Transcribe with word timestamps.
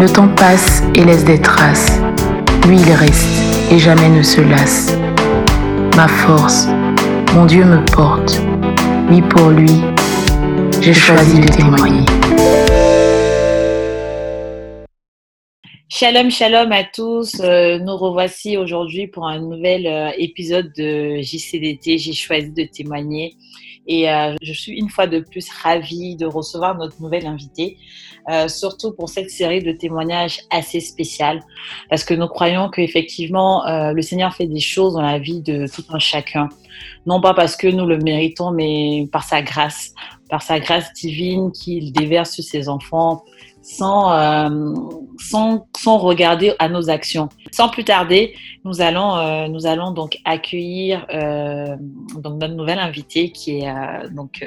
Le 0.00 0.06
temps 0.08 0.28
passe 0.28 0.84
et 0.94 1.04
laisse 1.04 1.24
des 1.24 1.40
traces. 1.40 2.00
Lui, 2.68 2.76
il 2.76 2.92
reste 2.92 3.72
et 3.72 3.80
jamais 3.80 4.08
ne 4.08 4.22
se 4.22 4.40
lasse. 4.40 4.96
Ma 5.96 6.06
force, 6.06 6.68
mon 7.34 7.46
Dieu 7.46 7.64
me 7.64 7.84
porte. 7.84 8.40
Oui, 9.10 9.20
pour 9.22 9.48
lui, 9.48 9.72
j'ai 10.80 10.94
choisi 10.94 11.40
de 11.40 11.48
témoigner. 11.48 12.04
Shalom, 15.88 16.30
shalom 16.30 16.70
à 16.70 16.84
tous. 16.84 17.40
Euh, 17.40 17.80
nous 17.80 17.96
revoici 17.96 18.56
aujourd'hui 18.56 19.08
pour 19.08 19.26
un 19.26 19.40
nouvel 19.40 19.88
euh, 19.88 20.10
épisode 20.16 20.72
de 20.76 21.20
JCDT. 21.22 21.98
J'ai 21.98 22.12
choisi 22.12 22.52
de 22.52 22.62
témoigner 22.62 23.34
et 23.88 24.08
euh, 24.08 24.36
je 24.42 24.52
suis 24.52 24.78
une 24.78 24.90
fois 24.90 25.06
de 25.06 25.18
plus 25.18 25.48
ravie 25.50 26.14
de 26.14 26.26
recevoir 26.26 26.76
notre 26.76 27.00
nouvelle 27.02 27.26
invitée, 27.26 27.78
surtout 28.48 28.92
pour 28.92 29.08
cette 29.08 29.30
série 29.30 29.62
de 29.62 29.72
témoignages 29.72 30.40
assez 30.50 30.80
spéciales, 30.80 31.40
parce 31.88 32.04
que 32.04 32.14
nous 32.14 32.28
croyons 32.28 32.68
qu'effectivement 32.68 33.62
le 33.66 34.02
Seigneur 34.02 34.34
fait 34.34 34.46
des 34.46 34.60
choses 34.60 34.94
dans 34.94 35.02
la 35.02 35.18
vie 35.18 35.40
de 35.40 35.66
tout 35.66 35.84
un 35.90 35.98
chacun, 35.98 36.48
non 37.06 37.20
pas 37.20 37.34
parce 37.34 37.56
que 37.56 37.68
nous 37.68 37.86
le 37.86 37.98
méritons, 37.98 38.50
mais 38.50 39.08
par 39.10 39.24
sa 39.24 39.42
grâce, 39.42 39.94
par 40.28 40.42
sa 40.42 40.60
grâce 40.60 40.92
divine 40.92 41.52
qu'il 41.52 41.92
déverse 41.92 42.32
sur 42.32 42.44
ses 42.44 42.68
enfants 42.68 43.24
sans, 43.68 44.12
euh, 44.12 44.74
sans, 45.18 45.66
sans, 45.76 45.98
regarder 45.98 46.54
à 46.58 46.68
nos 46.70 46.88
actions. 46.88 47.28
Sans 47.52 47.68
plus 47.68 47.84
tarder, 47.84 48.34
nous 48.64 48.80
allons, 48.80 49.16
euh, 49.16 49.46
nous 49.48 49.66
allons 49.66 49.90
donc 49.90 50.18
accueillir 50.24 51.06
euh, 51.12 51.76
donc 52.16 52.40
notre 52.40 52.54
nouvelle 52.54 52.78
invitée 52.78 53.30
qui 53.30 53.60
est 53.60 54.08
donc 54.10 54.44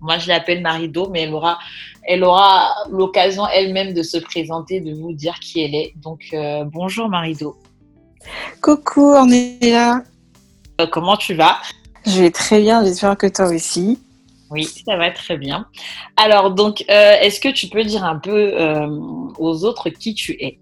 moi 0.00 0.18
je 0.18 0.28
l'appelle 0.28 0.62
Marido, 0.62 1.08
mais 1.10 1.22
elle 1.22 1.34
aura 1.34 1.58
elle 2.04 2.24
aura 2.24 2.74
l'occasion 2.90 3.46
elle-même 3.46 3.92
de 3.92 4.02
se 4.02 4.16
présenter, 4.16 4.80
de 4.80 4.94
vous 4.94 5.12
dire 5.12 5.34
qui 5.38 5.60
elle 5.60 5.74
est. 5.74 5.92
Donc 5.96 6.34
bonjour 6.72 7.08
Marido. 7.08 7.56
Coucou, 8.62 9.14
on 9.16 9.28
est 9.28 9.70
là. 9.70 10.02
comment 10.90 11.16
tu 11.16 11.34
vas? 11.34 11.58
Je 12.06 12.22
vais 12.22 12.30
très 12.30 12.60
bien, 12.60 12.84
j'espère 12.84 13.16
que 13.18 13.26
toi 13.26 13.48
aussi. 13.52 13.98
Oui, 14.52 14.64
ça 14.64 14.96
va 14.96 15.10
très 15.10 15.38
bien. 15.38 15.66
Alors, 16.16 16.50
donc, 16.50 16.84
euh, 16.90 17.14
est-ce 17.20 17.40
que 17.40 17.48
tu 17.48 17.68
peux 17.68 17.84
dire 17.84 18.04
un 18.04 18.18
peu 18.18 18.52
euh, 18.54 18.86
aux 19.38 19.64
autres 19.64 19.88
qui 19.88 20.14
tu 20.14 20.32
es? 20.32 20.58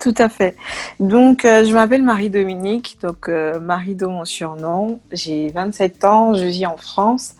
Tout 0.00 0.14
à 0.16 0.30
fait. 0.30 0.56
Donc, 0.98 1.44
euh, 1.44 1.64
je 1.64 1.72
m'appelle 1.72 2.02
Marie-Dominique, 2.02 2.96
donc 3.02 3.28
Marie 3.28 3.94
de 3.94 4.06
mon 4.06 4.24
surnom. 4.24 5.00
J'ai 5.12 5.48
27 5.48 6.04
ans, 6.04 6.34
je 6.34 6.44
vis 6.44 6.66
en 6.66 6.78
France 6.78 7.34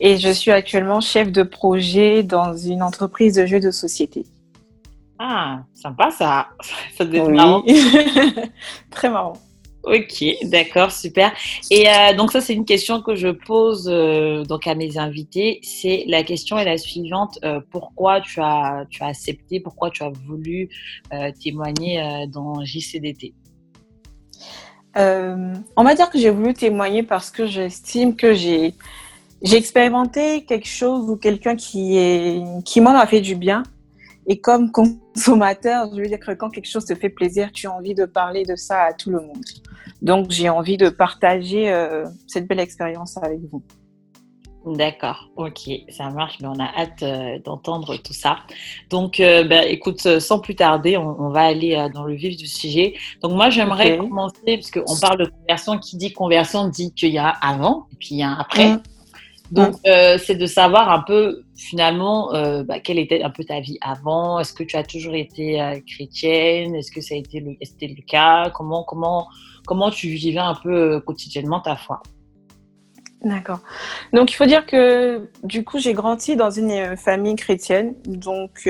et 0.00 0.16
je 0.16 0.30
suis 0.30 0.50
actuellement 0.50 1.00
chef 1.00 1.30
de 1.30 1.42
projet 1.42 2.22
dans 2.22 2.56
une 2.56 2.82
entreprise 2.82 3.34
de 3.34 3.44
jeux 3.44 3.60
de 3.60 3.70
société. 3.70 4.24
Ah, 5.18 5.60
sympa 5.74 6.10
ça. 6.10 6.48
Ça 6.96 7.04
devient 7.04 7.20
oui. 7.26 7.34
marrant. 7.34 7.62
Très 8.90 9.10
marrant. 9.10 9.34
Ok, 9.84 10.24
d'accord, 10.44 10.92
super. 10.92 11.32
Et 11.70 11.88
euh, 11.88 12.14
donc 12.14 12.30
ça, 12.30 12.40
c'est 12.40 12.54
une 12.54 12.64
question 12.64 13.02
que 13.02 13.16
je 13.16 13.28
pose 13.28 13.88
euh, 13.88 14.44
donc 14.44 14.68
à 14.68 14.76
mes 14.76 14.96
invités. 14.96 15.58
C'est 15.64 16.04
la 16.06 16.22
question 16.22 16.56
est 16.56 16.64
la 16.64 16.78
suivante 16.78 17.40
euh, 17.44 17.60
pourquoi 17.70 18.20
tu 18.20 18.40
as 18.40 18.86
tu 18.90 19.02
as 19.02 19.06
accepté, 19.06 19.58
pourquoi 19.58 19.90
tu 19.90 20.04
as 20.04 20.10
voulu 20.26 20.68
témoigner 21.42 22.26
dans 22.28 22.64
JCDT 22.64 23.34
On 24.94 25.84
va 25.84 25.94
dire 25.96 26.10
que 26.10 26.18
j'ai 26.18 26.30
voulu 26.30 26.54
témoigner 26.54 27.02
parce 27.02 27.30
que 27.30 27.46
j'estime 27.46 28.14
que 28.14 28.34
j'ai 28.34 28.74
j'ai 29.42 29.56
expérimenté 29.56 30.44
quelque 30.44 30.68
chose 30.68 31.10
ou 31.10 31.16
quelqu'un 31.16 31.56
qui 31.56 31.96
est 31.98 32.40
qui 32.64 32.80
m'en 32.80 32.94
a 32.94 33.06
fait 33.06 33.20
du 33.20 33.34
bien. 33.34 33.64
Et 34.26 34.40
comme 34.40 34.70
consommateur, 34.70 35.88
je 35.94 36.00
veux 36.00 36.06
dire 36.06 36.20
que 36.20 36.32
quand 36.32 36.50
quelque 36.50 36.68
chose 36.68 36.84
te 36.84 36.94
fait 36.94 37.08
plaisir, 37.08 37.50
tu 37.52 37.66
as 37.66 37.72
envie 37.72 37.94
de 37.94 38.04
parler 38.04 38.44
de 38.44 38.56
ça 38.56 38.82
à 38.82 38.92
tout 38.92 39.10
le 39.10 39.20
monde. 39.20 39.44
Donc, 40.00 40.30
j'ai 40.30 40.48
envie 40.48 40.76
de 40.76 40.88
partager 40.88 41.72
euh, 41.72 42.04
cette 42.26 42.46
belle 42.46 42.60
expérience 42.60 43.16
avec 43.16 43.40
vous. 43.50 43.62
D'accord, 44.64 45.28
ok, 45.34 45.70
ça 45.88 46.10
marche, 46.10 46.38
mais 46.40 46.46
on 46.46 46.58
a 46.60 46.70
hâte 46.76 47.02
euh, 47.02 47.38
d'entendre 47.40 47.96
tout 47.96 48.12
ça. 48.12 48.38
Donc, 48.90 49.18
euh, 49.18 49.42
ben, 49.42 49.64
écoute, 49.68 50.20
sans 50.20 50.38
plus 50.38 50.54
tarder, 50.54 50.96
on, 50.96 51.20
on 51.20 51.30
va 51.30 51.42
aller 51.42 51.74
euh, 51.74 51.88
dans 51.88 52.04
le 52.04 52.14
vif 52.14 52.36
du 52.36 52.46
sujet. 52.46 52.94
Donc, 53.22 53.32
moi, 53.32 53.50
j'aimerais 53.50 53.98
commencer, 53.98 54.40
puisqu'on 54.44 54.96
parle 55.00 55.18
de 55.18 55.24
conversion, 55.24 55.78
qui 55.78 55.96
dit 55.96 56.12
conversion 56.12 56.68
dit 56.68 56.94
qu'il 56.94 57.10
y 57.10 57.18
a 57.18 57.28
avant, 57.28 57.86
et 57.92 57.96
puis 57.96 58.08
il 58.12 58.18
y 58.18 58.22
a 58.22 58.28
un 58.28 58.38
après. 58.38 58.74
Mm. 58.74 58.82
Donc, 59.52 59.74
euh, 59.86 60.18
c'est 60.18 60.34
de 60.34 60.46
savoir 60.46 60.90
un 60.90 61.00
peu, 61.00 61.42
finalement, 61.56 62.34
euh, 62.34 62.64
bah, 62.64 62.80
quelle 62.80 62.98
était 62.98 63.22
un 63.22 63.30
peu 63.30 63.44
ta 63.44 63.60
vie 63.60 63.78
avant. 63.82 64.40
Est-ce 64.40 64.52
que 64.52 64.64
tu 64.64 64.76
as 64.76 64.82
toujours 64.82 65.14
été 65.14 65.60
euh, 65.60 65.78
chrétienne? 65.86 66.74
Est-ce 66.74 66.90
que 66.90 67.00
ça 67.00 67.14
a 67.14 67.18
été 67.18 67.40
le, 67.40 67.52
c'était 67.62 67.88
le 67.88 68.02
cas? 68.02 68.50
Comment, 68.50 68.82
comment, 68.82 69.28
comment 69.66 69.90
tu 69.90 70.08
vivais 70.08 70.38
un 70.38 70.54
peu 70.54 71.00
quotidiennement 71.00 71.60
ta 71.60 71.76
foi? 71.76 72.02
D'accord. 73.22 73.60
Donc, 74.12 74.32
il 74.32 74.34
faut 74.34 74.46
dire 74.46 74.66
que 74.66 75.28
du 75.44 75.64
coup, 75.64 75.78
j'ai 75.78 75.92
grandi 75.92 76.34
dans 76.34 76.50
une 76.50 76.96
famille 76.96 77.36
chrétienne. 77.36 77.94
Donc, 78.06 78.66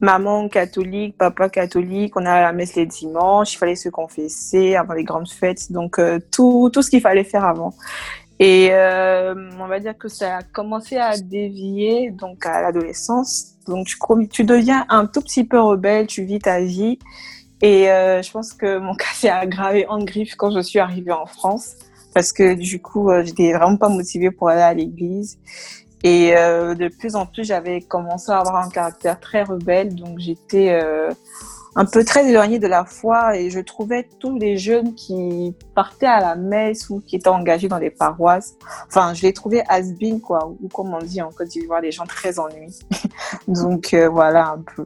maman 0.00 0.48
catholique, 0.48 1.16
papa 1.18 1.48
catholique, 1.48 2.16
on 2.16 2.24
a 2.24 2.40
la 2.40 2.52
messe 2.52 2.76
les 2.76 2.86
dimanches, 2.86 3.54
il 3.54 3.58
fallait 3.58 3.74
se 3.74 3.88
confesser 3.88 4.76
avant 4.76 4.94
les 4.94 5.04
grandes 5.04 5.28
fêtes. 5.28 5.72
Donc, 5.72 5.98
euh, 5.98 6.18
tout, 6.30 6.70
tout 6.72 6.82
ce 6.82 6.90
qu'il 6.90 7.00
fallait 7.00 7.24
faire 7.24 7.44
avant. 7.44 7.74
Et 8.40 8.68
euh, 8.70 9.34
on 9.58 9.66
va 9.66 9.80
dire 9.80 9.98
que 9.98 10.08
ça 10.08 10.36
a 10.38 10.42
commencé 10.42 10.96
à 10.96 11.16
dévier 11.18 12.10
donc 12.10 12.46
à 12.46 12.62
l'adolescence. 12.62 13.54
Donc, 13.66 13.88
tu, 14.30 14.44
deviens 14.44 14.86
un 14.88 15.06
tout 15.06 15.20
petit 15.20 15.44
peu 15.44 15.60
rebelle, 15.60 16.06
tu 16.06 16.24
vis 16.24 16.38
ta 16.38 16.60
vie. 16.60 16.98
Et 17.60 17.90
euh, 17.90 18.22
je 18.22 18.30
pense 18.30 18.52
que 18.52 18.78
mon 18.78 18.94
cas 18.96 19.12
s'est 19.14 19.28
aggravé 19.28 19.86
en 19.88 20.02
griffe 20.02 20.36
quand 20.36 20.50
je 20.50 20.60
suis 20.60 20.78
arrivée 20.78 21.12
en 21.12 21.26
France 21.26 21.74
parce 22.18 22.32
que 22.32 22.54
du 22.54 22.80
coup, 22.80 23.10
euh, 23.10 23.22
j'étais 23.22 23.52
vraiment 23.52 23.76
pas 23.76 23.88
motivée 23.88 24.32
pour 24.32 24.48
aller 24.48 24.60
à 24.60 24.74
l'église. 24.74 25.38
Et 26.02 26.36
euh, 26.36 26.74
de 26.74 26.88
plus 26.88 27.14
en 27.14 27.26
plus, 27.26 27.44
j'avais 27.44 27.80
commencé 27.80 28.32
à 28.32 28.38
avoir 28.38 28.56
un 28.56 28.68
caractère 28.70 29.20
très 29.20 29.44
rebelle, 29.44 29.94
donc 29.94 30.18
j'étais 30.18 30.70
euh, 30.70 31.10
un 31.78 31.84
peu 31.84 32.04
très 32.04 32.28
éloignée 32.28 32.58
de 32.58 32.66
la 32.66 32.84
foi 32.84 33.38
et 33.38 33.50
je 33.50 33.60
trouvais 33.60 34.08
tous 34.18 34.36
les 34.36 34.58
jeunes 34.58 34.96
qui 34.96 35.54
partaient 35.76 36.06
à 36.06 36.18
la 36.18 36.34
messe 36.34 36.90
ou 36.90 37.00
qui 37.06 37.14
étaient 37.14 37.28
engagés 37.28 37.68
dans 37.68 37.78
les 37.78 37.90
paroisses, 37.90 38.56
enfin, 38.88 39.14
je 39.14 39.22
les 39.22 39.32
trouvais 39.32 39.62
has-been, 39.68 40.20
quoi, 40.20 40.52
ou 40.60 40.66
comme 40.68 40.92
on 40.92 40.98
dit 40.98 41.22
en 41.22 41.30
Côte 41.30 41.46
d'Ivoire, 41.46 41.80
des 41.80 41.92
gens 41.92 42.04
très 42.04 42.40
ennuis. 42.40 42.76
donc 43.48 43.94
euh, 43.94 44.08
voilà 44.08 44.48
un 44.48 44.64
peu. 44.74 44.84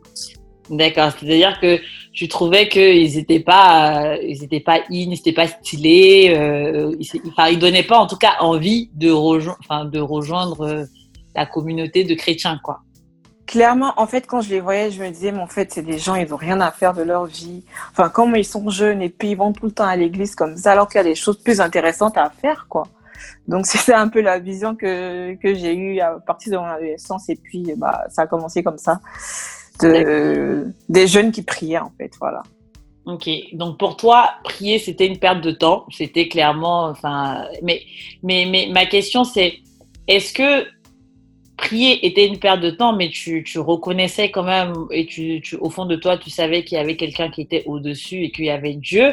D'accord, 0.69 1.13
c'est-à-dire 1.19 1.59
que 1.61 1.81
tu 2.13 2.29
trouvais 2.29 2.69
qu'ils 2.69 3.17
n'étaient 3.17 3.41
pas, 3.41 4.13
euh, 4.13 4.19
ils 4.23 4.45
étaient 4.45 4.61
pas 4.61 4.77
in, 4.77 4.83
ils 4.91 5.09
n'étaient 5.09 5.33
pas 5.33 5.47
stylés, 5.47 6.35
euh, 6.37 6.95
ils, 7.01 7.09
enfin, 7.29 7.49
ils 7.49 7.59
donnaient 7.59 7.83
pas 7.83 7.99
en 7.99 8.07
tout 8.07 8.17
cas 8.17 8.35
envie 8.41 8.91
de, 8.95 9.11
rejo 9.11 9.53
enfin, 9.61 9.87
de 9.87 9.99
rejoindre 9.99 10.61
euh, 10.61 10.85
la 11.35 11.47
communauté 11.47 12.05
de 12.05 12.15
chrétiens, 12.15 12.61
quoi. 12.63 12.81
Clairement, 13.53 13.93
en 13.99 14.07
fait, 14.07 14.27
quand 14.27 14.41
je 14.41 14.49
les 14.49 14.61
voyais, 14.61 14.91
je 14.91 15.03
me 15.03 15.11
disais, 15.11 15.31
mais 15.31 15.41
en 15.41 15.47
fait, 15.47 15.71
c'est 15.75 15.83
des 15.83 15.99
gens, 15.99 16.15
ils 16.15 16.27
n'ont 16.27 16.37
rien 16.37 16.59
à 16.63 16.71
faire 16.71 16.95
de 16.95 17.03
leur 17.03 17.27
vie. 17.27 17.63
Enfin, 17.91 18.09
comme 18.09 18.35
ils 18.35 18.47
sont 18.47 18.71
jeunes 18.71 19.03
et 19.03 19.11
puis 19.11 19.33
ils 19.33 19.37
vont 19.37 19.53
tout 19.53 19.67
le 19.67 19.73
temps 19.73 19.85
à 19.85 19.95
l'église 19.95 20.35
comme 20.35 20.57
ça, 20.57 20.73
alors 20.73 20.89
qu'il 20.89 20.97
y 20.97 21.01
a 21.01 21.05
des 21.05 21.15
choses 21.15 21.37
plus 21.37 21.61
intéressantes 21.61 22.17
à 22.17 22.31
faire, 22.31 22.65
quoi. 22.71 22.85
Donc, 23.47 23.67
c'est 23.67 23.93
un 23.93 24.09
peu 24.09 24.23
la 24.23 24.39
vision 24.39 24.75
que, 24.75 25.35
que 25.35 25.55
j'ai 25.55 25.75
eue 25.75 26.01
à 26.01 26.13
partir 26.13 26.53
de 26.53 26.57
mon 26.57 26.65
adolescence 26.65 27.29
et 27.29 27.37
puis, 27.37 27.75
bah, 27.77 28.05
ça 28.09 28.23
a 28.23 28.27
commencé 28.27 28.63
comme 28.63 28.79
ça. 28.79 29.03
De, 29.83 30.73
des 30.89 31.07
jeunes 31.07 31.31
qui 31.31 31.43
priaient, 31.43 31.77
en 31.77 31.93
fait, 31.99 32.13
voilà. 32.19 32.43
Ok, 33.05 33.29
donc 33.53 33.79
pour 33.79 33.99
toi, 33.99 34.31
prier, 34.45 34.79
c'était 34.79 35.07
une 35.07 35.19
perte 35.19 35.43
de 35.43 35.51
temps, 35.51 35.85
c'était 35.91 36.27
clairement, 36.27 36.87
enfin, 36.87 37.45
mais, 37.63 37.83
mais, 38.23 38.47
mais 38.51 38.71
ma 38.73 38.87
question 38.87 39.25
c'est, 39.25 39.59
est-ce 40.07 40.33
que 40.33 40.65
prier 41.57 42.07
était 42.07 42.27
une 42.27 42.39
perte 42.39 42.61
de 42.61 42.71
temps, 42.71 42.95
mais 42.95 43.11
tu, 43.11 43.45
tu 43.45 43.59
reconnaissais 43.59 44.31
quand 44.31 44.43
même, 44.43 44.73
et 44.91 45.07
tu, 45.07 45.41
tu, 45.43 45.57
au 45.57 45.71
fond 45.71 45.87
de 45.87 45.97
toi, 45.97 46.17
tu 46.19 46.31
savais 46.31 46.65
qu'il 46.65 46.77
y 46.77 46.81
avait 46.81 46.97
quelqu'un 46.97 47.31
qui 47.31 47.41
était 47.41 47.63
au-dessus 47.67 48.25
et 48.25 48.31
qu'il 48.31 48.47
y 48.47 48.51
avait 48.51 48.75
Dieu, 48.75 49.13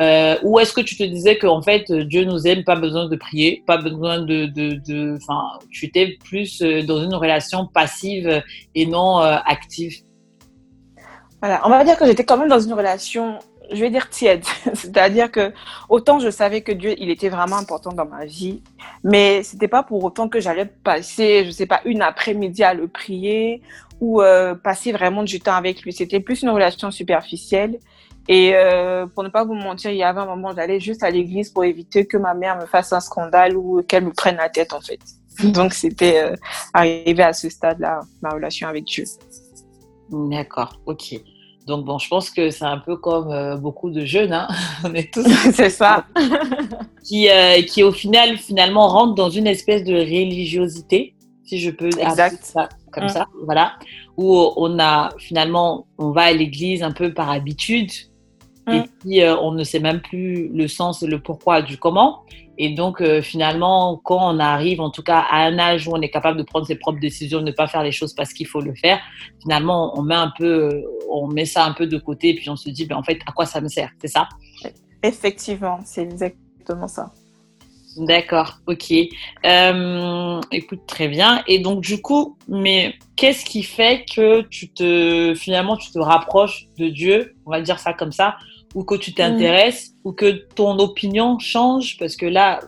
euh, 0.00 0.36
ou 0.42 0.60
est-ce 0.60 0.72
que 0.72 0.80
tu 0.80 0.96
te 0.96 1.02
disais 1.02 1.38
qu'en 1.38 1.60
fait, 1.60 1.90
Dieu 1.90 2.24
nous 2.24 2.46
aime, 2.46 2.62
pas 2.62 2.76
besoin 2.76 3.08
de 3.08 3.16
prier, 3.16 3.64
pas 3.66 3.78
besoin 3.78 4.20
de, 4.20 4.46
de, 4.46 5.16
enfin, 5.16 5.58
tu 5.70 5.86
étais 5.86 6.16
plus 6.24 6.62
euh, 6.62 6.82
dans 6.82 7.02
une 7.02 7.14
relation 7.14 7.66
passive 7.66 8.42
et 8.74 8.86
non 8.86 9.20
euh, 9.20 9.36
active? 9.44 9.96
Voilà, 11.40 11.60
on 11.64 11.68
va 11.68 11.84
dire 11.84 11.96
que 11.96 12.06
j'étais 12.06 12.24
quand 12.24 12.36
même 12.36 12.48
dans 12.48 12.60
une 12.60 12.72
relation, 12.72 13.38
je 13.72 13.80
vais 13.80 13.90
dire 13.90 14.08
tiède. 14.10 14.44
C'est-à-dire 14.74 15.30
que 15.30 15.52
autant 15.88 16.18
je 16.18 16.30
savais 16.30 16.62
que 16.62 16.72
Dieu, 16.72 16.94
il 16.98 17.10
était 17.10 17.28
vraiment 17.28 17.56
important 17.56 17.92
dans 17.92 18.06
ma 18.06 18.24
vie, 18.24 18.62
mais 19.04 19.42
c'était 19.42 19.68
pas 19.68 19.82
pour 19.82 20.02
autant 20.04 20.28
que 20.28 20.40
j'allais 20.40 20.66
passer, 20.66 21.44
je 21.44 21.50
sais 21.50 21.66
pas, 21.66 21.80
une 21.84 22.02
après-midi 22.02 22.62
à 22.64 22.74
le 22.74 22.88
prier 22.88 23.62
ou 24.00 24.22
euh, 24.22 24.54
passer 24.54 24.92
vraiment 24.92 25.22
du 25.22 25.40
temps 25.40 25.54
avec 25.54 25.82
lui. 25.82 25.92
C'était 25.92 26.20
plus 26.20 26.42
une 26.42 26.50
relation 26.50 26.90
superficielle. 26.90 27.78
Et 28.28 28.54
euh, 28.54 29.06
pour 29.06 29.24
ne 29.24 29.30
pas 29.30 29.44
vous 29.44 29.54
mentir, 29.54 29.90
il 29.90 29.96
y 29.96 30.02
avait 30.02 30.20
un 30.20 30.26
moment, 30.26 30.52
j'allais 30.54 30.80
juste 30.80 31.02
à 31.02 31.10
l'église 31.10 31.50
pour 31.50 31.64
éviter 31.64 32.06
que 32.06 32.18
ma 32.18 32.34
mère 32.34 32.58
me 32.58 32.66
fasse 32.66 32.92
un 32.92 33.00
scandale 33.00 33.56
ou 33.56 33.82
qu'elle 33.82 34.04
me 34.04 34.12
prenne 34.12 34.36
la 34.36 34.50
tête, 34.50 34.74
en 34.74 34.82
fait. 34.82 35.00
Donc, 35.44 35.72
c'était 35.72 36.22
euh, 36.22 36.36
arrivé 36.74 37.22
à 37.22 37.32
ce 37.32 37.48
stade-là, 37.48 38.00
ma 38.20 38.30
relation 38.30 38.68
avec 38.68 38.84
Dieu. 38.84 39.04
D'accord, 40.10 40.78
ok. 40.84 41.14
Donc, 41.68 41.84
bon, 41.84 41.98
je 41.98 42.08
pense 42.08 42.30
que 42.30 42.48
c'est 42.48 42.64
un 42.64 42.78
peu 42.78 42.96
comme 42.96 43.30
euh, 43.30 43.56
beaucoup 43.56 43.90
de 43.90 44.04
jeunes, 44.06 44.32
hein. 44.32 44.48
on 44.84 44.94
est 44.94 45.12
tous. 45.12 45.22
c'est 45.52 45.68
ça. 45.68 46.06
qui, 47.04 47.28
euh, 47.28 47.60
qui, 47.62 47.82
au 47.82 47.92
final, 47.92 48.38
finalement, 48.38 48.88
rentrent 48.88 49.14
dans 49.14 49.28
une 49.28 49.46
espèce 49.46 49.84
de 49.84 49.94
religiosité, 49.94 51.14
si 51.44 51.60
je 51.60 51.70
peux 51.70 51.90
dire 51.90 52.10
ça 52.10 52.68
comme 52.90 53.04
mm. 53.04 53.08
ça, 53.10 53.26
voilà, 53.44 53.74
où 54.16 54.50
on 54.56 54.78
a 54.78 55.10
finalement, 55.18 55.86
on 55.98 56.10
va 56.10 56.22
à 56.22 56.32
l'église 56.32 56.82
un 56.82 56.92
peu 56.92 57.12
par 57.12 57.30
habitude, 57.30 57.90
et 58.66 58.78
mm. 58.80 58.84
puis 59.00 59.22
euh, 59.22 59.36
on 59.36 59.52
ne 59.52 59.62
sait 59.62 59.78
même 59.78 60.00
plus 60.00 60.48
le 60.48 60.68
sens 60.68 61.02
et 61.02 61.06
le 61.06 61.20
pourquoi 61.20 61.60
du 61.60 61.76
comment. 61.76 62.22
Et 62.58 62.70
donc 62.70 63.00
euh, 63.00 63.22
finalement, 63.22 64.00
quand 64.02 64.18
on 64.20 64.38
arrive 64.40 64.80
en 64.80 64.90
tout 64.90 65.02
cas 65.02 65.20
à 65.30 65.44
un 65.44 65.58
âge 65.58 65.86
où 65.86 65.92
on 65.94 66.00
est 66.00 66.10
capable 66.10 66.38
de 66.38 66.42
prendre 66.42 66.66
ses 66.66 66.74
propres 66.74 66.98
décisions, 66.98 67.38
de 67.38 67.46
ne 67.46 67.52
pas 67.52 67.68
faire 67.68 67.84
les 67.84 67.92
choses 67.92 68.12
parce 68.14 68.32
qu'il 68.32 68.48
faut 68.48 68.60
le 68.60 68.74
faire, 68.74 68.98
finalement 69.40 69.96
on 69.96 70.02
met 70.02 70.16
un 70.16 70.32
peu, 70.36 70.44
euh, 70.44 70.82
on 71.08 71.28
met 71.28 71.44
ça 71.44 71.64
un 71.64 71.72
peu 71.72 71.86
de 71.86 71.98
côté 71.98 72.30
et 72.30 72.34
puis 72.34 72.50
on 72.50 72.56
se 72.56 72.68
dit, 72.68 72.84
ben, 72.84 72.96
en 72.96 73.02
fait, 73.04 73.18
à 73.26 73.32
quoi 73.32 73.46
ça 73.46 73.60
me 73.60 73.68
sert? 73.68 73.90
C'est 74.00 74.08
ça? 74.08 74.28
Effectivement, 75.02 75.78
c'est 75.84 76.02
exactement 76.02 76.88
ça. 76.88 77.12
D'accord, 77.96 78.58
ok. 78.66 78.92
Euh, 79.44 80.40
écoute, 80.52 80.80
très 80.86 81.08
bien. 81.08 81.42
Et 81.46 81.58
donc, 81.58 81.80
du 81.80 82.00
coup, 82.00 82.36
mais 82.46 82.94
qu'est-ce 83.16 83.44
qui 83.44 83.62
fait 83.62 84.04
que 84.04 84.42
tu 84.42 84.68
te, 84.68 85.34
finalement, 85.34 85.76
tu 85.76 85.90
te 85.90 85.98
rapproches 85.98 86.68
de 86.78 86.88
Dieu, 86.88 87.34
on 87.46 87.50
va 87.50 87.60
dire 87.60 87.78
ça 87.78 87.92
comme 87.92 88.12
ça, 88.12 88.36
ou 88.74 88.84
que 88.84 88.94
tu 88.94 89.14
t'intéresses, 89.14 89.94
ou 90.04 90.12
que 90.12 90.46
ton 90.54 90.78
opinion 90.78 91.38
change 91.38 91.96
Parce 91.98 92.16
que 92.16 92.26
là, 92.26 92.60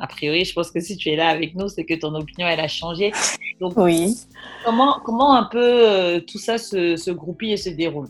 a 0.00 0.06
priori, 0.06 0.44
je 0.44 0.52
pense 0.52 0.70
que 0.70 0.80
si 0.80 0.96
tu 0.96 1.08
es 1.10 1.16
là 1.16 1.28
avec 1.28 1.54
nous, 1.54 1.68
c'est 1.68 1.84
que 1.84 1.94
ton 1.94 2.14
opinion, 2.14 2.46
elle 2.46 2.60
a 2.60 2.68
changé. 2.68 3.12
Donc, 3.60 3.74
oui. 3.76 4.16
Comment, 4.64 5.00
comment 5.04 5.34
un 5.34 5.44
peu 5.44 5.58
euh, 5.58 6.20
tout 6.20 6.38
ça 6.38 6.58
se, 6.58 6.96
se 6.96 7.10
groupille 7.10 7.52
et 7.52 7.56
se 7.56 7.70
déroule? 7.70 8.08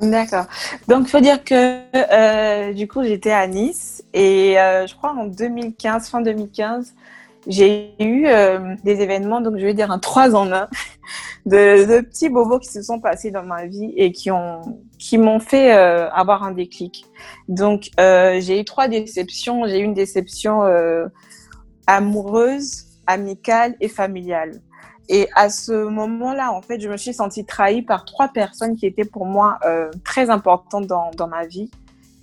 D'accord. 0.00 0.46
Donc, 0.88 1.06
il 1.06 1.10
faut 1.10 1.20
dire 1.20 1.42
que 1.44 1.80
euh, 1.94 2.72
du 2.72 2.88
coup, 2.88 3.02
j'étais 3.02 3.32
à 3.32 3.46
Nice 3.46 4.02
et 4.14 4.58
euh, 4.58 4.86
je 4.86 4.94
crois 4.94 5.12
en 5.12 5.26
2015, 5.26 6.08
fin 6.08 6.22
2015, 6.22 6.94
j'ai 7.46 7.94
eu 7.98 8.26
des 8.84 9.00
événements, 9.00 9.40
donc 9.40 9.56
je 9.56 9.64
vais 9.64 9.74
dire 9.74 9.90
un 9.90 9.98
3 9.98 10.34
en 10.34 10.52
1, 10.52 10.68
de, 11.46 11.86
de, 11.86 12.00
petits 12.02 12.28
bobos 12.28 12.60
qui 12.60 12.68
se 12.68 12.82
sont 12.82 13.00
passés 13.00 13.30
dans 13.30 13.42
ma 13.42 13.66
vie 13.66 13.92
et 13.96 14.12
qui 14.12 14.30
ont 14.30 14.60
qui 15.00 15.18
m'ont 15.18 15.40
fait 15.40 15.74
euh, 15.74 16.08
avoir 16.10 16.44
un 16.44 16.52
déclic. 16.52 17.06
Donc, 17.48 17.90
euh, 17.98 18.38
j'ai 18.40 18.60
eu 18.60 18.64
trois 18.64 18.86
déceptions. 18.86 19.66
J'ai 19.66 19.80
eu 19.80 19.84
une 19.84 19.94
déception 19.94 20.62
amoureuse, 21.86 22.84
amicale 23.06 23.74
et 23.80 23.88
familiale. 23.88 24.60
Et 25.08 25.28
à 25.34 25.50
ce 25.50 25.72
moment-là, 25.72 26.52
en 26.52 26.62
fait, 26.62 26.80
je 26.80 26.88
me 26.88 26.96
suis 26.96 27.12
sentie 27.12 27.44
trahie 27.44 27.82
par 27.82 28.04
trois 28.04 28.28
personnes 28.28 28.76
qui 28.76 28.86
étaient 28.86 29.04
pour 29.04 29.26
moi 29.26 29.58
euh, 29.64 29.90
très 30.04 30.30
importantes 30.30 30.86
dans, 30.86 31.10
dans, 31.16 31.26
ma 31.26 31.46
vie. 31.46 31.68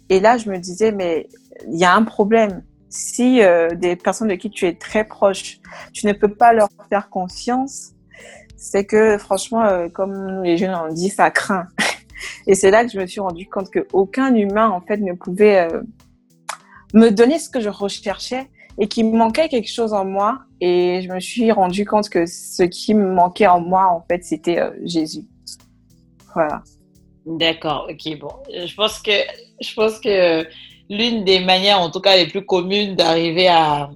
Et 0.08 0.22
là, 0.22 0.38
je 0.38 0.50
me 0.50 0.58
disais, 0.58 0.94
mais 0.94 1.28
il 1.68 1.78
y 1.78 1.84
a 1.84 1.94
un 1.94 2.04
problème. 2.04 2.64
Si 2.88 3.44
euh, 3.44 3.76
des 3.76 3.98
personnes 3.98 4.30
de 4.30 4.36
qui 4.36 4.50
tu 4.50 4.66
es 4.66 4.74
très 4.74 5.04
proche, 5.04 5.60
tu 5.92 6.06
ne 6.08 6.14
peux 6.14 6.34
pas 6.34 6.54
leur 6.54 6.70
faire 6.90 7.10
confiance, 7.10 7.92
c'est 8.56 8.86
que 8.86 9.18
franchement, 9.18 9.66
euh, 9.66 9.90
comme 9.90 10.42
les 10.44 10.56
jeunes 10.56 10.74
ont 10.74 10.94
dit, 10.94 11.10
ça 11.10 11.30
craint. 11.30 11.68
Et 12.48 12.56
c'est 12.56 12.72
là 12.72 12.86
que 12.86 12.92
je 12.92 13.00
me 13.00 13.06
suis 13.06 13.20
rendu 13.20 13.48
compte 13.48 13.70
qu'aucun 13.72 14.34
humain, 14.36 14.70
en 14.70 14.82
fait, 14.82 14.98
ne 14.98 15.14
pouvait 15.14 15.72
euh, 15.72 15.82
me 16.94 17.10
donner 17.10 17.40
ce 17.40 17.50
que 17.50 17.60
je 17.60 17.70
recherchais 17.70 18.50
et 18.80 18.88
qu'il 18.88 19.12
manquait 19.12 19.50
quelque 19.50 19.70
chose 19.70 19.94
en 19.94 20.06
moi. 20.06 20.40
Et 20.62 21.02
je 21.04 21.12
me 21.12 21.20
suis 21.20 21.52
rendu 21.52 21.86
compte 21.86 22.10
que 22.10 22.26
ce 22.26 22.64
qui 22.64 22.94
me 22.94 23.12
manquait 23.14 23.48
en 23.48 23.60
moi, 23.60 23.88
en 23.88 24.04
fait, 24.08 24.24
c'était 24.24 24.60
euh, 24.60 24.72
Jésus. 24.84 25.26
Voilà. 26.34 26.64
D'accord, 27.26 27.90
ok, 27.90 28.20
bon. 28.20 28.30
Je 28.50 28.74
pense 28.76 29.00
que, 29.00 29.12
je 29.62 29.74
pense 29.74 30.00
que 30.00 30.46
l'une 30.90 31.26
des 31.26 31.40
manières, 31.40 31.82
en 31.82 31.92
tout 31.92 32.00
cas 32.00 32.16
les 32.16 32.28
plus 32.28 32.46
communes, 32.46 32.96
d'arriver 32.96 33.48
à, 33.50 33.90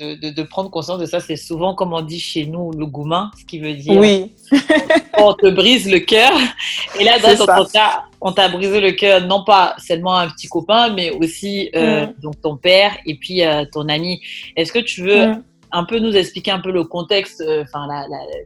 de, 0.00 0.42
prendre 0.42 0.70
conscience 0.70 0.98
de 0.98 1.06
ça, 1.06 1.20
c'est 1.20 1.36
souvent, 1.36 1.74
comme 1.74 1.92
on 1.92 2.00
dit 2.00 2.20
chez 2.20 2.46
nous, 2.46 2.72
le 2.72 2.86
goumin, 2.86 3.30
ce 3.38 3.44
qui 3.44 3.58
veut 3.58 3.74
dire 3.74 3.96
oui. 3.98 4.32
on 5.18 5.34
te 5.34 5.48
brise 5.48 5.90
le 5.90 6.00
cœur. 6.00 6.32
Et 6.98 7.04
là, 7.04 7.18
dans 7.18 7.46
ton 7.46 7.64
cas, 7.66 8.04
on 8.20 8.32
t'a 8.32 8.48
brisé 8.48 8.80
le 8.80 8.92
cœur, 8.92 9.26
non 9.26 9.44
pas 9.44 9.74
seulement 9.78 10.16
un 10.16 10.28
petit 10.28 10.48
copain, 10.48 10.90
mais 10.90 11.10
aussi 11.10 11.70
euh, 11.74 12.06
mm. 12.06 12.14
donc 12.22 12.40
ton 12.40 12.56
père 12.56 12.96
et 13.06 13.14
puis 13.16 13.44
euh, 13.44 13.64
ton 13.70 13.88
ami. 13.88 14.20
Est-ce 14.56 14.72
que 14.72 14.78
tu 14.78 15.02
veux 15.02 15.26
mm. 15.26 15.42
un 15.72 15.84
peu 15.84 15.98
nous 15.98 16.16
expliquer 16.16 16.50
un 16.50 16.60
peu 16.60 16.72
le 16.72 16.84
contexte, 16.84 17.42
euh, 17.42 17.62
enfin, 17.62 17.86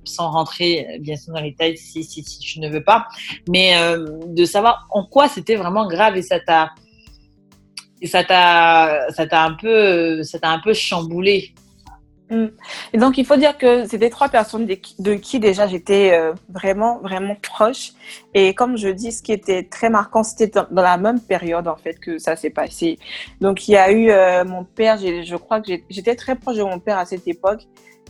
sans 0.04 0.30
rentrer 0.30 0.98
bien 1.00 1.16
sûr 1.16 1.32
dans 1.32 1.40
les 1.40 1.50
détails 1.50 1.76
si, 1.76 2.04
si, 2.04 2.22
si 2.22 2.38
tu 2.38 2.60
ne 2.60 2.68
veux 2.68 2.84
pas, 2.84 3.06
mais 3.48 3.74
de 4.26 4.44
savoir 4.44 4.86
en 4.90 5.04
quoi 5.04 5.28
c'était 5.28 5.56
vraiment 5.56 5.86
grave 5.86 6.16
et 6.16 6.22
ça 6.22 6.40
t'a 6.40 6.70
et 8.00 8.06
ça 8.06 8.24
t'a 8.24 9.06
ça 9.10 9.26
t'a 9.26 9.44
un 9.44 9.54
peu 9.54 10.22
ça 10.22 10.38
t'a 10.38 10.50
un 10.50 10.60
peu 10.60 10.74
chamboulé. 10.74 11.54
Mm. 12.30 12.46
Et 12.94 12.98
donc 12.98 13.18
il 13.18 13.26
faut 13.26 13.36
dire 13.36 13.58
que 13.58 13.86
c'était 13.86 14.08
trois 14.08 14.28
personnes 14.28 14.66
de 14.66 15.14
qui, 15.14 15.40
déjà 15.40 15.66
j'étais 15.66 16.12
euh, 16.14 16.32
vraiment 16.48 16.98
vraiment 17.00 17.36
proche 17.36 17.92
et 18.32 18.54
comme 18.54 18.78
je 18.78 18.88
dis 18.88 19.12
ce 19.12 19.22
qui 19.22 19.32
était 19.32 19.64
très 19.64 19.90
marquant 19.90 20.22
c'était 20.22 20.48
dans, 20.48 20.82
la 20.82 20.96
même 20.96 21.20
période 21.20 21.68
en 21.68 21.76
fait 21.76 21.98
que 22.00 22.18
ça 22.18 22.34
s'est 22.36 22.50
passé. 22.50 22.98
Donc 23.40 23.68
il 23.68 23.72
y 23.72 23.76
a 23.76 23.90
eu 23.92 24.10
euh, 24.10 24.44
mon 24.44 24.64
père, 24.64 24.96
je 24.98 25.36
crois 25.36 25.60
que 25.60 25.72
j'étais 25.90 26.14
très 26.16 26.34
proche 26.34 26.56
de 26.56 26.62
mon 26.62 26.78
père 26.78 26.98
à 26.98 27.04
cette 27.04 27.28
époque 27.28 27.62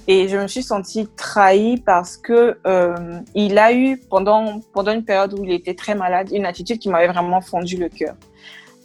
et 0.06 0.28
je 0.28 0.36
me 0.36 0.46
suis 0.46 0.62
sentie 0.62 1.08
trahie 1.16 1.78
parce 1.78 2.16
que 2.16 2.58
euh, 2.66 3.20
il 3.34 3.58
a 3.58 3.72
eu 3.72 3.98
pendant 4.10 4.60
pendant 4.72 4.92
une 4.92 5.04
période 5.04 5.36
où 5.36 5.44
il 5.44 5.52
était 5.52 5.74
très 5.74 5.96
malade 5.96 6.30
une 6.32 6.46
attitude 6.46 6.78
qui 6.78 6.88
m'avait 6.88 7.08
vraiment 7.08 7.40
fondu 7.40 7.76
le 7.76 7.88
cœur. 7.88 8.14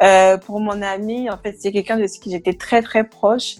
Euh, 0.01 0.37
pour 0.37 0.59
mon 0.59 0.81
amie, 0.81 1.29
en 1.29 1.37
fait, 1.37 1.55
c'est 1.59 1.71
quelqu'un 1.71 1.97
de 1.97 2.05
qui 2.05 2.31
j'étais 2.31 2.53
très 2.53 2.81
très 2.81 3.03
proche. 3.03 3.57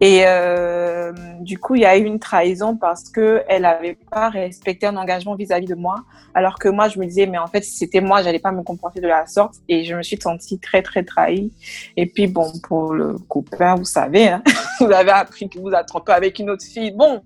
Et 0.00 0.24
euh, 0.26 1.12
du 1.40 1.58
coup, 1.58 1.76
il 1.76 1.82
y 1.82 1.86
a 1.86 1.96
eu 1.96 2.04
une 2.04 2.18
trahison 2.18 2.76
parce 2.76 3.08
que 3.08 3.42
elle 3.48 3.62
n'avait 3.62 3.96
pas 4.10 4.28
respecté 4.28 4.86
un 4.86 4.96
engagement 4.96 5.36
vis-à-vis 5.36 5.66
de 5.66 5.76
moi, 5.76 6.04
alors 6.34 6.58
que 6.58 6.68
moi, 6.68 6.88
je 6.88 6.98
me 6.98 7.06
disais, 7.06 7.26
mais 7.26 7.38
en 7.38 7.46
fait, 7.46 7.62
si 7.62 7.76
c'était 7.76 8.00
moi, 8.00 8.22
j'allais 8.22 8.40
pas 8.40 8.52
me 8.52 8.62
comporter 8.62 9.00
de 9.00 9.06
la 9.06 9.26
sorte. 9.26 9.54
Et 9.68 9.84
je 9.84 9.94
me 9.94 10.02
suis 10.02 10.20
sentie 10.20 10.58
très 10.58 10.82
très 10.82 11.04
trahie. 11.04 11.52
Et 11.96 12.06
puis 12.06 12.26
bon, 12.26 12.52
pour 12.68 12.92
le 12.92 13.16
copain, 13.28 13.76
vous 13.76 13.84
savez, 13.84 14.28
hein, 14.28 14.42
vous 14.80 14.90
avez 14.90 15.12
appris 15.12 15.48
que 15.48 15.58
vous 15.58 15.74
a 15.74 15.84
trompé 15.84 16.12
avec 16.12 16.38
une 16.38 16.50
autre 16.50 16.64
fille. 16.64 16.90
Bon, 16.90 17.22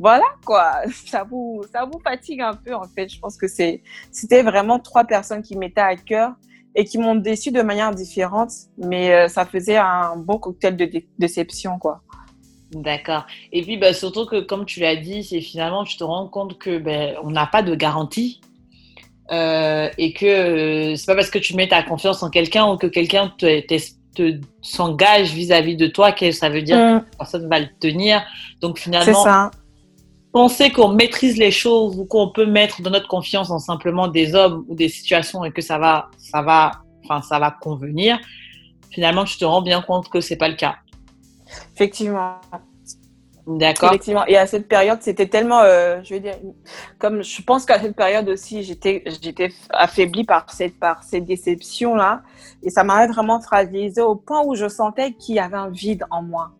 voilà 0.00 0.24
quoi, 0.44 0.82
ça 1.06 1.24
vous 1.24 1.62
ça 1.72 1.84
vous 1.84 2.00
fatigue 2.00 2.40
un 2.40 2.54
peu 2.54 2.74
en 2.74 2.84
fait. 2.84 3.08
Je 3.08 3.20
pense 3.20 3.36
que 3.36 3.46
c'est 3.46 3.82
c'était 4.10 4.42
vraiment 4.42 4.78
trois 4.78 5.04
personnes 5.04 5.42
qui 5.42 5.56
m'étaient 5.56 5.80
à 5.80 5.94
cœur 5.94 6.32
et 6.74 6.84
qui 6.84 6.98
m'ont 6.98 7.16
déçu 7.16 7.50
de 7.50 7.62
manière 7.62 7.90
différente, 7.92 8.50
mais 8.78 9.12
euh, 9.12 9.28
ça 9.28 9.44
faisait 9.44 9.76
un 9.76 10.16
bon 10.16 10.38
cocktail 10.38 10.76
de 10.76 10.90
déception, 11.18 11.78
quoi. 11.78 12.02
D'accord. 12.72 13.26
Et 13.52 13.62
puis, 13.62 13.76
bah, 13.76 13.92
surtout 13.92 14.26
que, 14.26 14.40
comme 14.40 14.64
tu 14.64 14.80
l'as 14.80 14.96
dit, 14.96 15.24
c'est 15.24 15.40
finalement, 15.40 15.84
tu 15.84 15.96
te 15.96 16.04
rends 16.04 16.28
compte 16.28 16.58
que 16.58 16.78
ben, 16.78 17.16
on 17.22 17.30
n'a 17.30 17.46
pas 17.46 17.62
de 17.62 17.74
garantie 17.74 18.40
euh, 19.32 19.88
et 19.98 20.12
que 20.12 20.26
euh, 20.26 20.96
c'est 20.96 21.06
pas 21.06 21.16
parce 21.16 21.30
que 21.30 21.38
tu 21.38 21.56
mets 21.56 21.68
ta 21.68 21.82
confiance 21.82 22.22
en 22.22 22.30
quelqu'un 22.30 22.66
ou 22.66 22.76
que 22.76 22.86
quelqu'un 22.86 23.32
te, 23.36 23.60
te, 23.60 24.40
s'engage 24.62 25.32
vis-à-vis 25.32 25.76
de 25.76 25.86
toi 25.86 26.12
que 26.12 26.30
ça 26.30 26.48
veut 26.48 26.62
dire 26.62 26.76
mm. 26.76 27.00
que 27.00 27.16
personne 27.16 27.48
va 27.48 27.58
le 27.58 27.68
tenir. 27.80 28.22
Donc, 28.60 28.78
finalement, 28.78 29.24
ça 29.24 29.50
penser 30.32 30.70
qu'on 30.70 30.88
maîtrise 30.88 31.36
les 31.36 31.50
choses 31.50 31.98
ou 31.98 32.04
qu'on 32.04 32.30
peut 32.30 32.46
mettre 32.46 32.82
de 32.82 32.90
notre 32.90 33.08
confiance 33.08 33.50
en 33.50 33.58
simplement 33.58 34.08
des 34.08 34.34
hommes 34.34 34.64
ou 34.68 34.74
des 34.74 34.88
situations 34.88 35.44
et 35.44 35.52
que 35.52 35.62
ça 35.62 35.78
va, 35.78 36.10
ça 36.18 36.42
va, 36.42 36.82
enfin, 37.04 37.22
ça 37.22 37.38
va 37.38 37.50
convenir, 37.50 38.18
finalement, 38.90 39.24
tu 39.24 39.38
te 39.38 39.44
rends 39.44 39.62
bien 39.62 39.82
compte 39.82 40.08
que 40.08 40.20
c'est 40.20 40.36
pas 40.36 40.48
le 40.48 40.56
cas. 40.56 40.76
Effectivement. 41.74 42.36
D'accord. 43.46 43.88
Effectivement. 43.88 44.24
Et 44.26 44.36
à 44.36 44.46
cette 44.46 44.68
période, 44.68 44.98
c'était 45.00 45.26
tellement, 45.26 45.60
euh, 45.60 46.00
je 46.04 46.14
veux 46.14 46.20
dire, 46.20 46.36
comme 46.98 47.24
je 47.24 47.42
pense 47.42 47.64
qu'à 47.64 47.80
cette 47.80 47.96
période 47.96 48.28
aussi, 48.28 48.62
j'étais, 48.62 49.02
j'étais 49.20 49.50
affaiblie 49.70 50.24
par 50.24 50.48
cette, 50.52 50.78
par 50.78 51.02
cette 51.02 51.24
déception 51.24 51.96
là, 51.96 52.22
et 52.62 52.70
ça 52.70 52.84
m'avait 52.84 53.12
vraiment 53.12 53.40
fragilisée 53.40 54.02
au 54.02 54.14
point 54.14 54.42
où 54.44 54.54
je 54.54 54.68
sentais 54.68 55.12
qu'il 55.12 55.36
y 55.36 55.40
avait 55.40 55.56
un 55.56 55.70
vide 55.70 56.04
en 56.10 56.22
moi. 56.22 56.52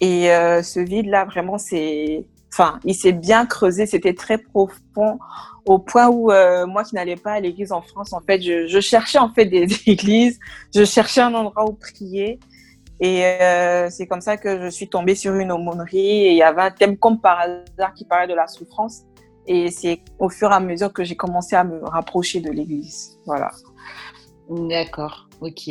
Et 0.00 0.30
euh, 0.32 0.62
ce 0.62 0.80
vide 0.80 1.06
là, 1.06 1.24
vraiment, 1.24 1.56
c'est 1.56 2.26
enfin, 2.54 2.78
il 2.84 2.94
s'est 2.94 3.12
bien 3.12 3.46
creusé, 3.46 3.84
c'était 3.84 4.14
très 4.14 4.38
profond 4.38 5.18
au 5.66 5.78
point 5.80 6.08
où 6.08 6.30
euh, 6.30 6.66
moi 6.66 6.84
qui 6.84 6.94
n'allais 6.94 7.16
pas 7.16 7.32
à 7.32 7.40
l'église 7.40 7.72
en 7.72 7.82
France, 7.82 8.12
en 8.12 8.20
fait, 8.20 8.40
je, 8.40 8.80
cherchais 8.80 9.18
en 9.18 9.32
fait 9.32 9.46
des, 9.46 9.66
églises, 9.86 10.38
je 10.74 10.84
cherchais 10.84 11.20
un 11.20 11.34
endroit 11.34 11.68
où 11.68 11.72
prier. 11.72 12.38
Et 13.00 13.24
euh, 13.24 13.88
c'est 13.90 14.06
comme 14.06 14.20
ça 14.20 14.36
que 14.36 14.62
je 14.62 14.68
suis 14.68 14.88
tombée 14.88 15.16
sur 15.16 15.34
une 15.34 15.50
aumônerie 15.50 15.98
et 16.26 16.30
il 16.30 16.36
y 16.36 16.42
avait 16.42 16.62
un 16.62 16.70
thème 16.70 16.96
comme 16.96 17.20
par 17.20 17.40
hasard 17.40 17.92
qui 17.94 18.04
parlait 18.04 18.28
de 18.28 18.34
la 18.34 18.46
souffrance. 18.46 19.02
Et 19.46 19.70
c'est 19.70 20.00
au 20.20 20.28
fur 20.28 20.52
et 20.52 20.54
à 20.54 20.60
mesure 20.60 20.92
que 20.92 21.02
j'ai 21.02 21.16
commencé 21.16 21.56
à 21.56 21.64
me 21.64 21.84
rapprocher 21.84 22.40
de 22.40 22.50
l'église. 22.50 23.18
Voilà. 23.26 23.50
D'accord, 24.48 25.28
ok. 25.40 25.68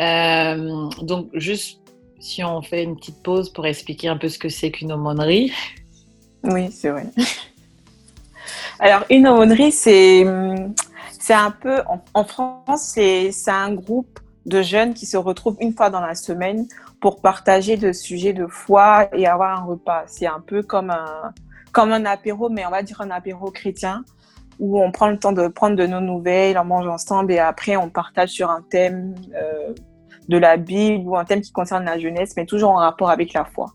Euh, 0.00 0.88
donc, 1.02 1.28
juste 1.34 1.80
si 2.18 2.42
on 2.42 2.62
fait 2.62 2.82
une 2.82 2.96
petite 2.96 3.22
pause 3.22 3.52
pour 3.52 3.66
expliquer 3.66 4.08
un 4.08 4.16
peu 4.16 4.30
ce 4.30 4.38
que 4.38 4.48
c'est 4.48 4.70
qu'une 4.70 4.92
aumônerie. 4.92 5.52
Oui, 6.44 6.70
c'est 6.70 6.90
vrai. 6.90 7.06
Alors, 8.78 9.04
une 9.10 9.26
aumônerie, 9.28 9.72
c'est, 9.72 10.24
un 10.24 11.50
peu, 11.50 11.82
en, 12.12 12.24
France, 12.24 12.82
c'est, 12.94 13.32
c'est 13.32 13.50
un 13.50 13.72
groupe 13.72 14.18
de 14.46 14.60
jeunes 14.60 14.94
qui 14.94 15.06
se 15.06 15.16
retrouvent 15.16 15.56
une 15.60 15.72
fois 15.72 15.90
dans 15.90 16.00
la 16.00 16.14
semaine 16.14 16.66
pour 17.00 17.20
partager 17.20 17.76
le 17.76 17.92
sujet 17.92 18.32
de 18.32 18.46
foi 18.46 19.08
et 19.12 19.26
avoir 19.26 19.58
un 19.58 19.64
repas. 19.64 20.04
C'est 20.06 20.26
un 20.26 20.40
peu 20.40 20.62
comme 20.62 20.90
un, 20.90 21.32
comme 21.72 21.92
un 21.92 22.04
apéro, 22.04 22.48
mais 22.48 22.66
on 22.66 22.70
va 22.70 22.82
dire 22.82 23.00
un 23.00 23.10
apéro 23.10 23.50
chrétien 23.50 24.04
où 24.60 24.80
on 24.80 24.92
prend 24.92 25.08
le 25.08 25.18
temps 25.18 25.32
de 25.32 25.48
prendre 25.48 25.76
de 25.76 25.86
nos 25.86 26.00
nouvelles, 26.00 26.56
on 26.58 26.64
mange 26.64 26.86
ensemble 26.86 27.32
et 27.32 27.38
après 27.38 27.76
on 27.76 27.88
partage 27.90 28.30
sur 28.30 28.50
un 28.50 28.62
thème 28.62 29.14
euh, 29.34 29.74
de 30.28 30.38
la 30.38 30.56
Bible 30.56 31.08
ou 31.08 31.16
un 31.16 31.24
thème 31.24 31.40
qui 31.40 31.52
concerne 31.52 31.84
la 31.84 31.98
jeunesse, 31.98 32.34
mais 32.36 32.46
toujours 32.46 32.70
en 32.70 32.76
rapport 32.76 33.10
avec 33.10 33.32
la 33.32 33.44
foi. 33.44 33.72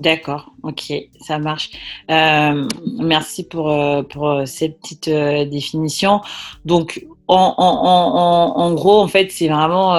D'accord, 0.00 0.52
ok, 0.62 0.92
ça 1.20 1.38
marche. 1.38 1.70
Euh, 2.10 2.66
merci 2.98 3.46
pour, 3.46 3.70
euh, 3.70 4.02
pour 4.02 4.42
cette 4.46 4.80
petite 4.80 5.10
définition. 5.50 6.20
Donc, 6.64 7.06
en, 7.28 7.54
en, 7.58 8.60
en, 8.60 8.74
gros, 8.74 9.00
en 9.00 9.08
fait, 9.08 9.30
c'est 9.30 9.48
vraiment, 9.48 9.94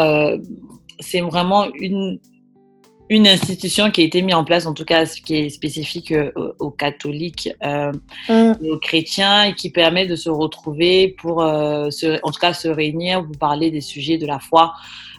c'est 1.00 1.22
vraiment 1.22 1.68
une, 1.76 2.20
une 3.12 3.28
institution 3.28 3.92
qui 3.92 4.02
a 4.02 4.04
été 4.06 4.22
mise 4.22 4.36
en 4.36 4.46
place, 4.46 4.66
en 4.66 4.74
tout 4.74 4.86
cas 4.86 5.06
qui 5.06 5.36
est 5.36 5.50
spécifique 5.50 6.14
euh, 6.14 6.32
aux, 6.60 6.72
catholiques 6.72 7.50
euh, 7.62 7.92
mm. 8.30 8.54
et 8.64 8.72
aux 8.72 8.80
chrétiens, 8.80 9.44
et 9.44 9.54
qui 9.54 9.70
permet 9.70 10.08
de 10.08 10.16
se 10.16 10.30
retrouver 10.30 11.10
pour, 11.20 11.44
euh, 11.44 11.90
en 12.24 12.32
tout 12.32 12.40
cas, 12.40 12.54
se 12.54 12.70
réunir 12.70 13.26
pour 13.26 13.38
parler 13.38 13.70
des 13.70 13.82
sujets 13.82 14.18
de 14.18 14.26
la 14.26 14.40
foi, 14.40 14.74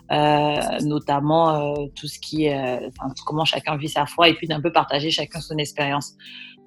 notamment 0.09 1.73
tout 1.95 2.07
ce 2.07 2.19
qui 2.19 2.45
est, 2.45 2.79
comment 3.25 3.45
chacun 3.45 3.77
vit 3.77 3.89
sa 3.89 4.05
foi, 4.05 4.29
et 4.29 4.33
puis 4.33 4.47
d'un 4.47 4.61
peu 4.61 4.71
partager 4.71 5.11
chacun 5.11 5.39
son 5.41 5.57
expérience. 5.57 6.13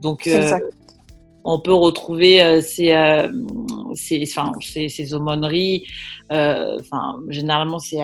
Donc, 0.01 0.29
on 1.49 1.61
peut 1.61 1.73
retrouver 1.73 2.43
euh, 2.43 2.61
ces, 2.61 2.91
euh, 2.93 3.29
ces, 3.95 4.25
enfin, 4.25 4.53
ces, 4.61 4.89
ces, 4.89 5.15
aumôneries. 5.15 5.87
Euh, 6.33 6.79
enfin, 6.81 7.21
généralement, 7.29 7.79
c'est 7.79 8.01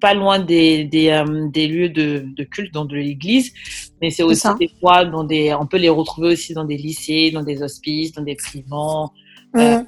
pas 0.00 0.12
loin 0.12 0.38
des, 0.38 0.84
des, 0.84 1.08
euh, 1.08 1.48
des 1.48 1.66
lieux 1.66 1.88
de, 1.88 2.26
de, 2.26 2.44
culte, 2.44 2.74
dans 2.74 2.84
de 2.84 2.94
l'église, 2.94 3.54
mais 4.02 4.10
c'est 4.10 4.22
aussi 4.22 4.46
des 4.60 4.70
fois 4.80 5.06
dans 5.06 5.24
des. 5.24 5.54
On 5.54 5.66
peut 5.66 5.78
les 5.78 5.88
retrouver 5.88 6.34
aussi 6.34 6.52
dans 6.52 6.64
des 6.64 6.76
lycées, 6.76 7.30
dans 7.30 7.42
des 7.42 7.62
hospices, 7.62 8.12
dans 8.12 8.22
des 8.22 8.36
prisons. 8.36 9.08
Euh, 9.56 9.82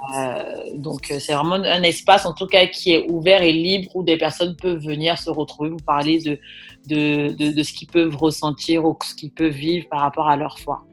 donc 0.76 1.06
c'est 1.18 1.32
vraiment 1.32 1.56
un 1.56 1.82
espace 1.82 2.25
en 2.25 2.32
tout 2.32 2.46
cas 2.46 2.66
qui 2.66 2.92
est 2.92 3.11
ouvert 3.11 3.42
et 3.42 3.52
libre 3.52 3.90
où 3.96 4.04
des 4.04 4.16
personnes 4.16 4.54
peuvent 4.54 4.85
venir 4.85 5.18
se 5.18 5.28
retrouver 5.28 5.70
vous 5.70 5.76
parler 5.78 6.20
de, 6.20 6.38
de, 6.87 7.32
de, 7.32 7.50
de 7.50 7.62
ce 7.62 7.73
qu'ils 7.73 7.88
peuvent 7.88 8.14
ressentir 8.16 8.85
ou 8.85 8.96
ce 9.04 9.14
qu'ils 9.14 9.32
peuvent 9.32 9.50
vivre 9.50 9.88
par 9.88 10.00
rapport 10.00 10.28
à 10.28 10.37
leur 10.37 10.58
foi. 10.61 10.85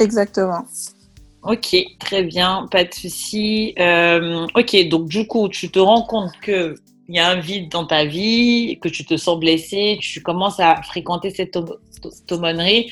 Exactement. 0.00 0.64
Ok, 1.42 1.76
très 2.00 2.22
bien, 2.22 2.66
pas 2.70 2.84
de 2.84 2.94
souci. 2.94 3.74
Euh, 3.78 4.46
ok, 4.54 4.88
donc 4.88 5.08
du 5.08 5.26
coup, 5.26 5.48
tu 5.50 5.70
te 5.70 5.78
rends 5.78 6.02
compte 6.02 6.32
que 6.40 6.74
il 7.06 7.16
y 7.16 7.18
a 7.18 7.28
un 7.28 7.38
vide 7.38 7.70
dans 7.70 7.84
ta 7.84 8.06
vie, 8.06 8.78
que 8.80 8.88
tu 8.88 9.04
te 9.04 9.18
sens 9.18 9.38
blessé, 9.38 9.98
tu 10.00 10.22
commences 10.22 10.58
à 10.58 10.80
fréquenter 10.82 11.28
cette 11.28 11.58
aumônerie. 12.30 12.90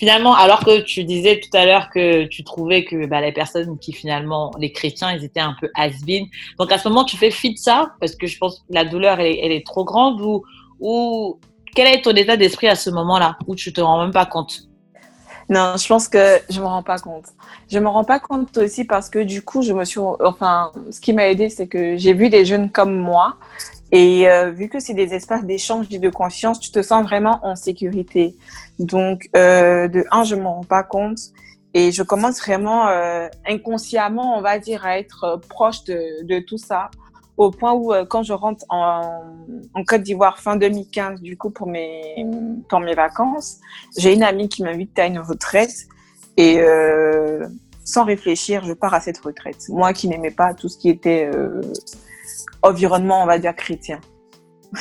Finalement, 0.00 0.34
alors 0.34 0.64
que 0.64 0.80
tu 0.80 1.04
disais 1.04 1.40
tout 1.40 1.54
à 1.54 1.66
l'heure 1.66 1.90
que 1.90 2.24
tu 2.24 2.42
trouvais 2.42 2.86
que 2.86 3.04
bah, 3.04 3.20
les 3.20 3.32
personnes 3.32 3.78
qui 3.78 3.92
finalement, 3.92 4.50
les 4.58 4.72
chrétiens, 4.72 5.12
ils 5.12 5.22
étaient 5.24 5.40
un 5.40 5.54
peu 5.60 5.68
has 5.74 5.90
-been. 6.06 6.26
Donc 6.58 6.72
à 6.72 6.78
ce 6.78 6.88
moment, 6.88 7.04
tu 7.04 7.18
fais 7.18 7.30
fi 7.30 7.52
de 7.52 7.58
ça 7.58 7.92
parce 8.00 8.16
que 8.16 8.26
je 8.26 8.38
pense 8.38 8.60
que 8.60 8.64
la 8.70 8.86
douleur, 8.86 9.20
elle 9.20 9.52
est, 9.52 9.66
trop 9.66 9.84
grande 9.84 10.18
ou, 10.22 10.42
ou 10.80 11.38
quel 11.74 11.86
est 11.86 12.00
ton 12.00 12.12
état 12.12 12.38
d'esprit 12.38 12.66
à 12.66 12.76
ce 12.76 12.88
moment-là 12.88 13.36
où 13.46 13.54
tu 13.54 13.74
te 13.74 13.82
rends 13.82 14.00
même 14.00 14.10
pas 14.10 14.24
compte? 14.24 14.62
Non, 15.50 15.74
je 15.76 15.86
pense 15.86 16.08
que 16.08 16.24
je 16.48 16.58
me 16.62 16.66
rends 16.66 16.82
pas 16.82 16.98
compte. 16.98 17.26
Je 17.70 17.78
me 17.78 17.88
rends 17.88 18.04
pas 18.04 18.20
compte 18.20 18.56
aussi 18.56 18.86
parce 18.86 19.10
que 19.10 19.18
du 19.18 19.42
coup, 19.42 19.60
je 19.60 19.74
me 19.74 19.84
suis, 19.84 20.00
enfin, 20.24 20.72
ce 20.90 20.98
qui 21.02 21.12
m'a 21.12 21.26
aidé, 21.28 21.50
c'est 21.50 21.66
que 21.66 21.98
j'ai 21.98 22.14
vu 22.14 22.30
des 22.30 22.46
jeunes 22.46 22.70
comme 22.70 22.96
moi 22.96 23.36
et 23.92 24.28
euh, 24.28 24.50
vu 24.50 24.68
que 24.68 24.80
c'est 24.80 24.94
des 24.94 25.14
espaces 25.14 25.44
d'échange 25.44 25.86
et 25.90 25.98
de 25.98 26.10
conscience, 26.10 26.60
tu 26.60 26.70
te 26.70 26.82
sens 26.82 27.04
vraiment 27.04 27.40
en 27.42 27.56
sécurité. 27.56 28.36
Donc, 28.78 29.28
euh, 29.36 29.88
de 29.88 30.04
un, 30.10 30.24
je 30.24 30.36
me 30.36 30.46
rends 30.46 30.64
pas 30.64 30.82
compte 30.82 31.18
et 31.74 31.92
je 31.92 32.02
commence 32.02 32.40
vraiment 32.40 32.88
euh, 32.88 33.28
inconsciemment, 33.46 34.36
on 34.36 34.42
va 34.42 34.58
dire, 34.58 34.84
à 34.84 34.98
être 34.98 35.40
proche 35.48 35.84
de, 35.84 36.24
de 36.24 36.40
tout 36.40 36.58
ça 36.58 36.90
au 37.40 37.50
point 37.50 37.72
où 37.72 37.94
euh, 37.94 38.04
quand 38.04 38.22
je 38.22 38.34
rentre 38.34 38.66
en, 38.68 39.22
en 39.72 39.84
Côte 39.84 40.02
d'Ivoire 40.02 40.38
fin 40.38 40.56
2015, 40.56 41.22
du 41.22 41.38
coup 41.38 41.48
pour 41.48 41.66
mes 41.66 42.26
pour 42.68 42.80
mes 42.80 42.94
vacances, 42.94 43.60
j'ai 43.96 44.12
une 44.12 44.22
amie 44.22 44.50
qui 44.50 44.62
m'invite 44.62 44.98
à 44.98 45.06
une 45.06 45.20
retraite 45.20 45.88
et 46.36 46.60
euh, 46.60 47.46
sans 47.82 48.04
réfléchir, 48.04 48.62
je 48.66 48.74
pars 48.74 48.92
à 48.92 49.00
cette 49.00 49.18
retraite. 49.18 49.70
Moi 49.70 49.94
qui 49.94 50.06
n'aimais 50.06 50.30
pas 50.30 50.52
tout 50.52 50.68
ce 50.68 50.76
qui 50.76 50.90
était 50.90 51.30
euh, 51.34 51.62
environnement, 52.62 53.22
on 53.22 53.26
va 53.26 53.38
dire 53.38 53.54
chrétien. 53.54 54.00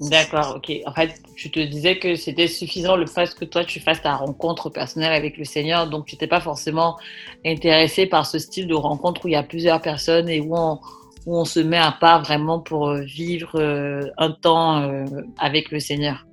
D'accord, 0.00 0.56
ok. 0.56 0.72
En 0.86 0.92
fait, 0.92 1.20
tu 1.36 1.50
te 1.50 1.60
disais 1.60 1.98
que 1.98 2.16
c'était 2.16 2.48
suffisant 2.48 2.96
le 2.96 3.06
fait 3.06 3.32
que 3.34 3.44
toi 3.44 3.64
tu 3.64 3.80
fasses 3.80 4.02
ta 4.02 4.16
rencontre 4.16 4.68
personnelle 4.68 5.12
avec 5.12 5.36
le 5.36 5.44
Seigneur, 5.44 5.88
donc 5.88 6.06
tu 6.06 6.14
n'étais 6.14 6.26
pas 6.26 6.40
forcément 6.40 6.98
intéressé 7.46 8.06
par 8.06 8.26
ce 8.26 8.38
style 8.38 8.66
de 8.66 8.74
rencontre 8.74 9.24
où 9.24 9.28
il 9.28 9.32
y 9.32 9.36
a 9.36 9.42
plusieurs 9.42 9.80
personnes 9.80 10.28
et 10.28 10.40
où 10.40 10.56
on, 10.56 10.80
où 11.26 11.36
on 11.38 11.44
se 11.44 11.60
met 11.60 11.78
à 11.78 11.92
part 11.92 12.22
vraiment 12.22 12.58
pour 12.58 12.88
euh, 12.88 13.02
vivre 13.02 13.58
euh, 13.58 14.10
un 14.18 14.30
temps 14.30 14.82
euh, 14.82 15.04
avec 15.38 15.70
le 15.70 15.80
Seigneur. 15.80 16.26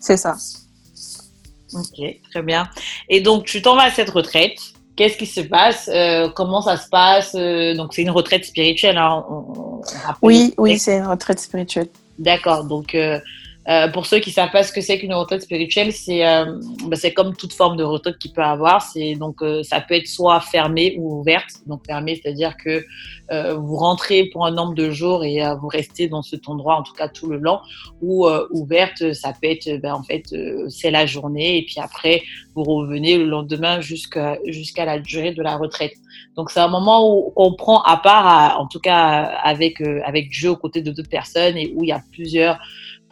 C'est 0.00 0.16
ça. 0.16 0.36
Ok, 1.74 2.00
très 2.30 2.42
bien. 2.42 2.68
Et 3.08 3.20
donc, 3.20 3.44
tu 3.44 3.62
t'en 3.62 3.76
vas 3.76 3.84
à 3.84 3.90
cette 3.90 4.10
retraite. 4.10 4.71
Qu'est-ce 4.96 5.16
qui 5.16 5.26
se 5.26 5.40
passe 5.40 5.90
Comment 6.34 6.62
ça 6.62 6.76
se 6.76 6.88
passe 6.88 7.34
Donc, 7.34 7.94
c'est 7.94 8.02
une 8.02 8.10
retraite 8.10 8.44
spirituelle. 8.44 8.98
Hein, 8.98 9.24
oui, 10.20 10.54
oui, 10.58 10.78
c'est 10.78 10.98
une 10.98 11.06
retraite 11.06 11.40
spirituelle. 11.40 11.88
D'accord. 12.18 12.64
Donc, 12.64 12.96
euh, 13.68 13.86
pour 13.88 14.06
ceux 14.06 14.18
qui 14.18 14.32
savent 14.32 14.50
pas 14.50 14.64
ce 14.64 14.72
que 14.72 14.80
c'est 14.80 14.98
qu'une 14.98 15.14
retraite 15.14 15.42
spirituelle, 15.42 15.92
c'est 15.92 16.26
euh, 16.26 16.58
c'est 16.94 17.12
comme 17.12 17.36
toute 17.36 17.52
forme 17.52 17.76
de 17.76 17.84
retraite 17.84 18.18
qu'il 18.18 18.32
peut 18.32 18.42
avoir. 18.42 18.82
C'est 18.82 19.14
donc 19.14 19.40
euh, 19.40 19.62
ça 19.62 19.80
peut 19.80 19.94
être 19.94 20.08
soit 20.08 20.40
fermée 20.40 20.96
ou 20.98 21.20
ouverte. 21.20 21.48
Donc 21.66 21.86
fermée, 21.86 22.20
c'est-à-dire 22.20 22.56
que 22.56 22.84
euh, 23.30 23.54
vous 23.54 23.76
rentrez 23.76 24.24
pour 24.32 24.46
un 24.46 24.50
nombre 24.50 24.74
de 24.74 24.90
jours 24.90 25.24
et 25.24 25.40
vous 25.60 25.68
restez 25.68 26.08
dans 26.08 26.22
cet 26.22 26.48
endroit 26.48 26.76
en 26.76 26.82
tout 26.82 26.92
cas 26.92 27.06
tout 27.06 27.28
le 27.28 27.38
long. 27.38 27.60
Ou 28.00 28.28
ouverte, 28.50 29.12
ça 29.12 29.32
peut 29.32 29.48
être 29.48 29.80
ben, 29.80 29.94
en 29.94 30.02
fait 30.02 30.24
c'est 30.68 30.90
la 30.90 31.06
journée 31.06 31.58
et 31.58 31.64
puis 31.64 31.76
après 31.78 32.22
vous 32.54 32.64
revenez 32.64 33.16
le 33.16 33.24
lendemain 33.24 33.80
jusqu'à 33.80 34.38
jusqu'à 34.46 34.84
la 34.84 34.98
durée 34.98 35.32
de 35.32 35.42
la 35.42 35.56
retraite. 35.56 35.94
Donc 36.36 36.50
c'est 36.50 36.60
un 36.60 36.68
moment 36.68 37.08
où 37.08 37.32
on 37.36 37.54
prend 37.54 37.80
à 37.82 37.96
part, 37.96 38.58
en 38.60 38.66
tout 38.66 38.80
cas 38.80 39.22
avec 39.44 39.80
avec 40.04 40.30
Dieu 40.30 40.50
aux 40.50 40.56
côtés 40.56 40.82
de 40.82 40.90
d'autres 40.90 41.08
personnes 41.08 41.56
et 41.56 41.72
où 41.76 41.84
il 41.84 41.88
y 41.88 41.92
a 41.92 42.02
plusieurs 42.12 42.58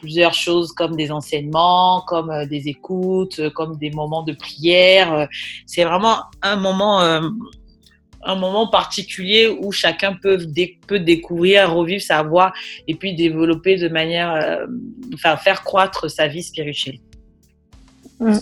plusieurs 0.01 0.35
choses 0.35 0.73
comme 0.73 0.97
des 0.97 1.13
enseignements, 1.13 2.03
comme 2.07 2.31
euh, 2.31 2.47
des 2.47 2.69
écoutes, 2.69 3.39
euh, 3.39 3.51
comme 3.51 3.77
des 3.77 3.91
moments 3.91 4.23
de 4.23 4.33
prière. 4.33 5.13
Euh, 5.13 5.27
c'est 5.67 5.85
vraiment 5.85 6.25
un 6.43 6.57
moment, 6.57 7.01
un 7.01 8.35
moment 8.35 8.69
particulier 8.69 9.49
où 9.49 9.73
chacun 9.73 10.15
peut, 10.15 10.39
peut 10.87 10.99
découvrir, 10.99 11.73
revivre 11.73 12.03
sa 12.03 12.23
voix 12.23 12.53
et 12.89 12.95
puis 12.95 13.15
développer 13.15 13.77
de 13.77 13.89
manière, 13.89 14.59
enfin 15.15 15.37
faire 15.37 15.63
croître 15.63 16.11
sa 16.11 16.27
vie 16.27 16.43
spirituelle. 16.43 16.99
Mm. 18.19 18.39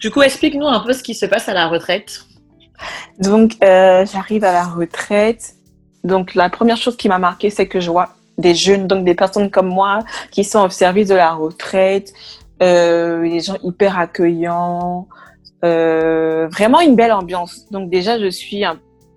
Du 0.00 0.10
coup, 0.10 0.22
explique-nous 0.22 0.66
un 0.66 0.80
peu 0.80 0.92
ce 0.92 1.02
qui 1.02 1.14
se 1.14 1.26
passe 1.26 1.48
à 1.48 1.54
la 1.54 1.66
retraite. 1.66 2.24
Donc, 3.18 3.56
j'arrive 3.60 4.44
à 4.44 4.52
la 4.52 4.66
retraite. 4.66 5.54
Donc, 6.04 6.34
la 6.34 6.48
première 6.50 6.76
chose 6.76 6.96
qui 6.96 7.08
m'a 7.08 7.18
marqué, 7.18 7.50
c'est 7.50 7.66
que 7.66 7.80
je 7.80 7.90
vois 7.90 8.17
des 8.38 8.54
jeunes, 8.54 8.86
donc 8.86 9.04
des 9.04 9.14
personnes 9.14 9.50
comme 9.50 9.68
moi 9.68 10.00
qui 10.30 10.44
sont 10.44 10.64
au 10.64 10.70
service 10.70 11.08
de 11.08 11.14
la 11.14 11.32
retraite, 11.32 12.12
euh, 12.62 13.22
des 13.22 13.40
gens 13.40 13.56
hyper 13.62 13.98
accueillants, 13.98 15.08
euh, 15.64 16.48
vraiment 16.48 16.80
une 16.80 16.96
belle 16.96 17.12
ambiance. 17.12 17.68
Donc 17.70 17.90
déjà, 17.90 18.18
je 18.18 18.28
suis 18.28 18.64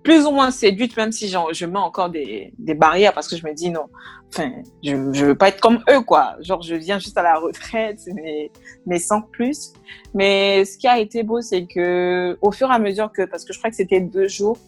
plus 0.02 0.26
ou 0.26 0.32
moins 0.32 0.50
séduite, 0.50 0.96
même 0.96 1.12
si 1.12 1.28
je 1.28 1.66
mets 1.66 1.78
encore 1.78 2.10
des, 2.10 2.52
des, 2.58 2.74
barrières 2.74 3.12
parce 3.12 3.28
que 3.28 3.36
je 3.36 3.46
me 3.46 3.54
dis 3.54 3.70
non, 3.70 3.86
enfin, 4.28 4.50
je 4.82 4.94
ne 4.94 5.26
veux 5.26 5.34
pas 5.36 5.48
être 5.48 5.60
comme 5.60 5.82
eux, 5.88 6.00
quoi. 6.00 6.36
Genre, 6.40 6.60
je 6.62 6.74
viens 6.74 6.98
juste 6.98 7.16
à 7.16 7.22
la 7.22 7.38
retraite, 7.38 8.00
mais, 8.14 8.50
mais 8.86 8.98
sans 8.98 9.22
plus. 9.22 9.72
Mais 10.14 10.64
ce 10.64 10.76
qui 10.76 10.88
a 10.88 10.98
été 10.98 11.22
beau, 11.22 11.40
c'est 11.40 11.66
que 11.66 12.36
au 12.40 12.50
fur 12.50 12.68
et 12.70 12.74
à 12.74 12.78
mesure 12.78 13.12
que, 13.12 13.22
parce 13.22 13.44
que 13.44 13.52
je 13.52 13.58
crois 13.58 13.70
que 13.70 13.76
c'était 13.76 14.00
deux 14.00 14.26
jours, 14.26 14.58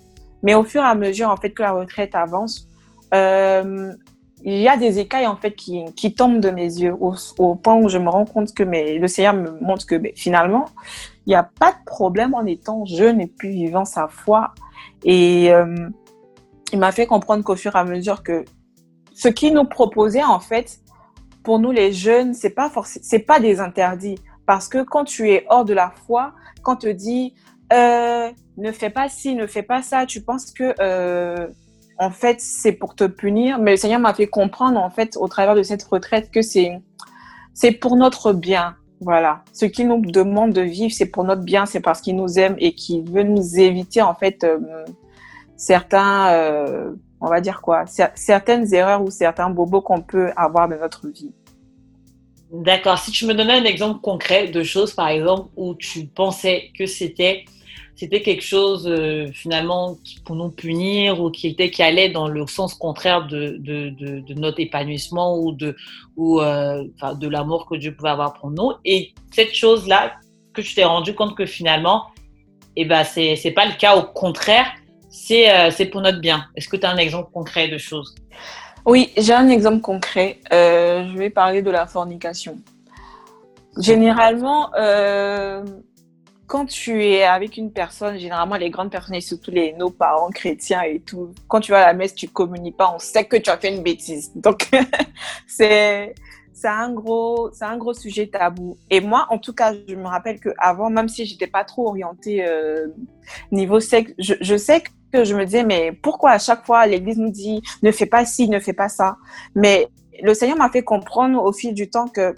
mais 0.42 0.54
au 0.54 0.62
fur 0.62 0.82
et 0.82 0.86
à 0.86 0.94
mesure, 0.94 1.30
en 1.30 1.36
fait, 1.36 1.50
que 1.50 1.62
la 1.62 1.72
retraite 1.72 2.14
avance, 2.14 2.68
euh, 3.12 3.92
il 4.44 4.60
y 4.60 4.68
a 4.68 4.76
des 4.76 4.98
écailles, 4.98 5.26
en 5.26 5.36
fait, 5.36 5.52
qui, 5.52 5.84
qui 5.96 6.14
tombent 6.14 6.40
de 6.40 6.50
mes 6.50 6.80
yeux 6.80 6.94
au, 7.00 7.54
point 7.54 7.76
où 7.76 7.88
je 7.88 7.96
me 7.96 8.10
rends 8.10 8.26
compte 8.26 8.52
que 8.52 8.62
le 8.62 9.08
Seigneur 9.08 9.34
me 9.34 9.58
montre 9.60 9.86
que 9.86 9.94
mais, 9.94 10.12
finalement, 10.14 10.66
il 11.26 11.30
n'y 11.30 11.34
a 11.34 11.42
pas 11.42 11.72
de 11.72 11.84
problème 11.86 12.34
en 12.34 12.44
étant 12.44 12.84
jeune 12.84 13.20
et 13.20 13.26
puis 13.26 13.50
vivant 13.50 13.86
sa 13.86 14.08
foi 14.08 14.52
et 15.02 15.50
euh, 15.52 15.88
il 16.72 16.78
m'a 16.78 16.92
fait 16.92 17.06
comprendre 17.06 17.42
qu'au 17.42 17.56
fur 17.56 17.74
et 17.74 17.78
à 17.78 17.84
mesure 17.84 18.22
que 18.22 18.44
ce 19.14 19.28
qu'il 19.28 19.54
nous 19.54 19.64
proposait, 19.64 20.24
en 20.24 20.40
fait, 20.40 20.80
pour 21.42 21.58
nous 21.58 21.70
les 21.70 21.92
jeunes, 21.92 22.34
c'est 22.34 22.50
pas 22.50 22.70
c'est 22.84 23.20
pas 23.20 23.40
des 23.40 23.60
interdits. 23.60 24.18
Parce 24.46 24.68
que 24.68 24.82
quand 24.82 25.04
tu 25.04 25.30
es 25.30 25.46
hors 25.48 25.64
de 25.64 25.72
la 25.72 25.92
foi, 26.06 26.32
quand 26.62 26.74
on 26.74 26.76
te 26.76 26.88
dit 26.88 27.34
euh, 27.72 28.30
ne 28.56 28.72
fais 28.72 28.90
pas 28.90 29.08
ci, 29.08 29.34
ne 29.34 29.46
fais 29.46 29.62
pas 29.62 29.82
ça, 29.82 30.04
tu 30.04 30.20
penses 30.20 30.50
que 30.52 30.74
euh, 30.80 31.48
en 31.98 32.10
fait 32.10 32.40
c'est 32.40 32.72
pour 32.72 32.94
te 32.94 33.04
punir. 33.04 33.58
Mais 33.58 33.72
le 33.72 33.76
Seigneur 33.76 34.00
m'a 34.00 34.14
fait 34.14 34.26
comprendre 34.26 34.80
en 34.80 34.90
fait 34.90 35.16
au 35.16 35.28
travers 35.28 35.54
de 35.54 35.62
cette 35.62 35.82
retraite 35.84 36.30
que 36.30 36.42
c'est 36.42 36.80
c'est 37.54 37.72
pour 37.72 37.96
notre 37.96 38.32
bien. 38.32 38.76
Voilà. 39.00 39.44
Ce 39.52 39.66
qu'il 39.66 39.88
nous 39.88 40.00
demande 40.00 40.52
de 40.52 40.62
vivre, 40.62 40.92
c'est 40.92 41.06
pour 41.06 41.24
notre 41.24 41.42
bien, 41.42 41.66
c'est 41.66 41.80
parce 41.80 42.00
qu'il 42.00 42.16
nous 42.16 42.38
aime 42.38 42.56
et 42.58 42.74
qu'il 42.74 43.02
veut 43.02 43.22
nous 43.22 43.58
éviter, 43.58 44.02
en 44.02 44.14
fait, 44.14 44.44
euh, 44.44 44.58
certains, 45.56 46.28
euh, 46.32 46.92
on 47.20 47.28
va 47.28 47.40
dire 47.40 47.60
quoi, 47.60 47.84
certaines 48.14 48.72
erreurs 48.72 49.02
ou 49.02 49.10
certains 49.10 49.50
bobos 49.50 49.82
qu'on 49.82 50.00
peut 50.00 50.30
avoir 50.36 50.68
dans 50.68 50.78
notre 50.78 51.08
vie. 51.08 51.32
D'accord. 52.52 52.98
Si 52.98 53.10
tu 53.10 53.26
me 53.26 53.34
donnais 53.34 53.54
un 53.54 53.64
exemple 53.64 54.00
concret 54.00 54.48
de 54.48 54.62
choses, 54.62 54.94
par 54.94 55.08
exemple, 55.08 55.48
où 55.56 55.74
tu 55.74 56.06
pensais 56.06 56.70
que 56.78 56.86
c'était 56.86 57.44
c'était 57.96 58.22
quelque 58.22 58.42
chose 58.42 58.88
euh, 58.88 59.30
finalement 59.32 59.96
pour 60.24 60.36
nous 60.36 60.50
punir 60.50 61.20
ou 61.20 61.30
qui 61.30 61.48
était 61.48 61.70
qui 61.70 61.82
allait 61.82 62.08
dans 62.08 62.28
le 62.28 62.46
sens 62.46 62.74
contraire 62.74 63.26
de, 63.26 63.56
de, 63.58 64.34
notre 64.34 64.60
épanouissement 64.60 65.38
ou 65.38 65.52
de 65.52 65.76
ou 66.16 66.40
euh, 66.40 66.84
de 67.18 67.28
l'amour 67.28 67.66
que 67.66 67.76
Dieu 67.76 67.94
pouvait 67.94 68.10
avoir 68.10 68.34
pour 68.34 68.50
nous. 68.50 68.72
Et 68.84 69.12
cette 69.30 69.54
chose 69.54 69.86
là 69.86 70.14
que 70.52 70.60
tu 70.60 70.74
t'es 70.74 70.84
rendu 70.84 71.14
compte 71.14 71.36
que 71.36 71.46
finalement 71.46 72.06
eh 72.76 72.84
ben 72.84 73.04
c'est 73.04 73.36
c'est 73.36 73.52
pas 73.52 73.66
le 73.66 73.74
cas. 73.74 73.96
Au 73.96 74.02
contraire 74.02 74.66
c'est 75.08 75.50
euh, 75.50 75.70
c'est 75.70 75.86
pour 75.86 76.00
notre 76.00 76.20
bien. 76.20 76.46
Est-ce 76.56 76.68
que 76.68 76.76
tu 76.76 76.86
as 76.86 76.90
un 76.90 76.96
exemple 76.96 77.30
concret 77.32 77.68
de 77.68 77.78
choses 77.78 78.14
oui 78.86 79.10
j'ai 79.16 79.32
un 79.32 79.48
exemple 79.48 79.80
concret. 79.80 80.40
Je 80.50 81.16
vais 81.16 81.30
parler 81.30 81.62
de 81.62 81.70
la 81.70 81.86
fornication. 81.86 82.58
Généralement 83.78 84.70
quand 86.54 86.66
tu 86.66 87.04
es 87.04 87.24
avec 87.24 87.56
une 87.56 87.72
personne, 87.72 88.16
généralement 88.16 88.54
les 88.54 88.70
grandes 88.70 88.92
personnes 88.92 89.16
et 89.16 89.20
surtout 89.20 89.50
les, 89.50 89.72
nos 89.72 89.90
parents 89.90 90.30
chrétiens 90.30 90.82
et 90.82 91.00
tout, 91.00 91.34
quand 91.48 91.58
tu 91.58 91.72
vas 91.72 91.82
à 91.82 91.86
la 91.86 91.94
messe, 91.94 92.14
tu 92.14 92.28
communies 92.28 92.70
pas, 92.70 92.94
on 92.94 93.00
sait 93.00 93.24
que 93.24 93.36
tu 93.36 93.50
as 93.50 93.58
fait 93.58 93.74
une 93.74 93.82
bêtise. 93.82 94.30
Donc, 94.36 94.70
c'est, 95.48 96.14
c'est 96.52 96.68
un 96.68 96.92
gros, 96.92 97.50
c'est 97.52 97.64
un 97.64 97.76
gros 97.76 97.92
sujet 97.92 98.28
tabou. 98.28 98.78
Et 98.88 99.00
moi, 99.00 99.26
en 99.30 99.38
tout 99.38 99.52
cas, 99.52 99.72
je 99.88 99.96
me 99.96 100.06
rappelle 100.06 100.38
que 100.38 100.50
avant, 100.58 100.90
même 100.90 101.08
si 101.08 101.26
j'étais 101.26 101.48
pas 101.48 101.64
trop 101.64 101.88
orientée 101.88 102.46
euh, 102.46 102.86
niveau 103.50 103.80
sexe, 103.80 104.12
je, 104.20 104.34
je 104.40 104.56
sais 104.56 104.84
que 105.12 105.24
je 105.24 105.34
me 105.34 105.44
disais, 105.44 105.64
mais 105.64 105.90
pourquoi 105.90 106.30
à 106.30 106.38
chaque 106.38 106.64
fois 106.64 106.86
l'Église 106.86 107.18
nous 107.18 107.32
dit 107.32 107.62
ne 107.82 107.90
fais 107.90 108.06
pas 108.06 108.24
ci, 108.24 108.48
ne 108.48 108.60
fais 108.60 108.74
pas 108.74 108.88
ça? 108.88 109.16
Mais 109.56 109.88
le 110.22 110.32
Seigneur 110.34 110.56
m'a 110.56 110.70
fait 110.70 110.84
comprendre 110.84 111.42
au 111.42 111.52
fil 111.52 111.74
du 111.74 111.90
temps 111.90 112.06
que 112.06 112.32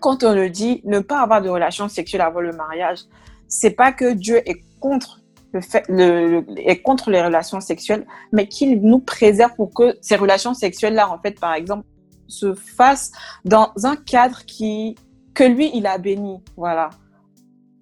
quand 0.00 0.24
on 0.24 0.34
le 0.34 0.50
dit, 0.50 0.80
ne 0.84 1.00
pas 1.00 1.20
avoir 1.20 1.42
de 1.42 1.48
relations 1.48 1.88
sexuelles 1.88 2.22
avant 2.22 2.40
le 2.40 2.52
mariage, 2.52 3.00
c'est 3.48 3.70
pas 3.70 3.92
que 3.92 4.12
Dieu 4.12 4.40
est 4.48 4.62
contre 4.80 5.20
le 5.52 5.60
fait, 5.60 5.84
le, 5.88 6.44
est 6.56 6.82
contre 6.82 7.10
les 7.10 7.22
relations 7.22 7.60
sexuelles, 7.60 8.06
mais 8.32 8.48
qu'il 8.48 8.82
nous 8.82 8.98
préserve 8.98 9.54
pour 9.54 9.72
que 9.72 9.96
ces 10.00 10.16
relations 10.16 10.52
sexuelles-là, 10.52 11.08
en 11.10 11.18
fait, 11.18 11.38
par 11.38 11.54
exemple, 11.54 11.86
se 12.26 12.54
fassent 12.54 13.12
dans 13.44 13.72
un 13.84 13.96
cadre 13.96 14.44
qui, 14.46 14.96
que 15.32 15.44
lui, 15.44 15.70
il 15.72 15.86
a 15.86 15.98
béni. 15.98 16.42
Voilà. 16.56 16.90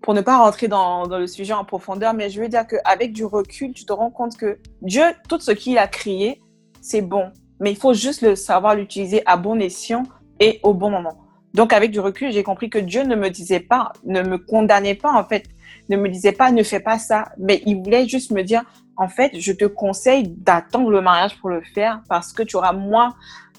Pour 0.03 0.15
ne 0.15 0.21
pas 0.21 0.37
rentrer 0.39 0.69
dans, 0.69 1.07
dans 1.07 1.19
le 1.19 1.27
sujet 1.27 1.55
en 1.55 1.65
profondeur, 1.65 2.13
mais 2.13 2.29
je 2.29 2.43
veux 2.43 2.49
dire 2.49 2.67
qu'avec 2.67 3.13
du 3.13 3.25
recul, 3.25 3.73
tu 3.73 3.87
te 3.87 3.93
rends 3.93 4.11
compte 4.11 4.37
que 4.37 4.59
Dieu, 4.83 5.05
tout 5.29 5.41
ce 5.41 5.53
qu'il 5.53 5.79
a 5.79 5.87
créé, 5.87 6.43
c'est 6.83 7.03
bon. 7.03 7.31
Mais 7.61 7.71
il 7.71 7.77
faut 7.77 7.95
juste 7.95 8.21
le 8.23 8.35
savoir 8.35 8.75
l'utiliser 8.75 9.23
à 9.25 9.37
bon 9.37 9.61
escient 9.61 10.03
et 10.41 10.61
au 10.63 10.75
bon 10.75 10.91
moment. 10.91 11.17
Donc, 11.55 11.73
avec 11.73 11.91
du 11.91 12.01
recul, 12.01 12.33
j'ai 12.33 12.43
compris 12.43 12.71
que 12.71 12.79
Dieu 12.79 13.03
ne 13.03 13.15
me 13.15 13.29
disait 13.29 13.61
pas, 13.61 13.93
ne 14.05 14.23
me 14.23 14.39
condamnait 14.39 14.95
pas, 14.95 15.13
en 15.13 15.25
fait, 15.25 15.45
ne 15.89 15.97
me 15.97 16.09
disait 16.09 16.33
pas, 16.33 16.51
ne 16.51 16.63
fais 16.63 16.81
pas 16.81 16.99
ça, 16.99 17.33
mais 17.39 17.63
il 17.67 17.83
voulait 17.83 18.09
juste 18.09 18.31
me 18.31 18.43
dire, 18.43 18.63
en 18.97 19.09
fait, 19.09 19.33
je 19.39 19.53
te 19.53 19.65
conseille 19.65 20.29
d'attendre 20.29 20.91
le 20.91 21.01
mariage 21.01 21.39
pour 21.41 21.51
le 21.51 21.63
faire 21.75 22.03
parce 22.09 22.33
que 22.33 22.43
tu 22.43 22.57
auras 22.57 22.73
moins, 22.73 23.15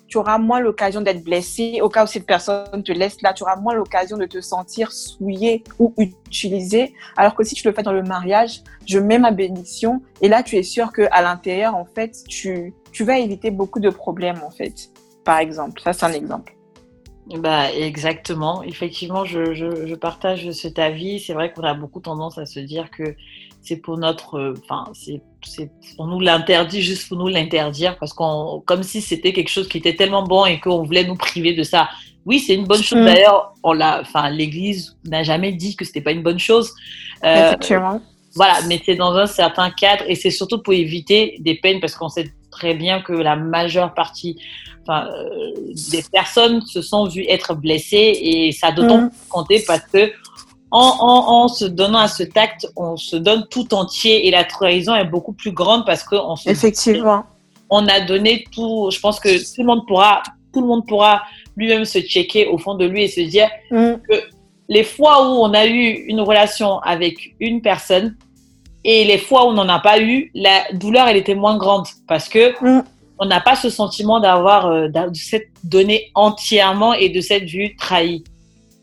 tu 0.08 0.18
auras 0.18 0.38
moins 0.38 0.60
l'occasion 0.60 1.02
d'être 1.02 1.24
blessé. 1.24 1.80
Au 1.82 1.90
cas 1.90 2.04
où 2.04 2.08
cette 2.08 2.26
personne 2.26 2.84
te 2.84 2.92
laisse 2.92 3.22
là, 3.22 3.34
tu 3.34 3.44
auras 3.44 3.56
moins 3.56 3.74
l'occasion 3.74 4.18
de 4.18 4.26
te 4.26 4.42
sentir 4.42 4.92
souillé 4.92 5.64
ou 5.80 5.94
utilisé. 5.98 6.94
Alors 7.18 7.36
que 7.36 7.44
si 7.44 7.56
tu 7.56 7.68
le 7.68 7.74
fais 7.74 7.84
dans 7.84 7.94
le 7.94 8.04
mariage, 8.04 8.62
je 8.86 9.00
mets 9.00 9.20
ma 9.20 9.32
bénédiction 9.32 10.02
et 10.22 10.30
là, 10.30 10.44
tu 10.44 10.56
es 10.56 10.64
sûr 10.64 10.92
que 10.92 11.04
à 11.12 11.22
l'intérieur, 11.22 11.76
en 11.76 11.86
fait, 11.86 12.16
tu, 12.28 12.74
tu 12.92 13.04
vas 13.04 13.18
éviter 13.18 13.52
beaucoup 13.52 13.80
de 13.80 13.90
problèmes, 13.90 14.42
en 14.46 14.52
fait. 14.52 14.92
Par 15.24 15.40
exemple, 15.40 15.82
ça, 15.82 15.94
c'est 15.94 16.06
un 16.06 16.14
exemple. 16.14 16.56
Bah, 17.28 17.74
exactement. 17.74 18.64
Effectivement, 18.64 19.26
je, 19.26 19.54
je, 19.54 19.88
je 19.88 19.96
partage 19.96 20.52
cet 20.52 20.78
avis. 20.80 21.20
C'est 21.20 21.34
vrai 21.34 21.54
qu'on 21.54 21.64
a 21.64 21.74
beaucoup 21.74 22.00
tendance 22.00 22.38
à 22.38 22.46
se 22.46 22.60
dire 22.60 22.92
que 22.92 23.16
c'est 23.62 23.78
pour 23.78 23.98
notre, 23.98 24.56
enfin, 24.62 24.92
c'est, 24.94 25.22
c'est, 25.42 25.72
on 25.98 26.08
nous 26.08 26.20
l'interdit 26.20 26.82
juste 26.82 27.08
pour 27.08 27.18
nous 27.18 27.30
l'interdire 27.30 27.98
parce 27.98 28.12
qu'on, 28.14 28.62
comme 28.66 28.84
si 28.84 29.00
c'était 29.00 29.32
quelque 29.32 29.50
chose 29.50 29.70
qui 29.70 29.78
était 29.78 29.96
tellement 29.96 30.24
bon 30.24 30.46
et 30.46 30.60
qu'on 30.60 30.84
voulait 30.84 31.06
nous 31.06 31.16
priver 31.16 31.54
de 31.54 31.64
ça. 31.64 31.90
Oui, 32.26 32.40
c'est 32.40 32.56
une 32.56 32.66
bonne 32.66 32.84
chose. 32.84 33.00
Mm. 33.00 33.06
D'ailleurs, 33.06 33.54
on 33.64 33.74
l'a, 33.74 34.02
enfin, 34.02 34.30
l'Église 34.30 34.98
n'a 35.06 35.24
jamais 35.24 35.54
dit 35.54 35.76
que 35.76 35.86
c'était 35.86 36.02
pas 36.02 36.12
une 36.12 36.24
bonne 36.24 36.40
chose. 36.40 36.74
Euh, 37.24 37.48
Effectivement. 37.48 38.02
Voilà, 38.36 38.56
mais 38.68 38.82
c'est 38.84 38.96
dans 38.96 39.16
un 39.16 39.28
certain 39.28 39.70
cadre 39.70 40.04
et 40.08 40.16
c'est 40.16 40.32
surtout 40.32 40.62
pour 40.62 40.74
éviter 40.74 41.38
des 41.40 41.56
peines 41.56 41.80
parce 41.80 41.96
qu'on 41.96 42.10
sait 42.10 42.34
très 42.54 42.74
bien 42.74 43.02
que 43.02 43.14
la 43.14 43.36
majeure 43.36 43.94
partie 43.94 44.38
enfin, 44.84 45.08
euh, 45.08 45.52
des 45.92 46.04
personnes 46.12 46.62
se 46.62 46.82
sont 46.82 47.08
vues 47.08 47.26
être 47.28 47.56
blessées 47.56 48.18
et 48.22 48.52
ça 48.52 48.68
a 48.68 48.72
d'autant 48.72 49.02
mm. 49.04 49.12
compter 49.30 49.64
parce 49.66 49.84
que 49.92 50.12
en, 50.72 50.96
en, 51.00 51.44
en, 51.44 51.48
se 51.48 51.66
donnant 51.66 52.00
à 52.00 52.08
ce 52.08 52.24
tact, 52.24 52.68
on 52.76 52.98
se 52.98 53.16
donne 53.16 53.46
tout 53.50 53.74
entier 53.76 54.28
et 54.28 54.32
la 54.32 54.44
trahison 54.44 54.96
est 54.96 55.06
beaucoup 55.06 55.34
plus 55.34 55.52
grande 55.52 55.86
parce 55.86 56.04
que 56.04 56.16
on 56.16 56.36
effectivement 56.48 57.26
on 57.70 57.88
a 57.88 58.02
donné 58.02 58.46
tout. 58.52 58.90
Je 58.92 59.00
pense 59.00 59.20
que 59.20 59.38
tout 59.56 59.62
le 59.62 59.66
monde 59.66 59.86
pourra 59.88 60.22
tout 60.54 60.62
le 60.62 60.68
monde 60.68 60.86
pourra 60.86 61.24
lui-même 61.58 61.86
se 61.86 62.00
checker 62.00 62.48
au 62.48 62.58
fond 62.60 62.76
de 62.76 62.86
lui 62.86 63.04
et 63.04 63.08
se 63.08 63.22
dire 63.22 63.50
mm. 63.72 63.94
que 64.08 64.16
les 64.70 64.84
fois 64.84 65.28
où 65.28 65.42
on 65.42 65.54
a 65.54 65.66
eu 65.66 66.06
une 66.08 66.22
relation 66.22 66.80
avec 66.80 67.36
une 67.40 67.62
personne 67.62 68.16
et 68.84 69.06
les 69.06 69.18
fois 69.18 69.46
où 69.46 69.50
on 69.50 69.54
n'en 69.54 69.70
a 69.70 69.80
pas 69.80 70.02
eu, 70.02 70.32
la 70.34 70.64
douleur 70.74 71.08
elle 71.08 71.18
était 71.18 71.36
moins 71.36 71.58
grande 71.58 71.88
parce 72.08 72.30
que 72.30 72.52
mm 72.62 72.84
on 73.20 73.26
n'a 73.26 73.40
pas 73.40 73.56
ce 73.56 73.70
sentiment 73.70 74.20
d'avoir 74.20 74.68
euh, 74.68 74.88
de 74.90 75.16
s'être 75.16 75.50
donné 75.64 76.12
entièrement 76.16 76.94
et 76.94 77.10
de 77.10 77.22
s'être 77.22 77.46
vu 77.46 77.76
trahi. 77.76 78.24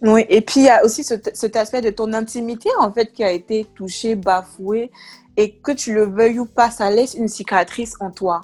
Oui, 0.02 0.24
et 0.30 0.40
puis 0.40 0.60
il 0.60 0.64
y 0.64 0.70
a 0.70 0.82
aussi 0.82 1.04
cet 1.04 1.56
aspect 1.56 1.82
de 1.82 1.90
ton 1.90 2.12
intimité 2.14 2.70
en 2.78 2.90
fait 2.90 3.12
qui 3.12 3.22
a 3.22 3.32
été 3.32 3.66
touché, 3.74 4.14
bafoué, 4.14 4.90
et 5.36 5.56
que 5.56 5.72
tu 5.72 5.92
le 5.92 6.06
veuilles 6.06 6.38
ou 6.38 6.46
pas, 6.46 6.70
ça 6.70 6.90
laisse 6.90 7.14
une 7.14 7.28
cicatrice 7.28 7.96
en 8.00 8.10
toi. 8.10 8.40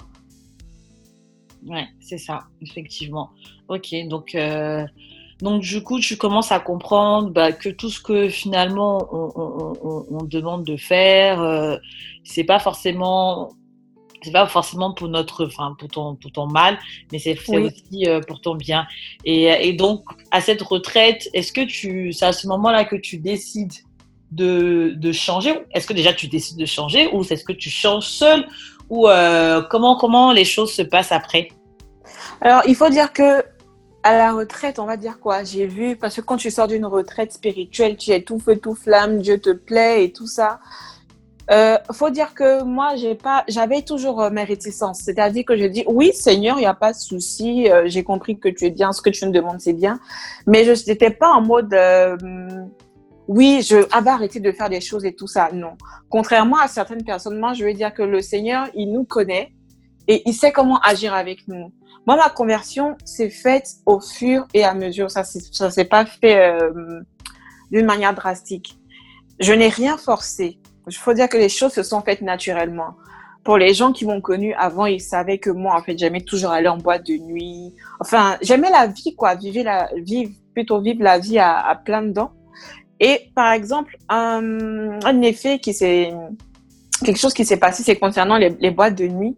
Ouais, 1.65 1.87
c'est 1.99 2.19
ça, 2.19 2.43
effectivement. 2.61 3.31
Ok, 3.67 3.87
donc 4.07 4.35
euh, 4.35 4.85
donc 5.41 5.61
du 5.61 5.83
coup, 5.83 5.99
tu 5.99 6.17
commences 6.17 6.51
à 6.51 6.59
comprendre 6.59 7.29
bah, 7.29 7.51
que 7.51 7.69
tout 7.69 7.89
ce 7.89 8.01
que 8.01 8.29
finalement 8.29 9.07
on, 9.11 10.23
demande 10.23 10.63
de 10.63 10.77
faire, 10.77 11.41
euh, 11.41 11.77
c'est 12.23 12.43
pas 12.43 12.59
forcément 12.59 13.49
c'est 14.23 14.31
pas 14.31 14.47
forcément 14.47 14.93
pour 14.93 15.09
notre, 15.09 15.45
enfin 15.45 15.75
pour 15.77 15.89
ton, 15.89 16.15
pour 16.15 16.31
ton 16.31 16.47
mal, 16.47 16.79
mais 17.11 17.19
c'est 17.19 17.37
aussi 17.49 18.07
euh, 18.07 18.19
pour 18.19 18.41
ton 18.41 18.55
bien. 18.55 18.87
Et, 19.25 19.43
et, 19.43 19.73
donc 19.73 20.03
à 20.31 20.41
cette 20.41 20.63
retraite, 20.63 21.29
est-ce 21.33 21.51
que 21.51 21.61
tu, 21.61 22.11
c'est 22.13 22.25
à 22.25 22.33
ce 22.33 22.47
moment-là 22.47 22.83
que 22.83 22.95
tu 22.95 23.17
décides 23.17 23.73
de, 24.31 24.93
de 24.97 25.11
changer 25.11 25.53
Est-ce 25.71 25.85
que 25.85 25.93
déjà 25.93 26.13
tu 26.13 26.27
décides 26.27 26.57
de 26.57 26.65
changer 26.65 27.09
ou 27.13 27.21
est-ce 27.21 27.43
que 27.43 27.53
tu 27.53 27.69
changes 27.69 28.07
seul 28.07 28.47
ou 28.89 29.07
euh, 29.07 29.61
comment 29.69 29.95
comment 29.97 30.31
les 30.33 30.45
choses 30.45 30.73
se 30.73 30.81
passent 30.81 31.11
après? 31.11 31.49
Alors 32.41 32.63
il 32.67 32.75
faut 32.75 32.89
dire 32.89 33.13
que 33.13 33.43
à 34.07 34.17
la 34.17 34.31
retraite, 34.31 34.79
on 34.79 34.85
va 34.85 34.95
dire 34.95 35.19
quoi 35.19 35.43
J'ai 35.43 35.67
vu 35.67 35.97
parce 35.97 36.15
que 36.15 36.21
quand 36.21 36.37
tu 36.37 36.49
sors 36.49 36.67
d'une 36.67 36.85
retraite 36.85 37.33
spirituelle, 37.33 37.97
tu 37.97 38.11
es 38.11 38.21
tout 38.21 38.39
feu 38.39 38.55
tout 38.55 38.73
flamme, 38.73 39.19
Dieu 39.19 39.37
te 39.37 39.49
plaît 39.49 40.05
et 40.05 40.13
tout 40.13 40.27
ça 40.27 40.59
euh, 41.49 41.77
faut 41.93 42.09
dire 42.09 42.33
que 42.33 42.61
moi, 42.63 42.95
j'avais 43.47 43.81
toujours 43.81 44.21
euh, 44.21 44.29
mes 44.29 44.43
réticences. 44.43 44.99
C'est-à-dire 44.99 45.45
que 45.45 45.55
je 45.55 45.63
dis, 45.63 45.85
oui, 45.87 46.11
Seigneur, 46.13 46.57
il 46.57 46.61
n'y 46.61 46.65
a 46.65 46.73
pas 46.73 46.91
de 46.91 46.97
souci. 46.97 47.71
euh, 47.71 47.83
j'ai 47.85 48.03
compris 48.03 48.37
que 48.37 48.49
tu 48.49 48.65
es 48.65 48.69
bien, 48.69 48.91
ce 48.91 49.01
que 49.01 49.09
tu 49.09 49.25
me 49.25 49.31
demandes, 49.31 49.61
c'est 49.61 49.71
bien. 49.71 49.97
Mais 50.45 50.65
je 50.65 50.89
n'étais 50.89 51.09
pas 51.09 51.31
en 51.31 51.41
mode, 51.41 51.73
euh, 51.73 52.17
oui, 53.29 53.61
je 53.61 53.77
ah, 53.93 54.01
bah, 54.01 54.15
arrêter 54.15 54.41
de 54.41 54.51
faire 54.51 54.69
des 54.69 54.81
choses 54.81 55.05
et 55.05 55.13
tout 55.15 55.27
ça. 55.27 55.49
Non. 55.53 55.77
Contrairement 56.09 56.57
à 56.57 56.67
certaines 56.67 57.05
personnes, 57.05 57.39
moi, 57.39 57.53
je 57.53 57.63
veux 57.63 57.73
dire 57.73 57.93
que 57.93 58.03
le 58.03 58.21
Seigneur, 58.21 58.67
il 58.75 58.91
nous 58.91 59.05
connaît 59.05 59.53
et 60.09 60.23
il 60.25 60.33
sait 60.33 60.51
comment 60.51 60.79
agir 60.79 61.13
avec 61.13 61.47
nous. 61.47 61.71
Moi, 62.07 62.15
ma 62.15 62.29
conversion 62.29 62.95
s'est 63.03 63.29
faite 63.29 63.67
au 63.85 63.99
fur 63.99 64.47
et 64.53 64.63
à 64.63 64.73
mesure. 64.73 65.11
Ça, 65.11 65.25
ça 65.25 65.69
s'est 65.69 65.85
pas 65.85 66.05
fait 66.05 66.39
euh, 66.39 67.01
d'une 67.69 67.85
manière 67.85 68.15
drastique. 68.15 68.79
Je 69.41 69.51
n'ai 69.51 69.67
rien 69.67 69.97
forcé. 69.97 70.57
Il 70.87 70.95
faut 70.95 71.13
dire 71.13 71.27
que 71.27 71.35
les 71.35 71.49
choses 71.49 71.73
se 71.73 71.83
sont 71.83 72.01
faites 72.01 72.21
naturellement. 72.21 72.95
Pour 73.43 73.57
les 73.57 73.73
gens 73.73 73.91
qui 73.91 74.05
m'ont 74.05 74.21
connu 74.21 74.53
avant, 74.53 74.85
ils 74.85 75.01
savaient 75.01 75.37
que 75.37 75.49
moi, 75.49 75.75
en 75.75 75.81
fait, 75.81 75.97
j'aimais 75.97 76.21
toujours 76.21 76.51
aller 76.51 76.69
en 76.69 76.77
boîte 76.77 77.05
de 77.05 77.17
nuit. 77.17 77.75
Enfin, 77.99 78.37
j'aimais 78.41 78.71
la 78.71 78.87
vie, 78.87 79.13
quoi. 79.13 79.35
Vivre 79.35 79.65
la, 79.65 79.89
vivre, 79.97 80.31
plutôt 80.53 80.79
vivre 80.79 81.03
la 81.03 81.19
vie 81.19 81.39
à, 81.39 81.59
à 81.59 81.75
plein 81.75 82.03
dedans. 82.03 82.31
Et 83.01 83.31
par 83.35 83.51
exemple, 83.51 83.97
un, 84.07 85.21
effet 85.21 85.59
qui 85.59 85.73
s'est, 85.73 86.13
quelque 87.03 87.19
chose 87.19 87.33
qui 87.33 87.43
s'est 87.43 87.57
passé, 87.57 87.83
c'est 87.83 87.97
concernant 87.97 88.37
les 88.37 88.71
boîtes 88.71 88.95
de 88.95 89.07
nuit. 89.07 89.35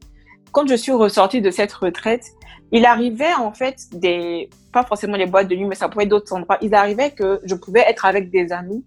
Quand 0.52 0.68
je 0.68 0.76
suis 0.76 0.92
ressortie 0.92 1.42
de 1.42 1.52
cette 1.52 1.74
retraite, 1.74 2.26
il 2.72 2.86
arrivait 2.86 3.34
en 3.34 3.52
fait 3.54 3.78
des, 3.94 4.50
pas 4.72 4.84
forcément 4.84 5.18
les 5.18 5.26
boîtes 5.26 5.48
de 5.48 5.56
nuit, 5.56 5.66
mais 5.66 5.76
ça 5.76 5.90
pouvait 5.90 6.04
être 6.04 6.10
d'autres 6.10 6.34
endroits. 6.34 6.58
Il 6.62 6.74
arrivait 6.76 7.12
que 7.12 7.40
je 7.44 7.56
pouvais 7.56 7.82
être 7.82 8.06
avec 8.06 8.30
des 8.30 8.52
amis 8.52 8.84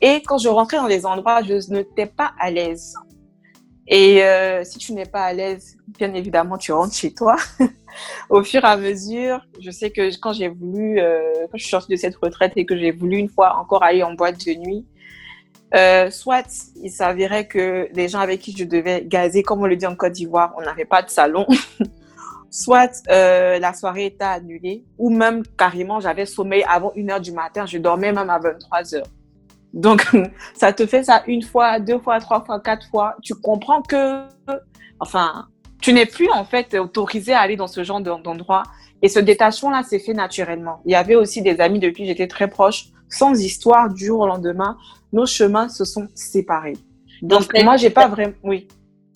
et 0.00 0.20
quand 0.22 0.38
je 0.38 0.48
rentrais 0.48 0.78
dans 0.78 0.88
des 0.88 1.06
endroits, 1.06 1.42
je 1.42 1.54
n'étais 1.72 2.06
pas 2.06 2.32
à 2.38 2.50
l'aise. 2.50 2.94
Et 3.86 4.22
euh, 4.22 4.64
si 4.64 4.78
tu 4.78 4.92
n'es 4.92 5.06
pas 5.06 5.24
à 5.24 5.32
l'aise, 5.32 5.76
bien 5.98 6.12
évidemment, 6.14 6.58
tu 6.58 6.72
rentres 6.72 6.94
chez 6.94 7.14
toi. 7.14 7.36
Au 8.30 8.42
fur 8.42 8.64
et 8.64 8.66
à 8.66 8.76
mesure, 8.76 9.40
je 9.60 9.70
sais 9.70 9.90
que 9.90 10.08
quand 10.18 10.32
j'ai 10.32 10.48
voulu, 10.48 10.98
euh, 10.98 11.46
quand 11.50 11.56
je 11.56 11.62
suis 11.62 11.70
sortie 11.70 11.92
de 11.92 11.96
cette 11.96 12.16
retraite 12.16 12.52
et 12.56 12.66
que 12.66 12.76
j'ai 12.76 12.90
voulu 12.90 13.16
une 13.16 13.28
fois 13.28 13.56
encore 13.58 13.82
aller 13.82 14.02
en 14.02 14.14
boîte 14.14 14.44
de 14.44 14.54
nuit, 14.54 14.86
euh, 15.74 16.10
soit 16.10 16.46
il 16.82 16.90
s'avérait 16.90 17.46
que 17.46 17.88
les 17.92 18.08
gens 18.08 18.18
avec 18.18 18.40
qui 18.40 18.54
je 18.56 18.64
devais 18.64 19.04
gazer, 19.06 19.42
comme 19.42 19.60
on 19.62 19.66
le 19.66 19.76
dit 19.76 19.86
en 19.86 19.94
Côte 19.94 20.12
d'Ivoire, 20.12 20.52
on 20.58 20.62
n'avait 20.62 20.84
pas 20.84 21.02
de 21.02 21.10
salon. 21.10 21.46
soit 22.52 23.02
euh, 23.10 23.58
la 23.58 23.72
soirée 23.72 24.06
était 24.06 24.24
annulée, 24.24 24.84
ou 24.98 25.10
même 25.10 25.42
carrément 25.58 25.98
j'avais 25.98 26.26
sommeil 26.26 26.64
avant 26.68 26.92
une 26.94 27.10
heure 27.10 27.20
du 27.20 27.32
matin, 27.32 27.66
je 27.66 27.78
dormais 27.78 28.12
même 28.12 28.30
à 28.30 28.38
23 28.38 28.94
heures. 28.94 29.06
Donc, 29.72 30.06
ça 30.54 30.72
te 30.72 30.86
fait 30.86 31.02
ça 31.02 31.22
une 31.26 31.42
fois, 31.42 31.80
deux 31.80 31.98
fois, 31.98 32.20
trois 32.20 32.44
fois, 32.44 32.60
quatre 32.60 32.86
fois. 32.90 33.16
Tu 33.22 33.34
comprends 33.34 33.80
que, 33.80 34.22
enfin, 35.00 35.48
tu 35.80 35.92
n'es 35.94 36.06
plus 36.06 36.30
en 36.30 36.44
fait 36.44 36.78
autorisé 36.78 37.32
à 37.32 37.40
aller 37.40 37.56
dans 37.56 37.66
ce 37.66 37.82
genre 37.82 38.00
d'en- 38.02 38.18
d'endroit. 38.20 38.62
Et 39.00 39.08
ce 39.08 39.18
détachement-là 39.18 39.82
s'est 39.82 39.98
fait 39.98 40.12
naturellement. 40.14 40.80
Il 40.84 40.92
y 40.92 40.94
avait 40.94 41.16
aussi 41.16 41.42
des 41.42 41.58
amis 41.60 41.80
depuis 41.80 42.06
j'étais 42.06 42.28
très 42.28 42.48
proche, 42.48 42.84
sans 43.08 43.32
histoire, 43.40 43.88
du 43.92 44.06
jour 44.06 44.20
au 44.20 44.26
lendemain, 44.26 44.76
nos 45.12 45.26
chemins 45.26 45.68
se 45.68 45.84
sont 45.84 46.06
séparés. 46.14 46.76
Donc, 47.22 47.52
Donc, 47.52 47.64
moi, 47.64 47.76
j'ai 47.76 47.90
pas 47.90 48.08
vraiment, 48.08 48.34
oui. 48.44 48.68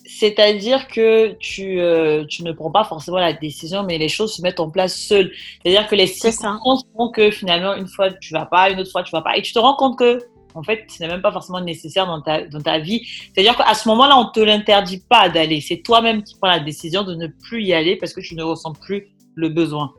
C'est-à-dire 0.07 0.87
que 0.87 1.33
tu, 1.39 1.81
euh, 1.81 2.25
tu 2.25 2.43
ne 2.43 2.53
prends 2.53 2.71
pas 2.71 2.85
forcément 2.85 3.17
la 3.17 3.33
décision, 3.33 3.83
mais 3.83 3.97
les 3.97 4.07
choses 4.07 4.33
se 4.33 4.41
mettent 4.41 4.61
en 4.61 4.69
place 4.69 4.95
seules. 4.95 5.31
C'est-à-dire 5.61 5.87
que 5.87 5.95
les 5.95 6.07
circonstances 6.07 6.83
font 6.95 7.11
que 7.11 7.29
finalement, 7.29 7.75
une 7.75 7.87
fois 7.87 8.11
tu 8.11 8.33
vas 8.33 8.45
pas, 8.45 8.69
une 8.69 8.79
autre 8.79 8.91
fois 8.91 9.03
tu 9.03 9.11
vas 9.11 9.21
pas, 9.21 9.37
et 9.37 9.41
tu 9.41 9.51
te 9.51 9.59
rends 9.59 9.75
compte 9.75 9.99
que 9.99 10.19
en 10.55 10.63
fait, 10.63 10.85
ce 10.87 11.03
n'est 11.03 11.09
même 11.09 11.21
pas 11.21 11.31
forcément 11.31 11.61
nécessaire 11.61 12.07
dans 12.07 12.21
ta, 12.21 12.45
dans 12.47 12.61
ta 12.61 12.79
vie. 12.79 13.05
C'est-à-dire 13.05 13.55
qu'à 13.55 13.75
ce 13.75 13.87
moment-là, 13.89 14.17
on 14.17 14.31
te 14.31 14.39
l'interdit 14.39 15.03
pas 15.07 15.29
d'aller. 15.29 15.61
C'est 15.61 15.83
toi-même 15.83 16.23
qui 16.23 16.35
prends 16.35 16.49
la 16.49 16.59
décision 16.59 17.03
de 17.03 17.13
ne 17.13 17.27
plus 17.27 17.63
y 17.63 17.73
aller 17.73 17.95
parce 17.95 18.11
que 18.11 18.21
tu 18.21 18.33
ne 18.33 18.41
ressens 18.41 18.73
plus 18.73 19.07
le 19.35 19.49
besoin. 19.49 19.93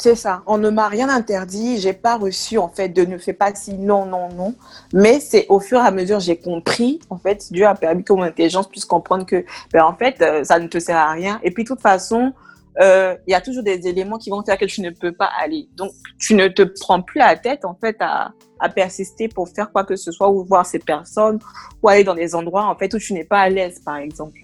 C'est 0.00 0.14
ça. 0.14 0.42
On 0.46 0.58
ne 0.58 0.70
m'a 0.70 0.86
rien 0.86 1.08
interdit. 1.08 1.78
J'ai 1.78 1.92
pas 1.92 2.16
reçu, 2.16 2.56
en 2.56 2.68
fait, 2.68 2.88
de 2.88 3.04
ne 3.04 3.18
fais 3.18 3.32
pas 3.32 3.52
si, 3.54 3.74
non, 3.74 4.06
non, 4.06 4.28
non. 4.28 4.54
Mais 4.92 5.18
c'est 5.18 5.46
au 5.48 5.58
fur 5.58 5.78
et 5.78 5.86
à 5.86 5.90
mesure, 5.90 6.20
j'ai 6.20 6.36
compris, 6.36 7.00
en 7.10 7.18
fait, 7.18 7.48
Dieu 7.50 7.66
a 7.66 7.74
permis 7.74 8.04
que 8.04 8.12
mon 8.12 8.22
intelligence 8.22 8.68
puisse 8.68 8.84
comprendre 8.84 9.26
que, 9.26 9.44
ben, 9.72 9.82
en 9.82 9.96
fait, 9.96 10.22
euh, 10.22 10.44
ça 10.44 10.60
ne 10.60 10.68
te 10.68 10.78
sert 10.78 10.96
à 10.96 11.10
rien. 11.10 11.40
Et 11.42 11.50
puis, 11.50 11.64
de 11.64 11.68
toute 11.68 11.80
façon, 11.80 12.32
euh, 12.80 13.16
il 13.26 13.32
y 13.32 13.34
a 13.34 13.40
toujours 13.40 13.64
des 13.64 13.88
éléments 13.88 14.18
qui 14.18 14.30
vont 14.30 14.40
faire 14.44 14.56
que 14.56 14.66
tu 14.66 14.82
ne 14.82 14.90
peux 14.90 15.10
pas 15.10 15.30
aller. 15.36 15.68
Donc, 15.76 15.90
tu 16.16 16.36
ne 16.36 16.46
te 16.46 16.62
prends 16.62 17.02
plus 17.02 17.18
la 17.18 17.36
tête, 17.36 17.64
en 17.64 17.74
fait, 17.74 17.96
à, 17.98 18.30
à 18.60 18.68
persister 18.68 19.26
pour 19.26 19.48
faire 19.48 19.72
quoi 19.72 19.82
que 19.82 19.96
ce 19.96 20.12
soit 20.12 20.30
ou 20.30 20.44
voir 20.44 20.64
ces 20.64 20.78
personnes 20.78 21.40
ou 21.82 21.88
aller 21.88 22.04
dans 22.04 22.14
des 22.14 22.36
endroits, 22.36 22.66
en 22.66 22.76
fait, 22.76 22.94
où 22.94 22.98
tu 22.98 23.14
n'es 23.14 23.24
pas 23.24 23.40
à 23.40 23.48
l'aise, 23.48 23.80
par 23.84 23.96
exemple. 23.96 24.38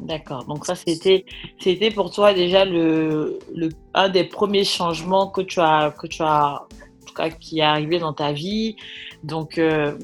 D'accord. 0.00 0.44
Donc 0.44 0.64
ça, 0.64 0.74
c'était, 0.74 1.24
c'était 1.58 1.90
pour 1.90 2.10
toi 2.10 2.32
déjà 2.32 2.64
le, 2.64 3.38
le, 3.54 3.70
un 3.94 4.08
des 4.08 4.24
premiers 4.24 4.64
changements 4.64 5.28
que 5.28 5.40
tu 5.40 5.60
as, 5.60 5.92
que 5.98 6.06
tu 6.06 6.22
as, 6.22 6.62
en 7.02 7.06
tout 7.06 7.14
cas, 7.14 7.30
qui 7.30 7.58
est 7.58 7.62
arrivé 7.62 7.98
dans 7.98 8.12
ta 8.12 8.32
vie. 8.32 8.76
Donc, 9.24 9.58
euh, 9.58 9.98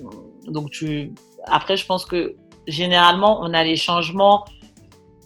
donc 0.46 0.70
tu, 0.70 1.12
après, 1.46 1.76
je 1.76 1.86
pense 1.86 2.04
que 2.04 2.34
généralement, 2.66 3.40
on 3.42 3.54
a 3.54 3.62
les 3.62 3.76
changements, 3.76 4.44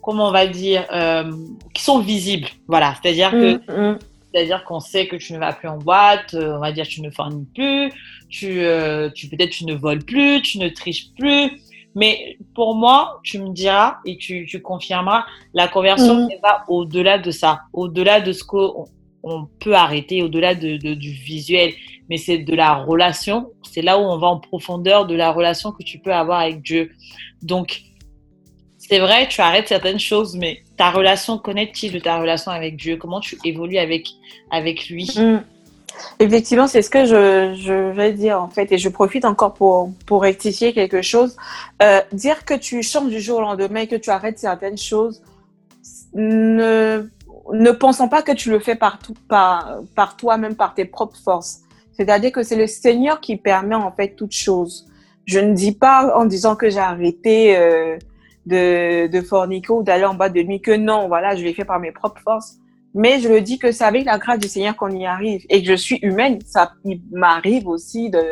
comment 0.02 0.28
on 0.28 0.32
va 0.32 0.46
dire, 0.46 0.86
euh, 0.92 1.32
qui 1.74 1.82
sont 1.82 2.00
visibles. 2.00 2.48
Voilà. 2.66 2.94
C'est-à-dire 3.00 3.30
que 3.30 3.54
Mm, 3.56 3.92
mm. 3.92 3.98
c'est-à-dire 4.32 4.64
qu'on 4.64 4.80
sait 4.80 5.06
que 5.06 5.16
tu 5.16 5.32
ne 5.32 5.38
vas 5.38 5.52
plus 5.52 5.68
en 5.68 5.78
boîte, 5.78 6.34
euh, 6.34 6.56
on 6.56 6.60
va 6.60 6.72
dire 6.72 6.86
tu 6.86 7.00
ne 7.00 7.10
fornis 7.10 7.46
plus, 7.54 7.92
tu, 8.28 8.60
euh, 8.60 9.08
tu 9.10 9.28
peut-être 9.28 9.50
tu 9.50 9.64
ne 9.64 9.74
voles 9.74 10.04
plus, 10.04 10.42
tu 10.42 10.58
ne 10.58 10.68
triches 10.68 11.10
plus. 11.18 11.52
Mais 11.98 12.38
pour 12.54 12.74
moi, 12.76 13.20
tu 13.24 13.38
me 13.40 13.50
diras 13.52 13.96
et 14.06 14.16
tu, 14.16 14.46
tu 14.46 14.62
confirmeras, 14.62 15.24
la 15.52 15.66
conversion 15.68 16.14
elle 16.30 16.40
va 16.40 16.64
au-delà 16.68 17.18
de 17.18 17.30
ça, 17.32 17.62
au-delà 17.72 18.20
de 18.20 18.32
ce 18.32 18.44
qu'on 18.44 18.84
on 19.24 19.46
peut 19.62 19.74
arrêter, 19.74 20.22
au-delà 20.22 20.54
de, 20.54 20.76
de- 20.76 20.94
du 20.94 21.10
visuel. 21.10 21.72
Mais 22.08 22.16
c'est 22.16 22.38
de 22.38 22.54
la 22.54 22.74
relation, 22.76 23.50
c'est 23.70 23.82
là 23.82 23.98
où 23.98 24.02
on 24.02 24.16
va 24.16 24.28
en 24.28 24.38
profondeur 24.38 25.06
de 25.06 25.14
la 25.16 25.32
relation 25.32 25.72
que 25.72 25.82
tu 25.82 25.98
peux 25.98 26.14
avoir 26.14 26.38
avec 26.40 26.62
Dieu. 26.62 26.92
Donc, 27.42 27.82
c'est 28.78 29.00
vrai, 29.00 29.26
tu 29.28 29.40
arrêtes 29.40 29.68
certaines 29.68 29.98
choses, 29.98 30.36
mais 30.36 30.62
ta 30.76 30.90
relation, 30.90 31.36
connaît-il 31.36 31.92
de 31.92 31.98
ta 31.98 32.18
relation 32.20 32.52
avec 32.52 32.76
Dieu 32.76 32.96
Comment 32.96 33.20
tu 33.20 33.36
évolues 33.44 33.76
avec, 33.78 34.06
avec 34.50 34.88
lui? 34.88 35.10
Mm. 35.16 35.38
Effectivement, 36.20 36.66
c'est 36.66 36.82
ce 36.82 36.90
que 36.90 37.04
je, 37.04 37.54
je 37.60 37.92
vais 37.92 38.12
dire 38.12 38.40
en 38.42 38.48
fait, 38.48 38.70
et 38.72 38.78
je 38.78 38.88
profite 38.88 39.24
encore 39.24 39.54
pour, 39.54 40.22
rectifier 40.22 40.72
quelque 40.72 41.02
chose. 41.02 41.36
Euh, 41.82 42.00
dire 42.12 42.44
que 42.44 42.54
tu 42.54 42.82
changes 42.82 43.10
du 43.10 43.20
jour 43.20 43.38
au 43.38 43.42
lendemain 43.42 43.80
et 43.80 43.86
que 43.86 43.96
tu 43.96 44.10
arrêtes 44.10 44.38
certaines 44.38 44.78
choses, 44.78 45.22
ne, 46.14 47.08
ne 47.52 47.70
pensons 47.70 48.08
pas 48.08 48.22
que 48.22 48.32
tu 48.32 48.50
le 48.50 48.58
fais 48.58 48.74
par, 48.74 48.98
par, 49.28 49.78
par 49.94 50.16
toi-même, 50.16 50.56
par 50.56 50.74
tes 50.74 50.84
propres 50.84 51.18
forces. 51.18 51.60
C'est-à-dire 51.92 52.32
que 52.32 52.42
c'est 52.42 52.56
le 52.56 52.66
Seigneur 52.66 53.20
qui 53.20 53.36
permet 53.36 53.74
en 53.74 53.90
fait 53.90 54.14
toutes 54.14 54.32
choses. 54.32 54.86
Je 55.24 55.40
ne 55.40 55.52
dis 55.52 55.72
pas 55.72 56.16
en 56.16 56.24
disant 56.24 56.56
que 56.56 56.70
j'ai 56.70 56.78
arrêté 56.78 57.56
euh, 57.56 57.98
de, 58.46 59.08
de 59.08 59.72
ou 59.72 59.82
d'aller 59.82 60.04
en 60.04 60.14
bas 60.14 60.28
de 60.28 60.42
nuit 60.42 60.60
que 60.60 60.70
non, 60.70 61.08
voilà, 61.08 61.36
je 61.36 61.44
l'ai 61.44 61.52
fait 61.54 61.64
par 61.64 61.80
mes 61.80 61.92
propres 61.92 62.20
forces. 62.20 62.56
Mais 62.94 63.20
je 63.20 63.28
le 63.28 63.40
dis 63.40 63.58
que 63.58 63.70
c'est 63.70 63.84
avec 63.84 64.04
la 64.04 64.18
grâce 64.18 64.38
du 64.38 64.48
Seigneur 64.48 64.76
qu'on 64.76 64.90
y 64.90 65.06
arrive 65.06 65.44
et 65.48 65.62
que 65.62 65.68
je 65.68 65.74
suis 65.74 65.98
humaine. 66.02 66.38
Ça 66.46 66.72
il 66.84 67.00
m'arrive 67.12 67.68
aussi 67.68 68.10
de 68.10 68.22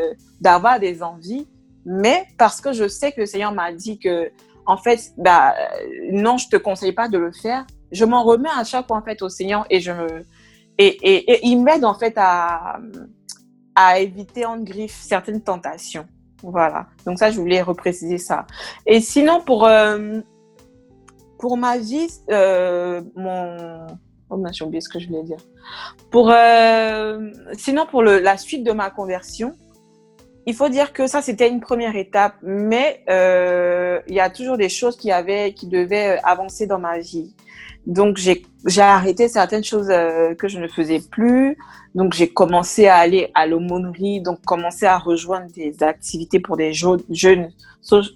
d'avoir 0.40 0.80
des 0.80 1.02
envies, 1.02 1.46
mais 1.84 2.24
parce 2.38 2.60
que 2.60 2.72
je 2.72 2.88
sais 2.88 3.12
que 3.12 3.20
le 3.20 3.26
Seigneur 3.26 3.52
m'a 3.52 3.72
dit 3.72 3.98
que, 3.98 4.30
en 4.66 4.76
fait, 4.76 5.12
bah 5.16 5.54
non, 6.10 6.36
je 6.38 6.48
te 6.48 6.56
conseille 6.56 6.92
pas 6.92 7.08
de 7.08 7.18
le 7.18 7.32
faire. 7.32 7.66
Je 7.92 8.04
m'en 8.04 8.24
remets 8.24 8.48
à 8.56 8.64
chaque 8.64 8.86
fois 8.88 8.96
en 8.96 9.02
fait 9.02 9.22
au 9.22 9.28
Seigneur 9.28 9.64
et 9.70 9.80
je 9.80 9.92
me 9.92 10.24
et, 10.78 10.88
et 10.88 11.46
il 11.46 11.62
m'aide 11.62 11.84
en 11.84 11.94
fait 11.94 12.14
à 12.16 12.78
à 13.76 13.98
éviter 14.00 14.46
en 14.46 14.58
griffe 14.58 14.98
certaines 15.00 15.42
tentations. 15.42 16.06
Voilà. 16.42 16.86
Donc 17.04 17.18
ça, 17.18 17.30
je 17.30 17.38
voulais 17.38 17.62
repréciser 17.62 18.18
ça. 18.18 18.46
Et 18.86 19.00
sinon 19.00 19.42
pour 19.42 19.66
euh, 19.66 20.20
pour 21.38 21.56
ma 21.56 21.78
vie, 21.78 22.08
euh, 22.30 23.02
mon 23.14 23.86
Oh, 24.28 24.36
mince, 24.36 24.56
j'ai 24.56 24.64
oublié 24.64 24.80
ce 24.80 24.88
que 24.88 24.98
je 24.98 25.06
voulais 25.06 25.22
dire. 25.22 25.38
Pour, 26.10 26.30
euh, 26.30 27.30
sinon, 27.56 27.86
pour 27.86 28.02
la 28.02 28.36
suite 28.36 28.64
de 28.64 28.72
ma 28.72 28.90
conversion, 28.90 29.54
il 30.46 30.54
faut 30.54 30.68
dire 30.68 30.92
que 30.92 31.06
ça, 31.06 31.22
c'était 31.22 31.48
une 31.48 31.60
première 31.60 31.96
étape, 31.96 32.34
mais 32.42 33.02
euh, 33.10 34.00
il 34.06 34.14
y 34.14 34.20
a 34.20 34.30
toujours 34.30 34.56
des 34.56 34.68
choses 34.68 34.96
qui, 34.96 35.10
avaient, 35.10 35.52
qui 35.52 35.66
devaient 35.66 36.20
avancer 36.22 36.66
dans 36.66 36.78
ma 36.78 36.98
vie. 36.98 37.34
Donc, 37.86 38.16
j'ai 38.16 38.42
arrêté 38.80 39.28
certaines 39.28 39.64
choses 39.64 39.90
euh, 39.90 40.34
que 40.34 40.48
je 40.48 40.58
ne 40.58 40.66
faisais 40.68 41.00
plus. 41.10 41.56
Donc, 41.94 42.14
j'ai 42.14 42.28
commencé 42.28 42.86
à 42.86 42.96
aller 42.96 43.30
à 43.34 43.46
l'aumônerie, 43.46 44.20
donc 44.20 44.40
commencer 44.44 44.86
à 44.86 44.98
rejoindre 44.98 45.46
des 45.52 45.82
activités 45.82 46.40
pour 46.40 46.56
des 46.56 46.72
jeunes, 46.72 47.02
jeunes 47.10 47.50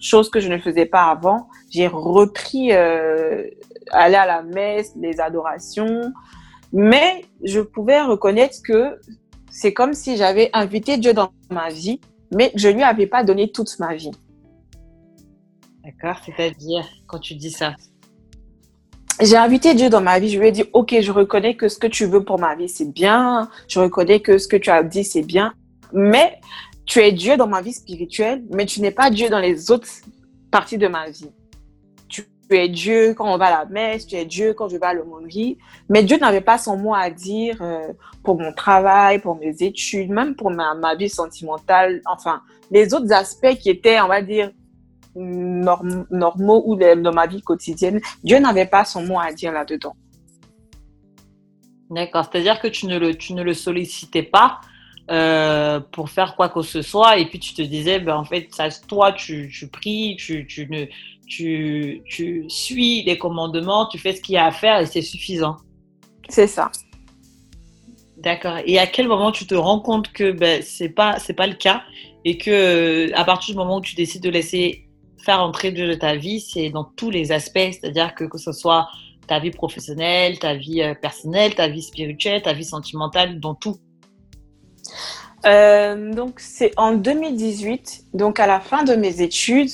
choses 0.00 0.30
que 0.30 0.40
je 0.40 0.48
ne 0.48 0.58
faisais 0.58 0.86
pas 0.86 1.04
avant. 1.04 1.48
J'ai 1.70 1.86
repris 1.86 2.72
euh, 2.72 3.44
aller 3.90 4.16
à 4.16 4.26
la 4.26 4.42
messe, 4.42 4.92
les 4.96 5.20
adorations, 5.20 6.12
mais 6.72 7.24
je 7.42 7.60
pouvais 7.60 8.02
reconnaître 8.02 8.58
que 8.62 8.98
c'est 9.50 9.72
comme 9.72 9.94
si 9.94 10.16
j'avais 10.16 10.50
invité 10.52 10.96
Dieu 10.96 11.12
dans 11.12 11.32
ma 11.50 11.68
vie, 11.70 12.00
mais 12.32 12.52
je 12.54 12.68
lui 12.68 12.82
avais 12.82 13.06
pas 13.06 13.24
donné 13.24 13.50
toute 13.50 13.78
ma 13.78 13.94
vie. 13.94 14.12
D'accord, 15.84 16.22
c'est-à-dire 16.24 16.86
quand 17.06 17.18
tu 17.18 17.34
dis 17.34 17.50
ça 17.50 17.74
j'ai 19.22 19.36
invité 19.36 19.74
Dieu 19.74 19.90
dans 19.90 20.00
ma 20.00 20.18
vie. 20.18 20.30
Je 20.30 20.38
lui 20.38 20.48
ai 20.48 20.52
dit, 20.52 20.64
OK, 20.72 20.94
je 21.00 21.12
reconnais 21.12 21.54
que 21.54 21.68
ce 21.68 21.78
que 21.78 21.86
tu 21.86 22.06
veux 22.06 22.24
pour 22.24 22.38
ma 22.38 22.54
vie, 22.54 22.68
c'est 22.68 22.90
bien. 22.90 23.50
Je 23.68 23.78
reconnais 23.78 24.20
que 24.20 24.38
ce 24.38 24.48
que 24.48 24.56
tu 24.56 24.70
as 24.70 24.82
dit, 24.82 25.04
c'est 25.04 25.22
bien. 25.22 25.52
Mais 25.92 26.40
tu 26.86 27.00
es 27.00 27.12
Dieu 27.12 27.36
dans 27.36 27.46
ma 27.46 27.60
vie 27.60 27.72
spirituelle, 27.72 28.42
mais 28.50 28.66
tu 28.66 28.80
n'es 28.80 28.90
pas 28.90 29.10
Dieu 29.10 29.28
dans 29.28 29.38
les 29.38 29.70
autres 29.70 29.88
parties 30.50 30.78
de 30.78 30.88
ma 30.88 31.10
vie. 31.10 31.30
Tu 32.50 32.56
es 32.56 32.68
Dieu 32.68 33.14
quand 33.14 33.32
on 33.32 33.38
va 33.38 33.46
à 33.46 33.64
la 33.64 33.64
messe, 33.66 34.08
tu 34.08 34.16
es 34.16 34.24
Dieu 34.24 34.54
quand 34.54 34.68
je 34.68 34.76
vais 34.76 34.86
à 34.86 34.92
l'aumônerie. 34.92 35.56
Mais 35.88 36.02
Dieu 36.02 36.18
n'avait 36.18 36.40
pas 36.40 36.58
son 36.58 36.76
mot 36.76 36.94
à 36.94 37.08
dire 37.08 37.58
euh, 37.60 37.92
pour 38.24 38.40
mon 38.40 38.52
travail, 38.52 39.20
pour 39.20 39.36
mes 39.36 39.62
études, 39.62 40.10
même 40.10 40.34
pour 40.34 40.50
ma, 40.50 40.74
ma 40.74 40.96
vie 40.96 41.08
sentimentale. 41.08 42.00
Enfin, 42.06 42.42
les 42.72 42.92
autres 42.92 43.12
aspects 43.12 43.54
qui 43.54 43.70
étaient, 43.70 44.00
on 44.00 44.08
va 44.08 44.20
dire, 44.20 44.50
normaux 45.14 46.62
ou 46.66 46.76
dans 46.76 47.12
ma 47.12 47.26
vie 47.26 47.42
quotidienne, 47.42 48.00
Dieu 48.24 48.38
n'avait 48.38 48.66
pas 48.66 48.84
son 48.84 49.02
mot 49.04 49.20
à 49.20 49.32
dire 49.32 49.52
là-dedans. 49.52 49.94
D'accord, 51.90 52.28
c'est-à-dire 52.30 52.60
que 52.60 52.68
tu 52.68 52.86
ne 52.86 52.98
le, 52.98 53.16
tu 53.16 53.34
ne 53.34 53.42
le 53.42 53.54
sollicitais 53.54 54.22
pas 54.22 54.60
euh, 55.10 55.80
pour 55.80 56.08
faire 56.08 56.36
quoi 56.36 56.48
que 56.48 56.62
ce 56.62 56.82
soit 56.82 57.18
et 57.18 57.26
puis 57.26 57.40
tu 57.40 57.52
te 57.54 57.62
disais, 57.62 57.98
ben, 57.98 58.16
en 58.16 58.24
fait, 58.24 58.48
ça, 58.52 58.68
toi, 58.86 59.12
tu, 59.12 59.50
tu 59.52 59.66
pries, 59.66 60.16
tu, 60.16 60.46
tu, 60.46 60.68
ne, 60.70 60.86
tu, 61.30 62.02
tu 62.04 62.44
suis 62.48 63.02
les 63.04 63.16
commandements, 63.16 63.86
tu 63.86 63.98
fais 63.98 64.12
ce 64.12 64.20
qu'il 64.20 64.34
y 64.34 64.38
a 64.38 64.46
à 64.46 64.50
faire 64.50 64.80
et 64.80 64.86
c'est 64.86 65.00
suffisant. 65.00 65.56
C'est 66.28 66.48
ça. 66.48 66.70
D'accord. 68.18 68.58
Et 68.66 68.78
à 68.78 68.86
quel 68.86 69.08
moment 69.08 69.32
tu 69.32 69.46
te 69.46 69.54
rends 69.54 69.80
compte 69.80 70.12
que 70.12 70.32
ben, 70.32 70.60
c'est 70.62 70.90
pas 70.90 71.18
c'est 71.18 71.32
pas 71.32 71.46
le 71.46 71.54
cas 71.54 71.82
et 72.26 72.36
que 72.36 73.10
à 73.14 73.24
partir 73.24 73.54
du 73.54 73.58
moment 73.58 73.78
où 73.78 73.80
tu 73.80 73.94
décides 73.94 74.22
de 74.22 74.28
laisser 74.28 74.86
faire 75.24 75.40
entrer 75.40 75.70
Dieu 75.70 75.88
de 75.88 75.94
ta 75.94 76.16
vie, 76.16 76.40
c'est 76.40 76.68
dans 76.68 76.84
tous 76.84 77.10
les 77.10 77.32
aspects, 77.32 77.70
c'est-à-dire 77.72 78.14
que 78.14 78.24
que 78.24 78.36
ce 78.36 78.52
soit 78.52 78.88
ta 79.26 79.38
vie 79.38 79.52
professionnelle, 79.52 80.38
ta 80.38 80.54
vie 80.54 80.82
euh, 80.82 80.94
personnelle, 80.94 81.54
ta 81.54 81.68
vie 81.68 81.82
spirituelle, 81.82 82.42
ta 82.42 82.52
vie 82.52 82.64
sentimentale, 82.64 83.38
dans 83.38 83.54
tout. 83.54 83.76
Euh, 85.46 86.12
donc 86.12 86.40
c'est 86.40 86.72
en 86.76 86.92
2018, 86.92 88.06
donc 88.12 88.40
à 88.40 88.46
la 88.46 88.60
fin 88.60 88.82
de 88.82 88.94
mes 88.94 89.22
études, 89.22 89.70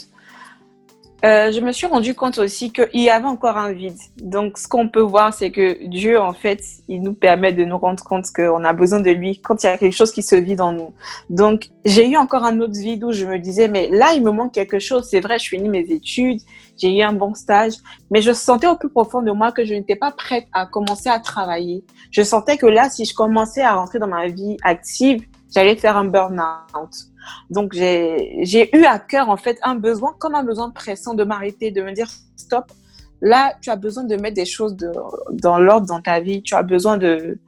euh, 1.24 1.50
je 1.50 1.60
me 1.60 1.72
suis 1.72 1.86
rendu 1.86 2.14
compte 2.14 2.38
aussi 2.38 2.72
qu'il 2.72 3.00
y 3.00 3.08
avait 3.08 3.26
encore 3.26 3.56
un 3.56 3.72
vide. 3.72 3.96
Donc, 4.18 4.58
ce 4.58 4.68
qu'on 4.68 4.88
peut 4.88 5.00
voir, 5.00 5.32
c'est 5.32 5.50
que 5.50 5.86
Dieu, 5.86 6.20
en 6.20 6.34
fait, 6.34 6.60
il 6.88 7.02
nous 7.02 7.14
permet 7.14 7.52
de 7.52 7.64
nous 7.64 7.78
rendre 7.78 8.04
compte 8.04 8.26
qu'on 8.34 8.62
a 8.64 8.72
besoin 8.74 9.00
de 9.00 9.10
lui 9.10 9.40
quand 9.40 9.62
il 9.62 9.66
y 9.66 9.70
a 9.70 9.78
quelque 9.78 9.96
chose 9.96 10.12
qui 10.12 10.22
se 10.22 10.36
vide 10.36 10.60
en 10.60 10.72
nous. 10.72 10.92
Donc, 11.30 11.70
j'ai 11.86 12.06
eu 12.08 12.16
encore 12.16 12.44
un 12.44 12.60
autre 12.60 12.78
vide 12.78 13.02
où 13.02 13.12
je 13.12 13.24
me 13.24 13.38
disais, 13.38 13.66
mais 13.66 13.88
là, 13.90 14.12
il 14.14 14.22
me 14.22 14.30
manque 14.30 14.52
quelque 14.52 14.78
chose. 14.78 15.08
C'est 15.08 15.20
vrai, 15.20 15.38
je 15.38 15.48
finis 15.48 15.70
mes 15.70 15.86
études, 15.90 16.40
j'ai 16.76 16.94
eu 16.94 17.02
un 17.02 17.14
bon 17.14 17.34
stage, 17.34 17.74
mais 18.10 18.20
je 18.20 18.32
sentais 18.32 18.66
au 18.66 18.76
plus 18.76 18.90
profond 18.90 19.22
de 19.22 19.30
moi 19.30 19.52
que 19.52 19.64
je 19.64 19.72
n'étais 19.72 19.96
pas 19.96 20.12
prête 20.12 20.46
à 20.52 20.66
commencer 20.66 21.08
à 21.08 21.18
travailler. 21.18 21.82
Je 22.10 22.22
sentais 22.22 22.58
que 22.58 22.66
là, 22.66 22.90
si 22.90 23.06
je 23.06 23.14
commençais 23.14 23.62
à 23.62 23.74
rentrer 23.74 23.98
dans 23.98 24.06
ma 24.06 24.28
vie 24.28 24.58
active, 24.62 25.24
j'allais 25.54 25.76
faire 25.76 25.96
un 25.96 26.04
burn-out. 26.04 26.90
Donc, 27.50 27.72
j'ai 27.72 28.76
eu 28.76 28.84
à 28.84 28.98
cœur, 28.98 29.28
en 29.28 29.36
fait, 29.36 29.58
un 29.62 29.74
besoin, 29.74 30.14
comme 30.18 30.34
un 30.34 30.42
besoin 30.42 30.70
pressant 30.70 31.14
de 31.14 31.24
m'arrêter, 31.24 31.70
de 31.70 31.82
me 31.82 31.92
dire 31.92 32.10
stop. 32.36 32.72
Là, 33.20 33.54
tu 33.62 33.70
as 33.70 33.76
besoin 33.76 34.04
de 34.04 34.16
mettre 34.16 34.36
des 34.36 34.44
choses 34.44 34.76
dans 35.32 35.58
l'ordre 35.58 35.86
dans 35.86 36.02
ta 36.02 36.20
vie. 36.20 36.42
Tu 36.42 36.54
as 36.54 36.62
besoin 36.62 36.98
de 36.98 37.38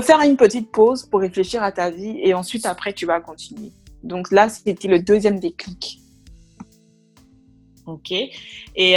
faire 0.00 0.20
une 0.20 0.36
petite 0.36 0.70
pause 0.70 1.04
pour 1.04 1.20
réfléchir 1.20 1.62
à 1.62 1.72
ta 1.72 1.90
vie 1.90 2.18
et 2.22 2.34
ensuite, 2.34 2.66
après, 2.66 2.92
tu 2.92 3.06
vas 3.06 3.20
continuer. 3.20 3.72
Donc 4.02 4.30
là, 4.30 4.48
c'était 4.48 4.88
le 4.88 5.00
deuxième 5.00 5.40
déclic. 5.40 6.00
Ok. 7.86 8.12
Et, 8.12 8.30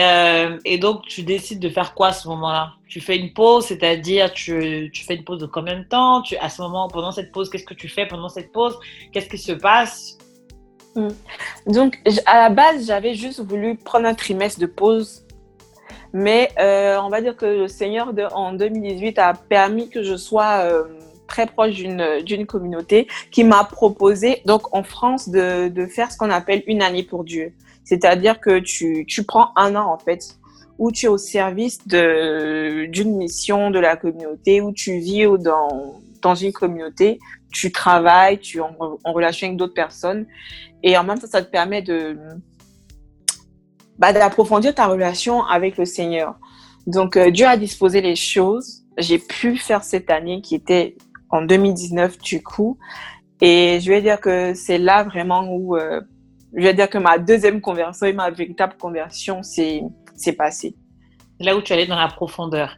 euh, 0.01 0.57
et, 0.63 0.77
donc, 0.77 1.05
tu 1.07 1.23
décides 1.23 1.59
de 1.59 1.69
faire 1.69 1.93
quoi 1.93 2.07
à 2.07 2.13
ce 2.13 2.27
moment-là? 2.29 2.73
Tu 2.87 3.01
fais 3.01 3.17
une 3.17 3.33
pause, 3.33 3.65
c'est-à-dire 3.65 4.31
tu, 4.31 4.89
tu, 4.93 5.03
fais 5.03 5.15
une 5.15 5.25
pause 5.25 5.39
de 5.39 5.45
combien 5.45 5.77
de 5.77 5.83
temps? 5.83 6.21
Tu, 6.21 6.37
À 6.37 6.49
ce 6.49 6.61
moment, 6.61 6.87
pendant 6.87 7.11
cette 7.11 7.31
pause, 7.33 7.49
qu'est-ce 7.49 7.65
que 7.65 7.73
tu 7.73 7.89
fais 7.89 8.05
pendant 8.05 8.29
cette 8.29 8.51
pause? 8.53 8.79
Qu'est-ce 9.11 9.27
qui 9.27 9.37
se 9.37 9.51
passe? 9.51 10.17
Hmm. 10.95 11.09
Donc, 11.65 11.99
à 12.25 12.39
la 12.39 12.49
base, 12.49 12.87
j'avais 12.87 13.13
juste 13.13 13.41
voulu 13.41 13.75
prendre 13.75 14.07
un 14.07 14.13
trimestre 14.13 14.61
de 14.61 14.67
pause. 14.67 15.25
Mais 16.13 16.49
euh, 16.57 16.97
on 17.01 17.09
va 17.09 17.21
dire 17.21 17.35
que 17.35 17.45
le 17.45 17.67
Seigneur, 17.67 18.13
de, 18.13 18.23
en 18.23 18.53
2018, 18.53 19.19
a 19.19 19.33
permis 19.33 19.89
que 19.89 20.01
je 20.01 20.15
sois 20.15 20.61
euh, 20.63 20.83
très 21.27 21.45
proche 21.45 21.75
d'une 21.75 22.45
communauté 22.45 23.07
qui 23.31 23.43
m'a 23.43 23.65
proposé, 23.65 24.41
donc 24.45 24.73
en 24.73 24.83
France, 24.83 25.27
de, 25.27 25.67
de 25.67 25.85
faire 25.85 26.09
ce 26.09 26.17
qu'on 26.17 26.29
appelle 26.29 26.63
une 26.67 26.81
année 26.81 27.03
pour 27.03 27.25
Dieu. 27.25 27.51
C'est-à-dire 27.87 28.41
que 28.41 28.59
tu, 28.59 29.05
tu 29.07 29.23
prends 29.23 29.51
un 29.55 29.73
an, 29.77 29.93
en 29.93 29.97
fait, 29.97 30.37
où 30.77 30.91
tu 30.91 31.05
es 31.05 31.07
au 31.07 31.17
service 31.17 31.87
d'une 31.87 33.15
mission 33.15 33.71
de 33.71 33.79
la 33.79 33.95
communauté, 33.95 34.59
où 34.59 34.73
tu 34.73 34.99
vis 34.99 35.25
dans, 35.39 36.01
dans 36.21 36.35
une 36.35 36.51
communauté, 36.51 37.17
tu 37.49 37.71
travailles, 37.71 38.39
tu 38.39 38.57
es 38.57 38.61
en, 38.61 39.13
relation 39.13 39.47
avec 39.47 39.57
d'autres 39.57 39.73
personnes. 39.73 40.25
Et 40.83 40.97
en 40.97 41.05
même 41.05 41.17
temps, 41.17 41.27
ça 41.27 41.41
te 41.41 41.49
permet 41.49 41.81
de 41.81 42.17
bah, 43.97 44.11
d'approfondir 44.11 44.75
ta 44.75 44.87
relation 44.87 45.45
avec 45.45 45.77
le 45.77 45.85
Seigneur. 45.85 46.35
Donc, 46.87 47.15
euh, 47.15 47.31
Dieu 47.31 47.47
a 47.47 47.55
disposé 47.55 48.01
les 48.01 48.17
choses. 48.17 48.83
J'ai 48.97 49.17
pu 49.17 49.55
faire 49.55 49.85
cette 49.85 50.09
année 50.09 50.41
qui 50.41 50.55
était 50.55 50.97
en 51.29 51.41
2019 51.41 52.17
du 52.17 52.43
coup. 52.43 52.77
Et 53.39 53.79
je 53.79 53.89
vais 53.89 54.01
dire 54.01 54.19
que 54.19 54.53
c'est 54.55 54.77
là 54.77 55.05
vraiment 55.05 55.47
où 55.49 55.77
euh, 55.77 56.01
je 56.53 56.61
vais 56.61 56.73
dire 56.73 56.89
que 56.89 56.97
ma 56.97 57.17
deuxième 57.17 57.61
conversion 57.61 58.07
et 58.07 58.13
ma 58.13 58.29
véritable 58.29 58.75
conversion 58.79 59.43
s'est 59.43 59.81
passée. 60.37 60.75
Là 61.39 61.55
où 61.55 61.61
tu 61.61 61.73
allais 61.73 61.85
dans 61.85 61.99
la 61.99 62.07
profondeur. 62.07 62.77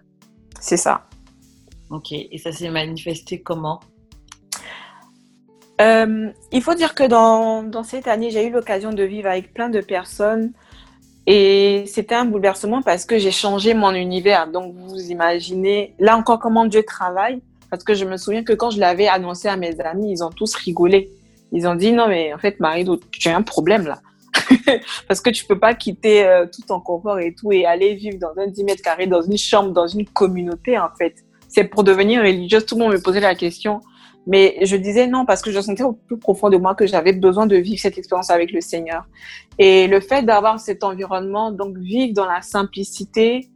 C'est 0.60 0.78
ça. 0.78 1.08
Ok. 1.90 2.12
Et 2.12 2.38
ça 2.38 2.52
s'est 2.52 2.70
manifesté 2.70 3.42
comment? 3.42 3.80
Euh, 5.82 6.30
Il 6.52 6.62
faut 6.62 6.74
dire 6.74 6.94
que 6.94 7.04
dans, 7.04 7.64
dans 7.64 7.84
cette 7.84 8.08
année, 8.08 8.32
j'ai 8.32 8.46
eu 8.46 8.52
l'occasion 8.52 8.92
de 8.92 9.04
vivre 9.04 9.30
avec 9.30 9.54
plein 9.54 9.70
de 9.70 9.82
personnes. 9.82 10.52
Et 11.26 11.84
c'était 11.88 12.16
un 12.16 12.26
bouleversement 12.26 12.82
parce 12.82 13.06
que 13.06 13.18
j'ai 13.18 13.32
changé 13.32 13.74
mon 13.74 13.94
univers. 13.94 14.48
Donc, 14.52 14.74
vous 14.76 15.12
imaginez, 15.12 15.94
là 16.00 16.18
encore, 16.18 16.40
comment 16.40 16.66
Dieu 16.66 16.84
travaille. 16.84 17.42
Parce 17.70 17.84
que 17.84 17.94
je 17.94 18.04
me 18.04 18.18
souviens 18.18 18.44
que 18.44 18.54
quand 18.54 18.72
je 18.72 18.80
l'avais 18.80 19.08
annoncé 19.08 19.48
à 19.48 19.56
mes 19.56 19.80
amis, 19.80 20.12
ils 20.12 20.24
ont 20.24 20.32
tous 20.32 20.56
rigolé. 20.56 21.12
Ils 21.52 21.68
ont 21.68 21.76
dit 21.76 21.92
non, 21.92 22.08
mais 22.08 22.34
en 22.34 22.38
fait, 22.38 22.60
Marie, 22.60 22.88
tu 23.12 23.30
as 23.30 23.36
un 23.36 23.42
problème 23.42 23.86
là. 23.86 24.00
Parce 25.08 25.22
que 25.22 25.30
tu 25.30 25.46
peux 25.46 25.58
pas 25.58 25.74
quitter 25.74 26.26
euh, 26.26 26.46
tout 26.46 26.62
ton 26.62 26.80
confort 26.80 27.20
et 27.20 27.34
tout 27.34 27.52
et 27.52 27.66
aller 27.66 27.96
vivre 27.96 28.18
dans 28.20 28.40
un 28.42 28.48
10 28.48 28.64
mètres 28.64 28.84
carrés, 28.84 29.08
dans 29.08 29.22
une 29.22 29.38
chambre, 29.38 29.72
dans 29.72 29.88
une 29.88 30.06
communauté, 30.08 30.78
en 30.78 30.90
fait. 30.98 31.16
C'est 31.48 31.64
pour 31.64 31.84
devenir 31.84 32.22
religieuse. 32.22 32.66
Tout 32.66 32.76
le 32.76 32.84
monde 32.84 32.94
me 32.94 33.02
posait 33.02 33.20
la 33.20 33.36
question. 33.36 33.82
Mais 34.28 34.58
je 34.62 34.76
disais 34.76 35.08
non 35.08 35.26
parce 35.26 35.42
que 35.42 35.50
je 35.50 35.60
sentais 35.60 35.82
au 35.82 35.94
plus 35.94 36.20
profond 36.20 36.50
de 36.50 36.58
moi 36.58 36.76
que 36.76 36.86
j'avais 36.86 37.14
besoin 37.14 37.48
de 37.48 37.56
vivre 37.56 37.80
cette 37.80 37.98
expérience 37.98 38.30
avec 38.30 38.52
le 38.52 38.62
Seigneur. 38.62 39.06
Et 39.58 39.88
le 39.88 40.00
fait 40.02 40.22
d'avoir 40.24 40.60
cet 40.60 40.84
environnement, 40.84 41.52
donc 41.52 41.78
vivre 41.78 42.14
dans 42.14 42.26
la 42.26 42.42
simplicité, 42.42 43.50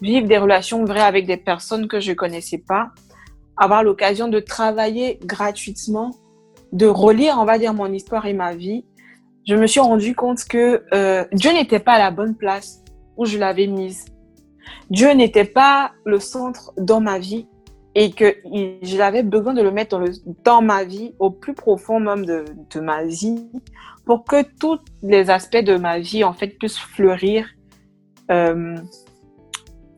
vivre 0.00 0.26
des 0.26 0.38
relations 0.38 0.84
vraies 0.84 1.00
avec 1.00 1.26
des 1.26 1.36
personnes 1.36 1.88
que 1.88 2.00
je 2.00 2.12
connaissais 2.12 2.58
pas, 2.58 2.92
avoir 3.56 3.82
l'occasion 3.82 4.28
de 4.28 4.40
travailler 4.40 5.18
gratuitement 5.24 6.12
de 6.74 6.86
relire, 6.86 7.36
on 7.38 7.44
va 7.44 7.56
dire, 7.56 7.72
mon 7.72 7.90
histoire 7.90 8.26
et 8.26 8.34
ma 8.34 8.54
vie, 8.54 8.84
je 9.46 9.54
me 9.54 9.66
suis 9.66 9.80
rendu 9.80 10.14
compte 10.14 10.44
que 10.44 10.84
euh, 10.92 11.24
Dieu 11.32 11.52
n'était 11.52 11.78
pas 11.78 11.92
à 11.92 11.98
la 11.98 12.10
bonne 12.10 12.34
place 12.34 12.82
où 13.16 13.24
je 13.24 13.38
l'avais 13.38 13.68
mise. 13.68 14.06
Dieu 14.90 15.12
n'était 15.12 15.44
pas 15.44 15.92
le 16.04 16.18
centre 16.18 16.72
dans 16.76 17.00
ma 17.00 17.18
vie 17.18 17.46
et 17.94 18.10
que 18.10 18.36
j'avais 18.82 19.22
besoin 19.22 19.54
de 19.54 19.62
le 19.62 19.70
mettre 19.70 20.00
dans, 20.42 20.62
ma 20.62 20.82
vie, 20.82 21.14
au 21.20 21.30
plus 21.30 21.54
profond 21.54 22.00
même 22.00 22.26
de, 22.26 22.44
de, 22.74 22.80
ma 22.80 23.04
vie, 23.04 23.46
pour 24.04 24.24
que 24.24 24.42
tous 24.58 24.80
les 25.02 25.30
aspects 25.30 25.64
de 25.64 25.76
ma 25.76 26.00
vie, 26.00 26.24
en 26.24 26.32
fait, 26.32 26.48
puissent 26.58 26.78
fleurir 26.78 27.46
euh, 28.32 28.76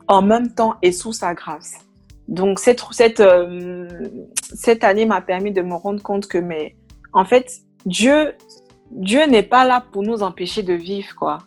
en 0.07 0.21
même 0.21 0.53
temps 0.53 0.75
et 0.83 0.91
sous 0.91 1.11
sa 1.11 1.33
grâce. 1.33 1.86
Donc 2.27 2.59
cette 2.59 2.81
cette 2.91 3.19
euh, 3.19 3.87
cette 4.41 4.83
année 4.83 5.05
m'a 5.05 5.21
permis 5.21 5.51
de 5.51 5.61
me 5.61 5.75
rendre 5.75 6.03
compte 6.03 6.27
que 6.27 6.37
mais 6.37 6.75
en 7.13 7.25
fait 7.25 7.51
Dieu 7.85 8.33
Dieu 8.91 9.25
n'est 9.25 9.43
pas 9.43 9.65
là 9.65 9.83
pour 9.91 10.03
nous 10.03 10.23
empêcher 10.23 10.63
de 10.63 10.73
vivre 10.73 11.15
quoi. 11.15 11.39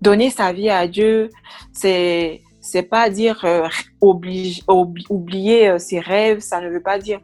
Donner 0.00 0.30
sa 0.30 0.52
vie 0.52 0.70
à 0.70 0.86
Dieu, 0.86 1.30
c'est 1.72 2.42
c'est 2.60 2.82
pas 2.82 3.10
dire 3.10 3.44
euh, 3.44 3.68
oublier 4.00 5.68
euh, 5.70 5.78
ses 5.78 6.00
rêves, 6.00 6.40
ça 6.40 6.60
ne 6.60 6.68
veut 6.68 6.82
pas 6.82 6.98
dire 6.98 7.20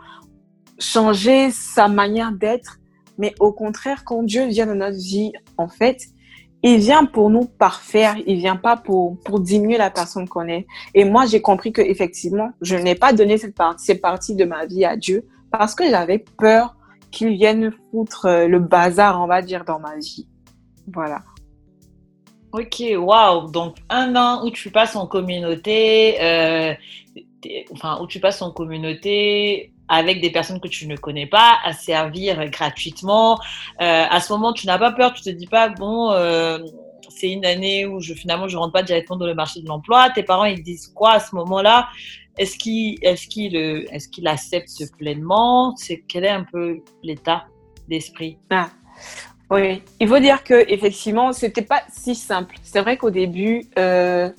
changer 0.79 1.51
sa 1.51 1.87
manière 1.87 2.33
d'être, 2.33 2.79
mais 3.19 3.35
au 3.39 3.53
contraire 3.53 4.05
quand 4.05 4.23
Dieu 4.25 4.47
vient 4.47 4.67
dans 4.67 4.75
notre 4.75 4.97
vie, 4.97 5.33
en 5.57 5.69
fait, 5.69 5.99
il 6.67 6.79
vient 6.79 7.05
pour 7.05 7.29
nous 7.29 7.45
parfaire, 7.45 8.17
il 8.27 8.39
vient 8.39 8.57
pas 8.57 8.79
pour, 8.79 9.19
diminuer 9.39 9.77
la 9.77 9.91
personne 9.91 10.27
qu'on 10.27 10.49
est. 10.49 10.67
Et 10.95 11.05
moi, 11.05 11.27
j'ai 11.27 11.43
compris 11.43 11.73
que 11.73 11.83
effectivement, 11.83 12.53
je 12.63 12.75
n'ai 12.75 12.95
pas 12.95 13.13
donné 13.13 13.37
cette 13.37 13.55
partie, 13.55 13.85
cette 13.85 14.01
partie 14.01 14.35
de 14.35 14.47
ma 14.47 14.65
vie 14.65 14.87
à 14.87 14.97
Dieu 14.97 15.29
parce 15.51 15.75
que 15.75 15.89
j'avais 15.89 16.25
peur 16.39 16.75
qu'il 17.11 17.35
vienne 17.35 17.71
foutre 17.91 18.25
euh, 18.25 18.49
le 18.49 18.61
bazar, 18.61 19.21
on 19.21 19.27
va 19.27 19.43
dire, 19.43 19.67
dans 19.67 19.79
ma 19.79 19.97
vie. 19.99 20.27
Voilà. 20.91 21.21
Ok, 22.53 22.83
waouh. 22.97 23.51
Donc 23.51 23.77
un 23.91 24.17
an 24.17 24.47
où 24.47 24.51
tu 24.51 24.71
passes 24.71 24.97
en 24.97 25.07
communauté, 25.07 26.17
euh, 26.23 26.73
enfin 27.73 27.99
où 28.01 28.07
tu 28.07 28.21
passes 28.21 28.41
en 28.41 28.51
communauté 28.51 29.74
avec 29.89 30.21
des 30.21 30.31
personnes 30.31 30.61
que 30.61 30.69
tu 30.69 30.87
ne 30.87 30.97
connais 30.97 31.27
pas, 31.27 31.59
à 31.65 31.73
servir 31.73 32.49
gratuitement. 32.51 33.39
Euh, 33.81 34.05
à 34.09 34.21
ce 34.21 34.33
moment, 34.33 34.53
tu 34.53 34.67
n'as 34.67 34.79
pas 34.79 34.93
peur, 34.93 35.13
tu 35.13 35.23
te 35.23 35.31
dis 35.31 35.47
pas 35.47 35.69
bon, 35.69 36.11
euh, 36.13 36.59
c'est 37.09 37.31
une 37.31 37.45
année 37.45 37.87
où 37.87 38.01
finalement 38.01 38.49
je 38.49 38.57
rentre 38.57 38.73
pas 38.73 38.83
directement 38.83 39.19
dans 39.19 39.27
le 39.27 39.35
marché 39.35 39.61
de 39.61 39.69
l'emploi. 39.69 40.11
Tes 40.11 40.23
parents 40.23 40.45
ils 40.45 40.63
disent 40.63 40.89
quoi 40.89 41.13
à 41.13 41.21
ce 41.21 41.35
moment-là? 41.35 41.89
Est-ce 42.37 42.57
qu'ils 42.57 42.99
est-ce 43.03 43.29
qu'ils 43.29 43.55
est-ce 43.57 44.09
qu'ils 44.09 44.27
acceptent 44.27 44.97
pleinement? 44.99 45.75
C'est 45.77 46.03
quel 46.09 46.25
est 46.25 46.31
un 46.31 46.45
peu 46.45 46.81
l'état 47.03 47.45
d'esprit? 47.89 48.39
Ah. 48.51 48.69
Oui, 49.51 49.83
il 50.01 50.09
faut 50.09 50.19
dire 50.19 50.43
que 50.43 50.65
effectivement, 50.69 51.33
c'était 51.33 51.63
pas 51.63 51.83
si 51.93 52.15
simple. 52.15 52.57
C'est 52.63 52.81
vrai 52.81 52.97
qu'au 52.97 53.11
début, 53.11 53.67
euh, 53.79 54.31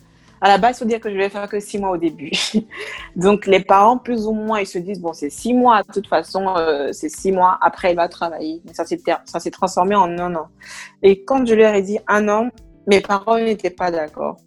à 0.45 0.47
la 0.47 0.59
base, 0.59 0.75
il 0.75 0.79
faut 0.79 0.85
dire 0.85 0.99
que 0.99 1.09
je 1.09 1.17
vais 1.17 1.27
faire 1.27 1.49
que 1.49 1.59
six 1.59 1.79
mois 1.79 1.89
au 1.89 1.97
début. 1.97 2.29
Donc, 3.15 3.47
les 3.47 3.61
parents, 3.61 3.97
plus 3.97 4.27
ou 4.27 4.31
moins, 4.31 4.59
ils 4.59 4.67
se 4.67 4.77
disent, 4.77 5.01
bon, 5.01 5.11
c'est 5.11 5.31
six 5.31 5.55
mois, 5.55 5.81
de 5.81 5.91
toute 5.91 6.05
façon, 6.05 6.55
euh, 6.55 6.91
c'est 6.91 7.09
six 7.09 7.31
mois, 7.31 7.57
après, 7.61 7.93
il 7.93 7.95
va 7.95 8.07
travailler. 8.07 8.61
Mais 8.63 8.73
ça 8.75 8.85
s'est 8.85 9.49
transformé 9.49 9.95
en 9.95 10.03
un 10.19 10.35
an. 10.35 10.49
Et 11.01 11.23
quand 11.23 11.43
je 11.47 11.55
leur 11.55 11.73
ai 11.73 11.81
dit 11.81 11.97
un 12.07 12.29
an, 12.29 12.51
mes 12.85 13.01
parents 13.01 13.39
n'étaient 13.39 13.71
pas 13.71 13.89
d'accord. 13.89 14.37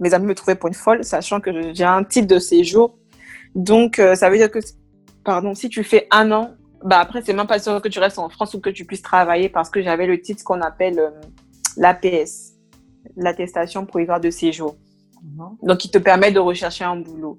Mes 0.00 0.12
amis 0.14 0.26
me 0.26 0.34
trouvaient 0.34 0.56
pour 0.56 0.66
une 0.66 0.74
folle, 0.74 1.04
sachant 1.04 1.38
que 1.38 1.72
j'ai 1.74 1.84
un 1.84 2.02
titre 2.02 2.26
de 2.26 2.40
séjour. 2.40 2.98
Donc, 3.54 4.00
euh, 4.00 4.16
ça 4.16 4.30
veut 4.30 4.36
dire 4.36 4.50
que, 4.50 4.58
pardon, 5.22 5.54
si 5.54 5.68
tu 5.68 5.84
fais 5.84 6.08
un 6.10 6.32
an, 6.32 6.56
bah 6.82 6.98
après, 6.98 7.22
c'est 7.24 7.34
même 7.34 7.46
pas 7.46 7.60
sûr 7.60 7.80
que 7.80 7.88
tu 7.88 8.00
restes 8.00 8.18
en 8.18 8.30
France 8.30 8.54
ou 8.54 8.60
que 8.60 8.70
tu 8.70 8.84
puisses 8.84 9.02
travailler 9.02 9.48
parce 9.48 9.70
que 9.70 9.80
j'avais 9.80 10.08
le 10.08 10.20
titre 10.20 10.42
qu'on 10.42 10.60
appelle 10.60 10.98
euh, 10.98 11.10
l'APS, 11.76 12.54
l'attestation 13.14 13.86
provisoire 13.86 14.18
de 14.18 14.30
séjour. 14.30 14.74
Mhm. 15.22 15.56
Donc, 15.62 15.84
il 15.84 15.90
te 15.90 15.98
permet 15.98 16.32
de 16.32 16.38
rechercher 16.38 16.84
un 16.84 16.96
boulot. 16.96 17.38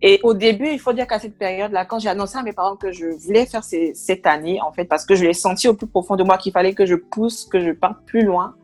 Et 0.00 0.20
au 0.22 0.32
début, 0.32 0.68
il 0.68 0.78
faut 0.78 0.92
dire 0.92 1.06
qu'à 1.06 1.18
cette 1.18 1.36
période-là, 1.36 1.84
quand 1.84 1.98
j'ai 1.98 2.08
annoncé 2.08 2.38
à 2.38 2.42
mes 2.42 2.52
parents 2.52 2.76
que 2.76 2.92
je 2.92 3.06
voulais 3.06 3.46
faire 3.46 3.64
cette 3.64 4.26
année, 4.26 4.60
en 4.60 4.72
fait, 4.72 4.84
parce 4.84 5.04
que 5.04 5.14
je 5.16 5.24
l'ai 5.24 5.32
senti 5.32 5.66
au 5.66 5.74
plus 5.74 5.88
profond 5.88 6.14
de 6.14 6.22
moi 6.22 6.38
qu'il 6.38 6.52
fallait 6.52 6.74
que 6.74 6.86
je 6.86 6.94
pousse, 6.94 7.46
que 7.46 7.58
je 7.58 7.72
parte 7.72 8.04
plus 8.06 8.22
loin, 8.22 8.54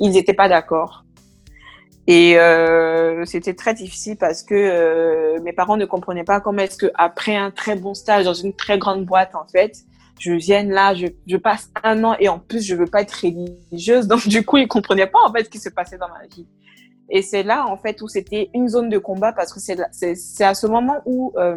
ils 0.00 0.10
n'étaient 0.10 0.34
pas 0.34 0.48
d'accord. 0.48 1.04
Et 2.06 2.38
euh, 2.38 3.24
c'était 3.24 3.54
très 3.54 3.72
difficile 3.72 4.16
parce 4.16 4.42
que 4.42 4.54
euh, 4.54 5.40
mes 5.40 5.54
parents 5.54 5.78
ne 5.78 5.86
comprenaient 5.86 6.24
pas 6.24 6.40
comment 6.40 6.58
est-ce 6.58 6.76
que 6.76 6.90
après 6.96 7.34
un 7.34 7.50
très 7.50 7.76
bon 7.76 7.94
stage 7.94 8.26
dans 8.26 8.34
une 8.34 8.52
très 8.52 8.78
grande 8.78 9.06
boîte, 9.06 9.34
en 9.34 9.46
fait, 9.46 9.78
je 10.20 10.32
vienne 10.32 10.70
là, 10.70 10.94
je, 10.94 11.06
je 11.26 11.36
passe 11.38 11.70
un 11.82 12.04
an 12.04 12.14
et 12.20 12.28
en 12.28 12.38
plus 12.38 12.62
je 12.62 12.74
veux 12.74 12.86
pas 12.86 13.00
être 13.00 13.12
religieuse, 13.12 14.06
donc 14.08 14.28
du 14.28 14.44
coup 14.44 14.58
ils 14.58 14.68
comprenaient 14.68 15.06
pas 15.06 15.20
en 15.26 15.32
fait 15.32 15.44
ce 15.44 15.50
qui 15.50 15.58
se 15.58 15.70
passait 15.70 15.96
dans 15.96 16.08
ma 16.08 16.26
vie. 16.26 16.46
Et 17.10 17.22
c'est 17.22 17.42
là, 17.42 17.66
en 17.66 17.76
fait, 17.76 18.00
où 18.02 18.08
c'était 18.08 18.50
une 18.54 18.68
zone 18.68 18.88
de 18.88 18.98
combat 18.98 19.32
parce 19.32 19.52
que 19.52 19.60
c'est 19.60 20.44
à 20.44 20.54
ce 20.54 20.66
moment 20.66 20.96
où 21.04 21.32
euh, 21.36 21.56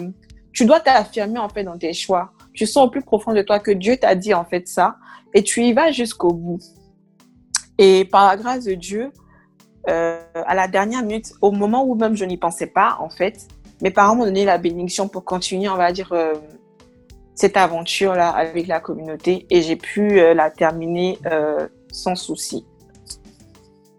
tu 0.53 0.65
dois 0.65 0.79
t'affirmer, 0.79 1.39
en 1.39 1.49
fait, 1.49 1.63
dans 1.63 1.77
tes 1.77 1.93
choix. 1.93 2.31
Tu 2.53 2.65
sens 2.65 2.87
au 2.87 2.89
plus 2.89 3.01
profond 3.01 3.33
de 3.33 3.41
toi 3.41 3.59
que 3.59 3.71
Dieu 3.71 3.97
t'a 3.97 4.15
dit, 4.15 4.33
en 4.33 4.45
fait, 4.45 4.67
ça. 4.67 4.97
Et 5.33 5.43
tu 5.43 5.63
y 5.63 5.73
vas 5.73 5.91
jusqu'au 5.91 6.33
bout. 6.33 6.59
Et 7.77 8.05
par 8.05 8.27
la 8.27 8.37
grâce 8.37 8.65
de 8.65 8.73
Dieu, 8.73 9.11
euh, 9.89 10.19
à 10.33 10.55
la 10.55 10.67
dernière 10.67 11.03
minute, 11.03 11.33
au 11.41 11.51
moment 11.51 11.85
où 11.85 11.95
même 11.95 12.15
je 12.15 12.25
n'y 12.25 12.37
pensais 12.37 12.67
pas, 12.67 12.97
en 12.99 13.09
fait, 13.09 13.47
mes 13.81 13.91
parents 13.91 14.15
m'ont 14.15 14.25
donné 14.25 14.43
la 14.43 14.57
bénédiction 14.57 15.07
pour 15.07 15.23
continuer, 15.23 15.69
on 15.69 15.77
va 15.77 15.91
dire, 15.91 16.11
euh, 16.11 16.33
cette 17.35 17.55
aventure-là 17.55 18.29
avec 18.29 18.67
la 18.67 18.79
communauté. 18.79 19.45
Et 19.49 19.61
j'ai 19.61 19.75
pu 19.75 20.15
la 20.33 20.49
terminer 20.49 21.19
sans 21.91 22.15
souci. 22.15 22.65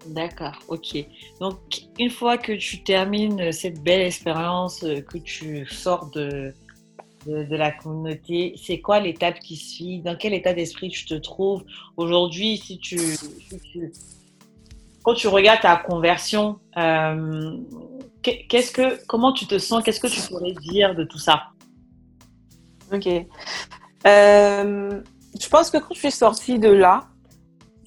D'accord, 0.08 0.58
ok. 0.68 1.06
Donc, 1.40 1.58
une 1.98 2.10
fois 2.10 2.36
que 2.36 2.52
tu 2.52 2.82
termines 2.82 3.52
cette 3.52 3.82
belle 3.82 4.02
expérience, 4.02 4.82
euh, 4.82 5.00
que 5.00 5.18
tu 5.18 5.66
sors 5.66 6.10
de, 6.10 6.52
de, 7.26 7.56
la 7.56 7.70
communauté, 7.70 8.54
c'est 8.56 8.80
quoi 8.80 9.00
l'étape 9.00 9.38
qui 9.38 9.56
suit? 9.56 10.00
Dans 10.00 10.16
quel 10.16 10.34
état 10.34 10.52
d'esprit 10.52 10.88
tu 10.88 11.04
te 11.06 11.14
trouves 11.14 11.64
aujourd'hui 11.96 12.56
si 12.56 12.78
tu, 12.78 12.98
quand 15.02 15.14
tu 15.14 15.28
regardes 15.28 15.60
ta 15.60 15.76
conversion, 15.76 16.58
euh, 16.76 17.56
qu'est-ce 18.22 18.72
que, 18.72 19.04
comment 19.06 19.32
tu 19.32 19.46
te 19.46 19.58
sens? 19.58 19.82
Qu'est-ce 19.84 20.00
que 20.00 20.08
tu 20.08 20.20
pourrais 20.28 20.52
dire 20.52 20.94
de 20.94 21.04
tout 21.04 21.18
ça? 21.18 21.50
Ok. 22.92 23.06
Euh, 24.06 25.02
je 25.40 25.48
pense 25.48 25.70
que 25.70 25.78
quand 25.78 25.94
je 25.94 25.98
suis 25.98 26.10
sortie 26.10 26.58
de 26.58 26.68
là, 26.68 27.08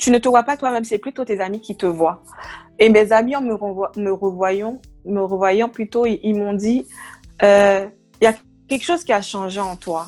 tu 0.01 0.09
ne 0.09 0.17
te 0.17 0.27
vois 0.27 0.41
pas 0.41 0.57
toi-même, 0.57 0.83
c'est 0.83 0.97
plutôt 0.97 1.23
tes 1.23 1.39
amis 1.39 1.61
qui 1.61 1.77
te 1.77 1.85
voient. 1.85 2.23
Et 2.79 2.89
mes 2.89 3.11
amis, 3.11 3.35
en 3.35 3.41
me, 3.41 3.53
revoyant, 4.11 4.81
me 5.05 5.21
revoyant 5.21 5.69
plutôt, 5.69 6.07
ils, 6.07 6.33
m'ont 6.33 6.53
dit, 6.53 6.87
euh, 7.43 7.87
il 8.19 8.23
y 8.23 8.27
a 8.27 8.33
quelque 8.67 8.83
chose 8.83 9.03
qui 9.03 9.13
a 9.13 9.21
changé 9.21 9.59
en 9.59 9.75
toi. 9.75 10.07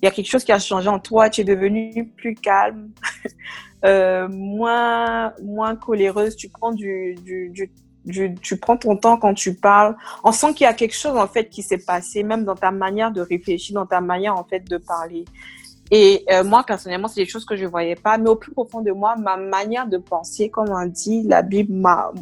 Il 0.00 0.06
y 0.06 0.08
a 0.08 0.10
quelque 0.10 0.30
chose 0.30 0.44
qui 0.44 0.52
a 0.52 0.58
changé 0.58 0.88
en 0.88 0.98
toi. 0.98 1.28
Tu 1.28 1.42
es 1.42 1.44
devenue 1.44 2.08
plus 2.16 2.34
calme, 2.34 2.90
euh, 3.84 4.28
moins, 4.28 5.34
moins 5.42 5.76
coléreuse. 5.76 6.36
Tu 6.36 6.48
prends 6.48 6.72
du, 6.72 7.14
du, 7.22 8.34
tu 8.40 8.56
prends 8.56 8.78
ton 8.78 8.96
temps 8.96 9.18
quand 9.18 9.34
tu 9.34 9.54
parles. 9.54 9.94
On 10.24 10.32
sent 10.32 10.54
qu'il 10.54 10.64
y 10.64 10.68
a 10.68 10.72
quelque 10.72 10.96
chose 10.96 11.18
en 11.18 11.28
fait 11.28 11.50
qui 11.50 11.62
s'est 11.62 11.84
passé, 11.84 12.22
même 12.22 12.46
dans 12.46 12.56
ta 12.56 12.70
manière 12.70 13.12
de 13.12 13.20
réfléchir, 13.20 13.74
dans 13.74 13.86
ta 13.86 14.00
manière 14.00 14.36
en 14.36 14.44
fait 14.44 14.60
de 14.60 14.78
parler. 14.78 15.26
Et 15.90 16.24
euh, 16.30 16.44
moi, 16.44 16.64
personnellement, 16.66 17.08
c'est 17.08 17.20
des 17.20 17.28
choses 17.28 17.44
que 17.44 17.56
je 17.56 17.64
ne 17.64 17.68
voyais 17.68 17.94
pas. 17.94 18.18
Mais 18.18 18.30
au 18.30 18.36
plus 18.36 18.52
profond 18.52 18.80
de 18.80 18.90
moi, 18.90 19.16
ma 19.16 19.36
manière 19.36 19.86
de 19.86 19.98
penser, 19.98 20.48
comme 20.48 20.70
on 20.70 20.86
dit, 20.86 21.22
la 21.24 21.42
Bible, 21.42 21.74
ma, 21.74 22.12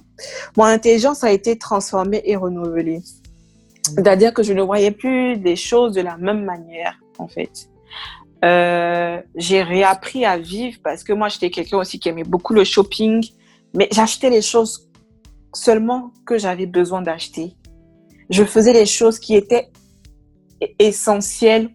mon 0.57 0.65
intelligence 0.65 1.25
a 1.25 1.31
été 1.31 1.57
transformée 1.57 2.23
et 2.25 2.37
renouvelée. 2.37 3.03
C'est-à-dire 3.83 4.33
que 4.35 4.43
je 4.43 4.53
ne 4.53 4.63
voyais 4.63 4.91
plus 4.91 5.37
des 5.37 5.57
choses 5.57 5.95
de 5.95 6.01
la 6.01 6.17
même 6.17 6.45
manière, 6.45 6.99
en 7.19 7.29
fait. 7.29 7.69
Euh, 8.45 9.21
j'ai 9.37 9.63
réappris 9.63 10.25
à 10.25 10.37
vivre 10.39 10.79
parce 10.83 11.05
que 11.05 11.13
moi, 11.13 11.29
j'étais 11.29 11.51
quelqu'un 11.51 11.79
aussi 11.79 12.01
qui 12.01 12.09
aimait 12.09 12.25
beaucoup 12.25 12.55
le 12.55 12.65
shopping. 12.65 13.25
Mais 13.75 13.89
j'achetais 13.91 14.31
les 14.31 14.43
choses 14.43 14.89
seulement 15.55 16.13
que 16.27 16.39
j'avais 16.39 16.67
besoin 16.67 17.03
d'acheter. 17.03 17.55
Je 18.31 18.45
faisais 18.45 18.73
les 18.73 18.87
choses 18.87 19.19
qui 19.19 19.35
étaient 19.35 19.71
essentielles 20.79 21.71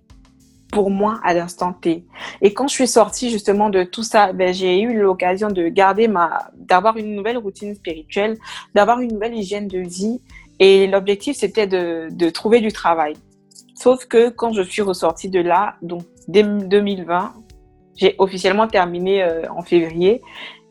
pour 0.72 0.90
moi 0.90 1.20
à 1.24 1.34
l'instant 1.34 1.74
T. 1.74 2.06
Et 2.42 2.54
quand 2.54 2.68
je 2.68 2.74
suis 2.74 2.88
sortie 2.88 3.30
justement 3.30 3.70
de 3.70 3.84
tout 3.84 4.04
ça, 4.04 4.34
ben, 4.34 4.54
j'ai 4.54 4.82
eu 4.82 5.00
l'occasion 5.00 5.50
de 5.50 5.68
garder 5.68 6.08
ma, 6.08 6.52
d'avoir 6.56 6.98
une 6.98 7.16
nouvelle 7.16 7.38
routine 7.38 7.76
spirituelle, 7.76 8.38
d'avoir 8.76 9.00
une 9.00 9.14
nouvelle 9.14 9.36
hygiène 9.36 9.68
de 9.68 9.80
vie. 9.80 10.22
Et 10.60 10.88
l'objectif, 10.88 11.38
c'était 11.38 11.68
de, 11.68 12.30
trouver 12.30 12.60
du 12.60 12.72
travail. 12.72 13.14
Sauf 13.76 14.06
que 14.06 14.30
quand 14.30 14.54
je 14.54 14.62
suis 14.62 14.82
ressortie 14.82 15.30
de 15.30 15.40
là, 15.40 15.76
donc 15.82 16.04
dès 16.28 16.44
2020, 16.44 17.34
j'ai 17.96 18.16
officiellement 18.18 18.68
terminé 18.68 19.24
euh, 19.24 19.44
en 19.52 19.62
février. 19.62 20.22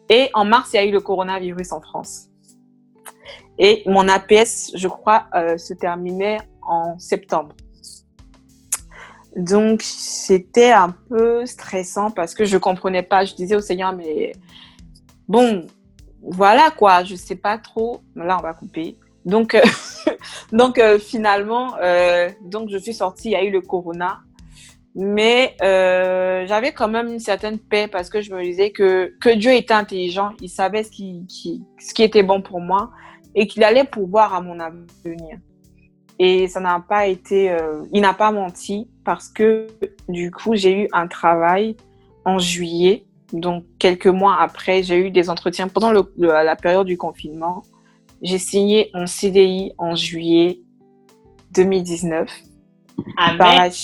Et 0.08 0.28
en 0.34 0.44
mars, 0.44 0.70
il 0.72 0.76
y 0.76 0.78
a 0.78 0.84
eu 0.84 0.92
le 0.92 1.00
coronavirus 1.00 1.72
en 1.72 1.80
France. 1.80 2.28
Et 3.58 3.82
mon 3.86 4.08
APS, 4.08 4.72
je 4.74 4.88
crois, 4.88 5.26
euh, 5.34 5.56
se 5.56 5.74
terminait 5.74 6.38
en 6.66 6.98
septembre. 6.98 7.54
Donc, 9.36 9.82
c'était 9.82 10.72
un 10.72 10.94
peu 11.08 11.44
stressant 11.44 12.10
parce 12.10 12.34
que 12.34 12.44
je 12.44 12.56
comprenais 12.56 13.02
pas. 13.02 13.24
Je 13.24 13.34
disais 13.34 13.54
au 13.54 13.60
Seigneur, 13.60 13.92
mais 13.92 14.32
bon, 15.28 15.66
voilà 16.22 16.70
quoi, 16.70 17.04
je 17.04 17.14
sais 17.14 17.36
pas 17.36 17.58
trop. 17.58 18.00
Là, 18.14 18.38
on 18.38 18.42
va 18.42 18.54
couper. 18.54 18.96
Donc, 19.26 19.54
euh, 19.54 19.60
donc 20.52 20.78
euh, 20.78 20.98
finalement, 20.98 21.74
euh, 21.82 22.30
donc 22.42 22.70
je 22.70 22.78
suis 22.78 22.94
sortie. 22.94 23.28
Il 23.28 23.32
y 23.32 23.36
a 23.36 23.44
eu 23.44 23.50
le 23.50 23.60
Corona, 23.60 24.20
mais 24.94 25.54
j'avais 25.60 26.72
quand 26.72 26.88
même 26.88 27.08
une 27.08 27.20
certaine 27.20 27.58
paix 27.58 27.88
parce 27.88 28.08
que 28.08 28.22
je 28.22 28.32
me 28.32 28.42
disais 28.42 28.70
que 28.70 29.12
que 29.20 29.34
Dieu 29.34 29.52
était 29.52 29.74
intelligent. 29.74 30.30
Il 30.40 30.48
savait 30.48 30.84
ce 30.84 30.90
qui, 30.90 31.26
qui 31.28 31.62
ce 31.78 31.92
qui 31.92 32.02
était 32.02 32.22
bon 32.22 32.40
pour 32.40 32.60
moi 32.60 32.90
et 33.34 33.46
qu'il 33.46 33.64
allait 33.64 33.84
pouvoir 33.84 34.32
à 34.32 34.40
mon 34.40 34.58
avenir. 34.60 35.38
Et 36.18 36.48
ça 36.48 36.60
n'a 36.60 36.82
pas 36.86 37.06
été, 37.06 37.50
euh, 37.50 37.82
il 37.92 38.00
n'a 38.00 38.14
pas 38.14 38.32
menti 38.32 38.88
parce 39.04 39.28
que 39.28 39.66
du 40.08 40.30
coup, 40.30 40.54
j'ai 40.54 40.84
eu 40.84 40.88
un 40.92 41.06
travail 41.08 41.76
en 42.24 42.38
juillet. 42.38 43.04
Donc, 43.32 43.64
quelques 43.78 44.06
mois 44.06 44.36
après, 44.40 44.82
j'ai 44.82 44.98
eu 44.98 45.10
des 45.10 45.28
entretiens 45.28 45.68
pendant 45.68 45.90
le, 45.90 46.02
la 46.16 46.56
période 46.56 46.86
du 46.86 46.96
confinement. 46.96 47.62
J'ai 48.22 48.38
signé 48.38 48.90
un 48.94 49.06
CDI 49.06 49.72
en 49.78 49.94
juillet 49.94 50.60
2019. 51.54 52.30
Avec, 53.18 53.74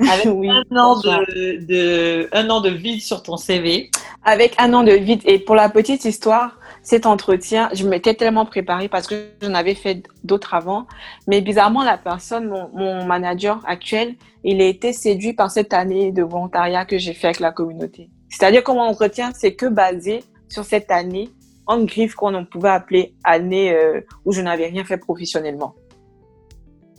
avec 0.00 0.26
un, 0.70 0.76
an 0.76 1.00
de, 1.00 1.64
de, 1.64 2.28
un 2.32 2.50
an 2.50 2.60
de 2.60 2.68
vide 2.68 3.00
sur 3.00 3.22
ton 3.22 3.36
CV. 3.36 3.90
Avec 4.24 4.54
un 4.58 4.74
an 4.74 4.82
de 4.82 4.92
vide. 4.92 5.22
Et 5.24 5.38
pour 5.38 5.54
la 5.54 5.70
petite 5.70 6.04
histoire, 6.04 6.57
cet 6.88 7.04
entretien, 7.04 7.68
je 7.74 7.86
m'étais 7.86 8.14
tellement 8.14 8.46
préparée 8.46 8.88
parce 8.88 9.06
que 9.06 9.28
j'en 9.42 9.52
avais 9.52 9.74
fait 9.74 10.04
d'autres 10.24 10.54
avant. 10.54 10.86
Mais 11.26 11.42
bizarrement, 11.42 11.84
la 11.84 11.98
personne, 11.98 12.48
mon, 12.48 13.04
manager 13.04 13.60
actuel, 13.66 14.14
il 14.42 14.62
a 14.62 14.64
été 14.64 14.94
séduit 14.94 15.34
par 15.34 15.50
cette 15.50 15.74
année 15.74 16.12
de 16.12 16.22
volontariat 16.22 16.86
que 16.86 16.96
j'ai 16.96 17.12
fait 17.12 17.26
avec 17.26 17.40
la 17.40 17.52
communauté. 17.52 18.08
C'est-à-dire 18.30 18.64
que 18.64 18.72
mon 18.72 18.80
entretien, 18.80 19.32
c'est 19.34 19.52
que 19.52 19.66
basé 19.66 20.24
sur 20.48 20.64
cette 20.64 20.90
année 20.90 21.28
en 21.66 21.84
griffe 21.84 22.14
qu'on 22.14 22.46
pouvait 22.46 22.70
appeler 22.70 23.12
année 23.22 23.70
euh, 23.74 24.00
où 24.24 24.32
je 24.32 24.40
n'avais 24.40 24.68
rien 24.68 24.84
fait 24.86 24.96
professionnellement. 24.96 25.74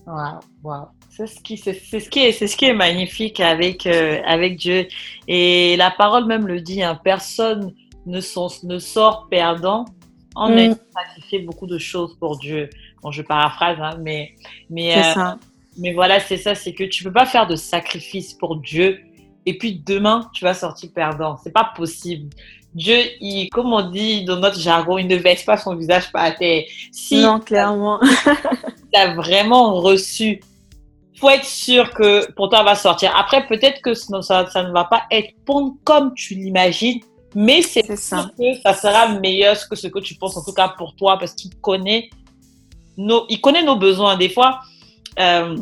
Waouh. 0.06 0.86
C'est 1.10 1.26
ce 1.26 1.40
qui, 1.40 1.58
c'est, 1.58 1.74
ce 1.74 2.10
qui 2.10 2.20
est, 2.20 2.32
c'est 2.32 2.46
ce 2.46 2.56
qui 2.56 2.66
est 2.66 2.76
magnifique 2.76 3.40
avec 3.40 3.88
euh, 3.88 4.20
avec 4.28 4.56
Dieu. 4.56 4.86
Et 5.28 5.76
la 5.78 5.90
parole 5.90 6.26
même 6.26 6.46
le 6.46 6.62
dit. 6.62 6.84
Hein, 6.84 7.00
personne 7.04 7.74
ne, 8.10 8.68
ne 8.68 8.80
sort 8.80 9.28
perdant 9.30 9.86
en 10.36 10.49
mm. 10.49 10.57
ayant 10.57 10.78
sacrifié 10.93 11.39
beaucoup 11.39 11.68
de 11.68 11.78
choses 11.78 12.16
pour 12.20 12.38
Dieu. 12.38 12.70
Bon, 13.01 13.12
je 13.12 13.22
paraphrase, 13.22 13.78
hein, 13.82 13.97
mais 14.01 14.34
mais 14.70 14.97
euh, 14.97 15.24
mais 15.78 15.93
voilà, 15.93 16.20
c'est 16.20 16.38
ça. 16.38 16.55
C'est 16.55 16.74
que 16.74 16.84
tu 16.84 17.03
peux 17.03 17.14
pas 17.14 17.26
faire 17.26 17.47
de 17.47 17.55
sacrifice 17.55 18.34
pour 18.34 18.57
Dieu 18.57 18.99
et 19.45 19.57
puis 19.57 19.82
demain 19.86 20.30
tu 20.34 20.43
vas 20.43 20.53
sortir 20.53 20.89
perdant. 20.93 21.38
C'est 21.43 21.53
pas 21.53 21.72
possible. 21.76 22.30
Dieu, 22.76 22.99
il, 23.20 23.49
comme 23.49 23.74
on 23.74 23.89
dit 23.89 24.26
dans 24.26 24.38
notre 24.38 24.60
jargon, 24.60 24.97
il 24.97 25.07
ne 25.07 25.18
baisse 25.18 25.43
pas 25.43 25.57
son 25.57 25.76
visage 25.76 26.12
par 26.12 26.36
terre. 26.36 26.64
Si 26.91 27.22
non, 27.22 27.39
clairement. 27.39 27.99
tu 28.93 28.99
as 28.99 29.16
vraiment 29.16 29.76
reçu, 29.82 30.39
faut 31.20 31.30
être 31.30 31.45
sûr 31.45 31.91
que 31.91 32.32
pour 32.34 32.49
toi, 32.49 32.64
va 32.64 32.76
sortir. 32.76 33.14
Après, 33.18 33.45
peut-être 33.47 33.82
que 33.82 33.93
ça, 33.93 34.22
ça, 34.22 34.64
ne 34.64 34.72
va 34.72 34.86
pas 34.86 35.03
être 35.12 35.34
bon 35.45 35.78
comme 35.84 36.14
tu 36.14 36.36
l'imagines, 36.36 37.01
mais 37.36 37.62
c'est 37.62 37.96
ça. 37.96 38.32
que 38.38 38.62
ça 38.62 38.74
sera 38.74 39.20
meilleur 39.20 39.56
que 39.70 39.76
ce 39.76 39.88
que 39.88 40.00
tu 40.00 40.16
penses, 40.16 40.38
en 40.38 40.44
tout 40.44 40.54
cas 40.54 40.70
pour 40.70 40.96
toi, 40.96 41.18
parce 41.18 41.34
qu'il 41.34 41.56
connaît 41.60 42.10
nos, 42.98 43.26
il 43.30 43.40
connaît 43.40 43.64
nos 43.64 43.76
besoins. 43.76 44.18
Des 44.18 44.30
fois, 44.30 44.60
euh, 45.20 45.56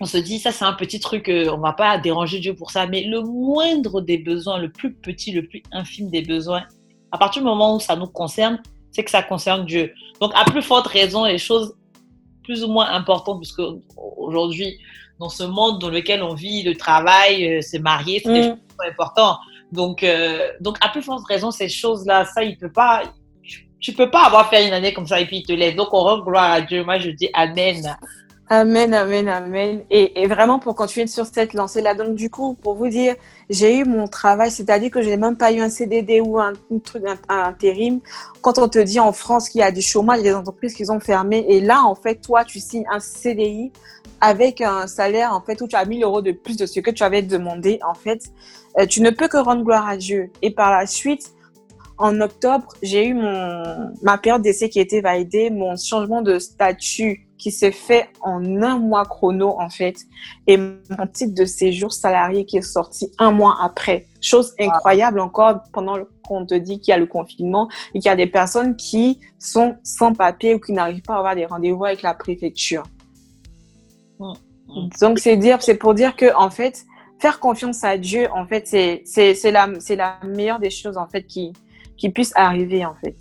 on 0.00 0.04
se 0.04 0.18
dit, 0.18 0.38
ça 0.38 0.52
c'est 0.52 0.64
un 0.64 0.72
petit 0.72 1.00
truc, 1.00 1.28
euh, 1.28 1.50
on 1.52 1.58
va 1.58 1.72
pas 1.72 1.98
déranger 1.98 2.40
Dieu 2.40 2.54
pour 2.54 2.70
ça, 2.70 2.86
mais 2.86 3.04
le 3.04 3.22
moindre 3.22 4.00
des 4.00 4.18
besoins, 4.18 4.58
le 4.58 4.70
plus 4.70 4.92
petit, 4.92 5.32
le 5.32 5.46
plus 5.46 5.62
infime 5.70 6.10
des 6.10 6.22
besoins, 6.22 6.64
à 7.12 7.18
partir 7.18 7.42
du 7.42 7.46
moment 7.46 7.76
où 7.76 7.80
ça 7.80 7.94
nous 7.94 8.06
concerne, 8.06 8.60
c'est 8.90 9.04
que 9.04 9.10
ça 9.10 9.22
concerne 9.22 9.64
Dieu. 9.64 9.92
Donc, 10.20 10.32
à 10.34 10.44
plus 10.44 10.62
forte 10.62 10.86
raison, 10.86 11.24
les 11.24 11.38
choses 11.38 11.74
plus 12.42 12.64
ou 12.64 12.68
moins 12.68 12.90
importantes, 12.90 13.40
puisque 13.40 13.62
aujourd'hui, 14.16 14.78
dans 15.18 15.28
ce 15.28 15.44
monde 15.44 15.78
dans 15.78 15.90
lequel 15.90 16.22
on 16.22 16.34
vit, 16.34 16.62
le 16.62 16.74
travail, 16.74 17.58
euh, 17.58 17.62
se 17.62 17.78
marier, 17.78 18.20
c'est 18.24 18.32
des 18.32 18.48
mm. 18.48 18.58
importantes. 18.90 19.38
Donc, 19.72 20.04
euh, 20.04 20.48
donc, 20.60 20.76
à 20.80 20.90
plus 20.90 21.02
forte 21.02 21.26
raison, 21.26 21.50
ces 21.50 21.68
choses-là, 21.68 22.24
ça, 22.26 22.44
il 22.44 22.56
peut 22.56 22.70
pas, 22.70 23.02
tu 23.80 23.92
peux 23.92 24.10
pas 24.10 24.24
avoir 24.26 24.48
fait 24.48 24.66
une 24.66 24.72
année 24.72 24.92
comme 24.92 25.06
ça 25.06 25.18
et 25.18 25.26
puis 25.26 25.38
il 25.38 25.46
te 25.46 25.52
laisse. 25.52 25.74
Donc, 25.74 25.88
on 25.92 26.00
rend 26.00 26.18
gloire 26.20 26.52
à 26.52 26.60
Dieu. 26.60 26.84
Moi, 26.84 26.98
je 26.98 27.10
dis 27.10 27.30
Amen. 27.32 27.96
Amen, 28.48 28.92
amen, 28.92 29.28
amen. 29.28 29.82
Et, 29.88 30.26
vraiment 30.26 30.58
pour 30.58 30.74
continuer 30.74 31.06
sur 31.06 31.24
cette 31.24 31.54
lancée-là, 31.54 31.94
donc 31.94 32.16
du 32.16 32.28
coup, 32.28 32.52
pour 32.52 32.74
vous 32.74 32.88
dire, 32.88 33.14
j'ai 33.48 33.78
eu 33.78 33.84
mon 33.84 34.08
travail, 34.08 34.50
c'est-à-dire 34.50 34.90
que 34.90 35.00
je 35.00 35.08
n'ai 35.08 35.16
même 35.16 35.38
pas 35.38 35.52
eu 35.52 35.60
un 35.60 35.70
CDD 35.70 36.20
ou 36.20 36.38
un, 36.38 36.52
truc, 36.84 37.02
un, 37.30 37.44
intérim. 37.44 38.00
Quand 38.42 38.58
on 38.58 38.68
te 38.68 38.78
dit 38.78 39.00
en 39.00 39.12
France 39.12 39.48
qu'il 39.48 39.60
y 39.60 39.64
a 39.64 39.72
du 39.72 39.80
chômage, 39.80 40.18
il 40.20 40.26
y 40.26 40.28
a 40.28 40.32
des 40.32 40.36
entreprises 40.36 40.74
qui 40.74 40.90
ont 40.90 41.00
fermé, 41.00 41.46
et 41.48 41.62
là, 41.62 41.82
en 41.82 41.94
fait, 41.94 42.16
toi, 42.16 42.44
tu 42.44 42.60
signes 42.60 42.84
un 42.92 43.00
CDI 43.00 43.72
avec 44.22 44.60
un 44.60 44.86
salaire, 44.86 45.34
en 45.34 45.42
fait, 45.42 45.60
où 45.60 45.66
tu 45.66 45.74
as 45.74 45.84
1000 45.84 46.04
euros 46.04 46.22
de 46.22 46.30
plus 46.30 46.56
de 46.56 46.64
ce 46.64 46.78
que 46.78 46.92
tu 46.92 47.02
avais 47.02 47.22
demandé, 47.22 47.80
en 47.86 47.94
fait, 47.94 48.22
euh, 48.78 48.86
tu 48.86 49.02
ne 49.02 49.10
peux 49.10 49.26
que 49.26 49.36
rendre 49.36 49.64
gloire 49.64 49.86
à 49.86 49.96
Dieu. 49.96 50.30
Et 50.42 50.52
par 50.52 50.70
la 50.70 50.86
suite, 50.86 51.34
en 51.98 52.20
octobre, 52.20 52.68
j'ai 52.82 53.08
eu 53.08 53.14
mon, 53.14 53.92
ma 54.00 54.18
période 54.18 54.42
d'essai 54.42 54.70
qui 54.70 54.78
a 54.78 54.82
été 54.82 55.00
validée, 55.00 55.50
mon 55.50 55.76
changement 55.76 56.22
de 56.22 56.38
statut 56.38 57.26
qui 57.36 57.50
s'est 57.50 57.72
fait 57.72 58.10
en 58.20 58.62
un 58.62 58.78
mois 58.78 59.04
chrono, 59.04 59.56
en 59.58 59.68
fait, 59.68 59.96
et 60.46 60.56
mon 60.56 61.06
titre 61.12 61.34
de 61.34 61.44
séjour 61.44 61.92
salarié 61.92 62.44
qui 62.44 62.58
est 62.58 62.62
sorti 62.62 63.10
un 63.18 63.32
mois 63.32 63.58
après. 63.60 64.06
Chose 64.20 64.54
incroyable 64.60 65.18
encore 65.18 65.64
pendant 65.72 65.98
qu'on 66.24 66.46
te 66.46 66.54
dit 66.54 66.78
qu'il 66.78 66.92
y 66.92 66.94
a 66.94 66.98
le 66.98 67.06
confinement 67.06 67.68
et 67.92 67.98
qu'il 67.98 68.08
y 68.08 68.12
a 68.12 68.16
des 68.16 68.28
personnes 68.28 68.76
qui 68.76 69.18
sont 69.40 69.74
sans 69.82 70.14
papier 70.14 70.54
ou 70.54 70.60
qui 70.60 70.70
n'arrivent 70.70 71.02
pas 71.02 71.14
à 71.14 71.18
avoir 71.18 71.34
des 71.34 71.46
rendez-vous 71.46 71.84
avec 71.84 72.02
la 72.02 72.14
préfecture. 72.14 72.84
Donc, 75.00 75.18
c'est 75.18 75.36
dire, 75.36 75.62
c'est 75.62 75.76
pour 75.76 75.94
dire 75.94 76.16
que, 76.16 76.34
en 76.36 76.50
fait, 76.50 76.84
faire 77.18 77.38
confiance 77.40 77.84
à 77.84 77.98
Dieu, 77.98 78.28
en 78.32 78.46
fait, 78.46 78.66
c'est, 78.66 79.02
c'est, 79.04 79.50
la, 79.50 79.68
c'est 79.80 79.96
la 79.96 80.18
meilleure 80.24 80.58
des 80.58 80.70
choses, 80.70 80.96
en 80.96 81.08
fait, 81.08 81.24
qui, 81.24 81.52
qui 81.96 82.10
puisse 82.10 82.32
arriver, 82.34 82.84
en 82.84 82.94
fait. 82.94 83.16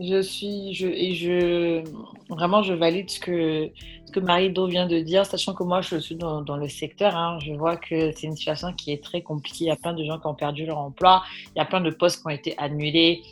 Je 0.00 0.22
suis, 0.22 0.74
je, 0.74 0.86
et 0.86 1.14
je, 1.14 1.82
vraiment, 2.28 2.62
je 2.62 2.72
valide 2.72 3.10
ce 3.10 3.18
que, 3.18 3.68
ce 4.06 4.12
que 4.12 4.20
Marie-Do 4.20 4.68
vient 4.68 4.86
de 4.86 5.00
dire, 5.00 5.26
sachant 5.26 5.54
que 5.54 5.64
moi, 5.64 5.80
je 5.80 5.96
suis 5.96 6.14
dans, 6.14 6.40
dans 6.42 6.56
le 6.56 6.68
secteur. 6.68 7.16
Hein, 7.16 7.38
je 7.44 7.52
vois 7.52 7.76
que 7.76 8.12
c'est 8.12 8.28
une 8.28 8.36
situation 8.36 8.72
qui 8.72 8.92
est 8.92 9.02
très 9.02 9.22
compliquée. 9.22 9.64
Il 9.64 9.68
y 9.68 9.72
a 9.72 9.76
plein 9.76 9.94
de 9.94 10.04
gens 10.04 10.20
qui 10.20 10.26
ont 10.28 10.34
perdu 10.34 10.66
leur 10.66 10.78
emploi. 10.78 11.24
Il 11.56 11.58
y 11.58 11.60
a 11.60 11.64
plein 11.64 11.80
de 11.80 11.90
postes 11.90 12.20
qui 12.20 12.26
ont 12.28 12.30
été 12.30 12.54
annulés 12.58 13.22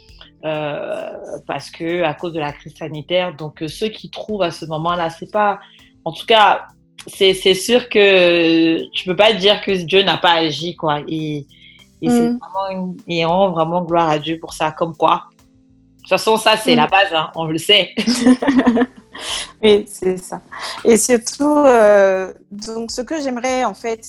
euh, 0.44 1.12
parce 1.46 1.70
que 1.70 2.02
à 2.02 2.14
cause 2.14 2.32
de 2.32 2.40
la 2.40 2.52
crise 2.52 2.74
sanitaire. 2.74 3.36
Donc, 3.36 3.62
euh, 3.62 3.68
ceux 3.68 3.88
qui 3.88 4.10
trouvent 4.10 4.42
à 4.42 4.50
ce 4.50 4.66
moment-là, 4.66 5.08
c'est 5.10 5.30
pas, 5.30 5.60
en 6.04 6.10
tout 6.10 6.26
cas, 6.26 6.66
c'est, 7.06 7.34
c'est 7.34 7.54
sûr 7.54 7.88
que 7.88 8.88
tu 8.90 9.04
peux 9.04 9.16
pas 9.16 9.32
dire 9.32 9.60
que 9.60 9.70
Dieu 9.70 10.02
n'a 10.02 10.16
pas 10.16 10.32
agi, 10.32 10.76
quoi. 10.76 11.00
Et, 11.08 11.46
et 12.02 12.08
c'est 12.08 12.30
mm. 12.30 12.38
vraiment 12.38 12.68
une, 12.70 12.96
et 13.08 13.24
on 13.24 13.30
rend 13.30 13.50
vraiment 13.50 13.82
gloire 13.82 14.08
à 14.08 14.18
Dieu 14.18 14.38
pour 14.38 14.52
ça. 14.52 14.72
Comme 14.72 14.96
quoi, 14.96 15.24
de 16.06 16.10
toute 16.10 16.20
façon, 16.20 16.36
ça, 16.36 16.56
c'est 16.56 16.74
la 16.74 16.86
base, 16.86 17.12
hein, 17.12 17.30
on 17.34 17.46
le 17.46 17.58
sait. 17.58 17.94
oui, 19.62 19.84
c'est 19.88 20.16
ça. 20.18 20.40
Et 20.84 20.96
surtout, 20.96 21.58
euh, 21.58 22.32
donc, 22.50 22.92
ce 22.92 23.02
que 23.02 23.20
j'aimerais, 23.20 23.64
en 23.64 23.74
fait. 23.74 24.06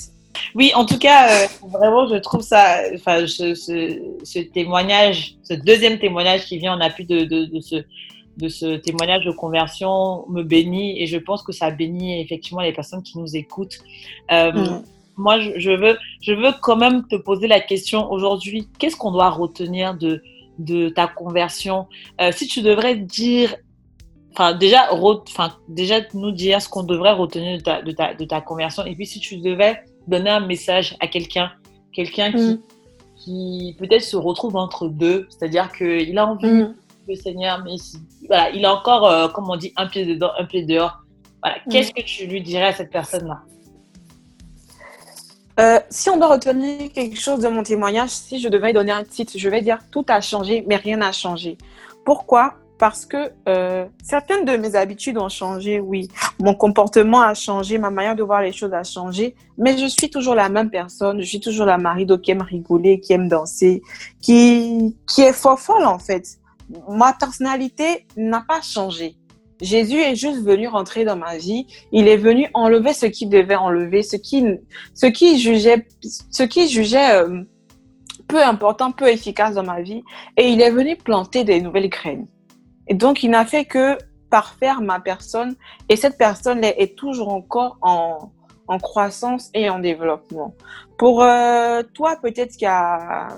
Oui, 0.54 0.72
en 0.76 0.86
tout 0.86 1.00
cas, 1.00 1.28
euh, 1.30 1.48
vraiment, 1.64 2.08
je 2.08 2.18
trouve 2.18 2.42
ça, 2.42 2.82
enfin, 2.94 3.26
ce, 3.26 3.56
ce, 3.56 4.40
témoignage, 4.54 5.36
ce 5.42 5.56
deuxième 5.56 5.98
témoignage 5.98 6.46
qui 6.46 6.60
vient 6.60 6.74
en 6.74 6.82
appui 6.82 7.06
de, 7.06 7.22
de, 7.22 7.46
de, 7.46 7.60
ce, 7.62 7.84
de 8.38 8.50
ce 8.50 8.78
témoignage 8.78 9.26
de 9.26 9.32
conversion 9.32 10.26
me 10.30 10.44
bénit 10.44 11.02
et 11.02 11.08
je 11.08 11.18
pense 11.18 11.42
que 11.42 11.52
ça 11.52 11.72
bénit 11.72 12.22
effectivement 12.22 12.62
les 12.62 12.74
personnes 12.74 13.02
qui 13.02 13.18
nous 13.18 13.36
écoutent. 13.36 13.80
Euh, 14.32 14.52
mm. 14.52 14.84
Moi, 15.18 15.40
je, 15.40 15.72
veux, 15.72 15.98
je 16.22 16.34
veux 16.34 16.52
quand 16.62 16.76
même 16.76 17.08
te 17.08 17.16
poser 17.16 17.48
la 17.48 17.60
question 17.60 18.12
aujourd'hui, 18.12 18.68
qu'est-ce 18.78 18.96
qu'on 18.96 19.12
doit 19.12 19.32
retenir 19.32 19.96
de, 19.96 20.22
de 20.60 20.90
ta 20.90 21.08
conversion? 21.08 21.88
Euh, 22.22 22.32
si 22.32 22.46
tu 22.46 22.62
devrais 22.62 22.96
dire, 22.96 23.56
enfin 24.34 24.54
déjà, 24.54 24.94
enfin 24.94 25.56
déjà 25.68 26.02
nous 26.14 26.32
dire 26.32 26.62
ce 26.62 26.70
qu'on 26.70 26.84
devrait 26.84 27.14
retenir 27.14 27.58
de 27.58 27.64
ta, 27.64 27.82
de, 27.82 27.92
ta, 27.92 28.14
de 28.14 28.26
ta, 28.26 28.42
conversion, 28.42 28.86
et 28.86 28.94
puis 28.94 29.08
si 29.08 29.20
tu 29.20 29.38
devais 29.38 29.82
donner 30.08 30.30
un 30.30 30.46
message 30.46 30.96
à 31.00 31.08
quelqu'un, 31.08 31.52
quelqu'un 31.92 32.32
qui, 32.32 32.54
mm. 32.54 32.62
qui 33.16 33.76
peut-être 33.80 34.04
se 34.04 34.18
retrouve 34.18 34.56
entre 34.56 34.88
deux, 34.88 35.26
c'est-à-dire 35.32 35.72
qu'il 35.72 36.16
a 36.20 36.28
envie 36.28 36.48
mm. 36.48 36.76
Le 37.08 37.16
Seigneur, 37.16 37.62
mais 37.64 37.76
voilà, 38.28 38.50
il 38.52 38.66
a 38.66 38.74
encore, 38.74 39.10
euh, 39.10 39.28
comme 39.30 39.50
on 39.50 39.56
dit, 39.56 39.74
un 39.76 39.88
pied 39.88 40.06
dedans, 40.06 40.32
un 40.38 40.46
pied 40.46 40.64
dehors. 40.64 41.04
Voilà, 41.44 41.58
mm. 41.66 41.72
qu'est-ce 41.72 41.94
que 41.94 42.02
tu 42.02 42.26
lui 42.28 42.42
dirais 42.42 42.68
à 42.68 42.74
cette 42.74 42.92
personne-là? 42.92 43.42
Euh, 45.60 45.80
si 45.90 46.10
on 46.10 46.18
doit 46.18 46.28
retenir 46.28 46.92
quelque 46.92 47.20
chose 47.20 47.40
de 47.40 47.48
mon 47.48 47.64
témoignage, 47.64 48.12
si 48.12 48.40
je 48.40 48.48
devais 48.48 48.74
donner 48.74 48.92
un 48.92 49.04
titre, 49.04 49.34
je 49.36 49.50
vais 49.50 49.62
dire 49.62 49.80
tout 49.92 50.06
a 50.08 50.22
changé, 50.22 50.64
mais 50.68 50.76
rien 50.76 50.98
n'a 50.98 51.12
changé. 51.12 51.58
Pourquoi? 52.06 52.54
Parce 52.78 53.08
que 53.08 53.32
euh, 53.50 53.88
certaines 54.04 54.46
de 54.46 54.56
mes 54.56 54.76
habitudes 54.76 55.18
ont 55.18 55.30
changé, 55.30 55.80
oui. 55.80 56.10
Mon 56.40 56.54
comportement 56.54 57.22
a 57.22 57.34
changé, 57.34 57.80
ma 57.80 57.90
manière 57.90 58.16
de 58.16 58.22
voir 58.22 58.44
les 58.44 58.52
choses 58.52 58.72
a 58.72 58.84
changé, 58.84 59.34
mais 59.58 59.76
je 59.80 59.88
suis 59.88 60.12
toujours 60.12 60.36
la 60.36 60.48
même 60.48 60.70
personne. 60.70 61.20
Je 61.20 61.26
suis 61.26 61.40
toujours 61.40 61.66
la 61.66 61.80
Marie 61.80 62.06
qui 62.22 62.30
aime 62.30 62.44
rigoler, 62.44 63.00
qui 63.00 63.14
aime 63.14 63.28
danser, 63.28 63.82
qui, 64.22 64.96
qui 65.08 65.22
est 65.24 65.34
fort 65.34 65.60
folle 65.60 65.86
en 65.86 65.98
fait. 65.98 66.38
Ma 66.90 67.14
personnalité 67.14 68.06
n'a 68.16 68.44
pas 68.48 68.62
changé. 68.62 69.16
Jésus 69.62 69.98
est 69.98 70.16
juste 70.16 70.44
venu 70.44 70.68
rentrer 70.68 71.04
dans 71.06 71.16
ma 71.16 71.38
vie. 71.38 71.66
Il 71.92 72.08
est 72.08 72.18
venu 72.18 72.48
enlever 72.54 72.94
ce 72.94 73.06
qu'il 73.08 73.30
devait 73.30 73.56
enlever, 73.56 74.04
ce 74.04 74.16
qui, 74.16 74.44
ce 74.94 75.08
qui 75.08 75.40
jugeait, 75.40 75.88
ce 76.02 76.44
qui 76.44 76.70
jugeait 76.70 77.24
euh, 77.24 77.44
peu 78.28 78.44
important, 78.44 78.92
peu 78.92 79.08
efficace 79.08 79.56
dans 79.56 79.64
ma 79.64 79.82
vie. 79.82 80.04
Et 80.36 80.50
il 80.50 80.62
est 80.62 80.72
venu 80.72 80.96
planter 80.96 81.44
des 81.44 81.62
nouvelles 81.62 81.90
graines. 81.90 82.28
Et 82.88 82.94
donc, 82.94 83.24
il 83.24 83.32
n'a 83.32 83.46
fait 83.46 83.66
que 83.66 83.98
parfaire 84.30 84.82
ma 84.82 85.00
personne. 85.00 85.56
Et 85.90 85.96
cette 85.96 86.18
personne 86.18 86.64
est 86.64 86.96
toujours 86.96 87.30
encore 87.30 87.78
en, 87.82 88.32
en 88.68 88.80
croissance 88.80 89.50
et 89.54 89.70
en 89.70 89.80
développement. 89.80 90.54
Pour 90.98 91.24
euh, 91.24 91.84
toi, 91.94 92.18
peut-être 92.22 92.56
qui 92.58 92.66
a, 92.66 93.30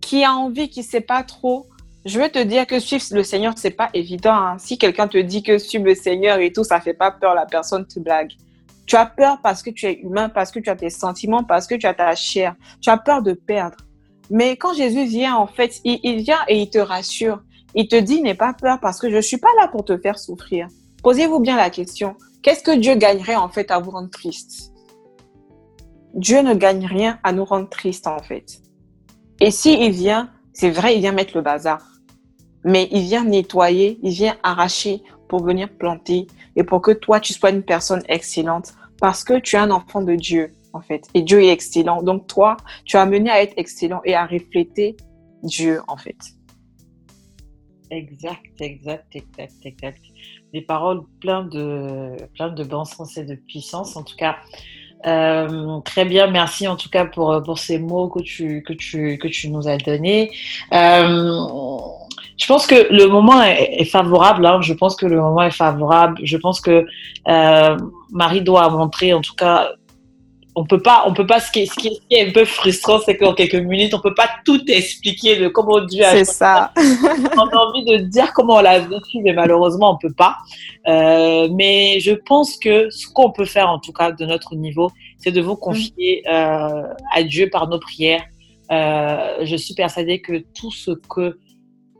qui 0.00 0.24
a 0.24 0.32
envie, 0.32 0.68
qui 0.68 0.82
sait 0.82 1.00
pas 1.00 1.22
trop, 1.22 1.66
je 2.06 2.20
veux 2.20 2.28
te 2.28 2.38
dire 2.38 2.68
que 2.68 2.78
suivre 2.78 3.04
le 3.10 3.24
Seigneur, 3.24 3.54
c'est 3.56 3.72
pas 3.72 3.90
évident. 3.92 4.32
Hein. 4.32 4.58
Si 4.58 4.78
quelqu'un 4.78 5.08
te 5.08 5.18
dit 5.18 5.42
que 5.42 5.58
suivre 5.58 5.86
le 5.86 5.94
Seigneur 5.96 6.38
et 6.38 6.52
tout, 6.52 6.62
ça 6.62 6.80
fait 6.80 6.94
pas 6.94 7.10
peur, 7.10 7.34
la 7.34 7.46
personne 7.46 7.84
te 7.84 7.98
blague. 7.98 8.30
Tu 8.86 8.94
as 8.94 9.06
peur 9.06 9.40
parce 9.42 9.60
que 9.60 9.70
tu 9.70 9.86
es 9.86 9.94
humain, 9.94 10.28
parce 10.28 10.52
que 10.52 10.60
tu 10.60 10.70
as 10.70 10.76
tes 10.76 10.88
sentiments, 10.88 11.42
parce 11.42 11.66
que 11.66 11.74
tu 11.74 11.84
as 11.84 11.94
ta 11.94 12.14
chair. 12.14 12.54
Tu 12.80 12.90
as 12.90 12.96
peur 12.96 13.22
de 13.22 13.32
perdre. 13.32 13.78
Mais 14.30 14.56
quand 14.56 14.72
Jésus 14.72 15.04
vient, 15.04 15.34
en 15.34 15.48
fait, 15.48 15.80
il, 15.82 16.22
vient 16.22 16.38
et 16.46 16.60
il 16.62 16.70
te 16.70 16.78
rassure. 16.78 17.42
Il 17.74 17.88
te 17.88 17.96
dit, 17.96 18.22
n'aie 18.22 18.34
pas 18.34 18.54
peur 18.54 18.78
parce 18.80 19.00
que 19.00 19.10
je 19.10 19.20
suis 19.20 19.38
pas 19.38 19.50
là 19.60 19.66
pour 19.66 19.84
te 19.84 19.98
faire 19.98 20.16
souffrir. 20.16 20.68
Posez-vous 21.02 21.40
bien 21.40 21.56
la 21.56 21.70
question. 21.70 22.14
Qu'est-ce 22.40 22.62
que 22.62 22.76
Dieu 22.76 22.94
gagnerait, 22.94 23.34
en 23.34 23.48
fait, 23.48 23.72
à 23.72 23.80
vous 23.80 23.90
rendre 23.90 24.10
triste? 24.10 24.72
Dieu 26.14 26.40
ne 26.42 26.54
gagne 26.54 26.86
rien 26.86 27.18
à 27.24 27.32
nous 27.32 27.44
rendre 27.44 27.68
tristes, 27.68 28.06
en 28.06 28.20
fait. 28.20 28.60
Et 29.40 29.50
s'il 29.50 29.90
vient, 29.90 30.30
c'est 30.52 30.70
vrai, 30.70 30.94
il 30.94 31.00
vient 31.00 31.12
mettre 31.12 31.36
le 31.36 31.42
bazar 31.42 31.95
mais 32.66 32.88
il 32.90 33.02
vient 33.02 33.24
nettoyer, 33.24 33.98
il 34.02 34.10
vient 34.10 34.36
arracher 34.42 35.00
pour 35.28 35.42
venir 35.42 35.68
planter 35.68 36.26
et 36.56 36.64
pour 36.64 36.82
que 36.82 36.90
toi, 36.90 37.20
tu 37.20 37.32
sois 37.32 37.50
une 37.50 37.62
personne 37.62 38.02
excellente 38.08 38.74
parce 39.00 39.22
que 39.22 39.38
tu 39.38 39.54
es 39.56 39.58
un 39.58 39.70
enfant 39.70 40.02
de 40.02 40.16
Dieu, 40.16 40.52
en 40.72 40.80
fait. 40.80 41.06
Et 41.14 41.22
Dieu 41.22 41.42
est 41.42 41.50
excellent. 41.50 42.02
Donc, 42.02 42.26
toi, 42.26 42.56
tu 42.84 42.96
as 42.96 43.02
amené 43.02 43.30
à 43.30 43.40
être 43.40 43.54
excellent 43.56 44.00
et 44.04 44.14
à 44.14 44.26
refléter 44.26 44.96
Dieu, 45.44 45.80
en 45.86 45.96
fait. 45.96 46.16
Exact, 47.90 48.60
exact, 48.60 49.14
exact, 49.14 49.54
exact. 49.64 50.02
Des 50.52 50.62
paroles 50.62 51.02
pleines 51.20 51.48
de, 51.50 52.16
plein 52.34 52.48
de 52.48 52.64
bon 52.64 52.84
sens 52.84 53.16
et 53.16 53.24
de 53.24 53.36
puissance. 53.36 53.96
En 53.96 54.02
tout 54.02 54.16
cas, 54.16 54.38
euh, 55.06 55.78
très 55.80 56.04
bien, 56.04 56.26
merci 56.26 56.66
en 56.66 56.74
tout 56.74 56.88
cas 56.88 57.04
pour, 57.04 57.40
pour 57.44 57.58
ces 57.60 57.78
mots 57.78 58.08
que 58.08 58.20
tu, 58.20 58.62
que 58.64 58.72
tu, 58.72 59.18
que 59.18 59.28
tu 59.28 59.50
nous 59.50 59.68
as 59.68 59.76
donnés. 59.76 60.32
Euh, 60.72 61.46
je 62.36 62.46
pense 62.46 62.66
que 62.66 62.92
le 62.92 63.06
moment 63.06 63.42
est, 63.42 63.84
favorable. 63.84 64.44
Hein. 64.44 64.60
Je 64.62 64.74
pense 64.74 64.94
que 64.94 65.06
le 65.06 65.16
moment 65.16 65.42
est 65.42 65.50
favorable. 65.50 66.18
Je 66.22 66.36
pense 66.36 66.60
que 66.60 66.84
euh, 67.28 67.76
Marie 68.10 68.42
doit 68.42 68.68
montrer, 68.68 69.14
en 69.14 69.22
tout 69.22 69.34
cas, 69.34 69.70
on 70.54 70.64
peut 70.64 70.80
pas, 70.80 71.04
on 71.06 71.12
peut 71.12 71.26
pas. 71.26 71.38
Ce 71.38 71.50
qui 71.50 71.60
est, 71.60 71.66
ce 71.66 71.74
qui 71.74 72.00
est 72.10 72.28
un 72.28 72.32
peu 72.32 72.44
frustrant, 72.46 72.98
c'est 72.98 73.16
qu'en 73.16 73.34
quelques 73.34 73.54
minutes, 73.54 73.92
on 73.94 74.00
peut 74.00 74.14
pas 74.14 74.28
tout 74.44 74.62
expliquer 74.68 75.36
de 75.36 75.48
comment 75.48 75.80
Dieu 75.80 76.04
a. 76.04 76.12
C'est 76.12 76.24
ça. 76.24 76.72
on 76.76 77.46
a 77.46 77.56
envie 77.56 77.84
de 77.84 77.98
dire 77.98 78.32
comment 78.32 78.56
on 78.56 78.60
l'a 78.62 78.80
vécu, 78.80 79.20
mais 79.22 79.34
malheureusement, 79.34 79.92
on 79.92 79.98
peut 79.98 80.14
pas. 80.14 80.38
Euh, 80.88 81.48
mais 81.52 82.00
je 82.00 82.12
pense 82.12 82.56
que 82.56 82.88
ce 82.90 83.06
qu'on 83.06 83.32
peut 83.32 83.44
faire, 83.44 83.68
en 83.68 83.78
tout 83.78 83.92
cas, 83.92 84.12
de 84.12 84.24
notre 84.24 84.54
niveau, 84.56 84.90
c'est 85.18 85.30
de 85.32 85.42
vous 85.42 85.56
confier 85.56 86.22
euh, 86.26 86.84
à 87.14 87.22
Dieu 87.22 87.50
par 87.50 87.68
nos 87.68 87.78
prières. 87.78 88.24
Euh, 88.72 89.44
je 89.44 89.56
suis 89.56 89.74
persuadée 89.74 90.20
que 90.20 90.42
tout 90.58 90.72
ce 90.72 90.90
que 90.92 91.38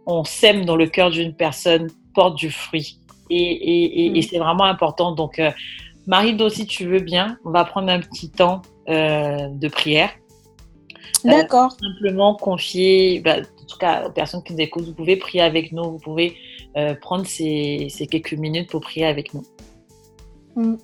on 0.07 0.25
sème 0.25 0.65
dans 0.65 0.77
le 0.77 0.87
cœur 0.87 1.11
d'une 1.11 1.35
personne 1.35 1.91
porte 2.15 2.37
du 2.37 2.51
fruit. 2.51 2.99
Et, 3.29 3.37
et, 3.37 4.07
et, 4.07 4.11
mm. 4.11 4.23
c'est 4.23 4.39
vraiment 4.39 4.65
important. 4.65 5.13
Donc, 5.13 5.39
euh, 5.39 5.51
Marie-Do, 6.07 6.49
si 6.49 6.67
tu 6.67 6.87
veux 6.87 7.01
bien, 7.01 7.39
on 7.45 7.51
va 7.51 7.65
prendre 7.65 7.91
un 7.91 8.01
petit 8.01 8.31
temps 8.31 8.63
euh, 8.89 9.49
de 9.49 9.69
prière. 9.69 10.11
Euh, 11.25 11.31
D'accord. 11.31 11.73
simplement 11.73 12.35
confier, 12.37 13.21
bah, 13.21 13.39
en 13.39 13.67
tout 13.67 13.79
cas 13.79 14.07
aux 14.07 14.13
personnes 14.13 14.43
qui 14.45 14.53
nous 14.53 14.61
écoutent, 14.61 14.85
vous 14.85 14.95
pouvez 14.95 15.17
prier 15.17 15.43
avec 15.43 15.73
nous, 15.73 15.91
vous 15.91 15.99
pouvez 15.99 16.37
prendre 17.01 17.27
ces, 17.27 17.87
ces, 17.89 18.07
quelques 18.07 18.35
minutes 18.35 18.69
pour 18.69 18.83
prier 18.83 19.07
avec 19.07 19.33
nous. 19.33 19.43
Mm. 20.55 20.77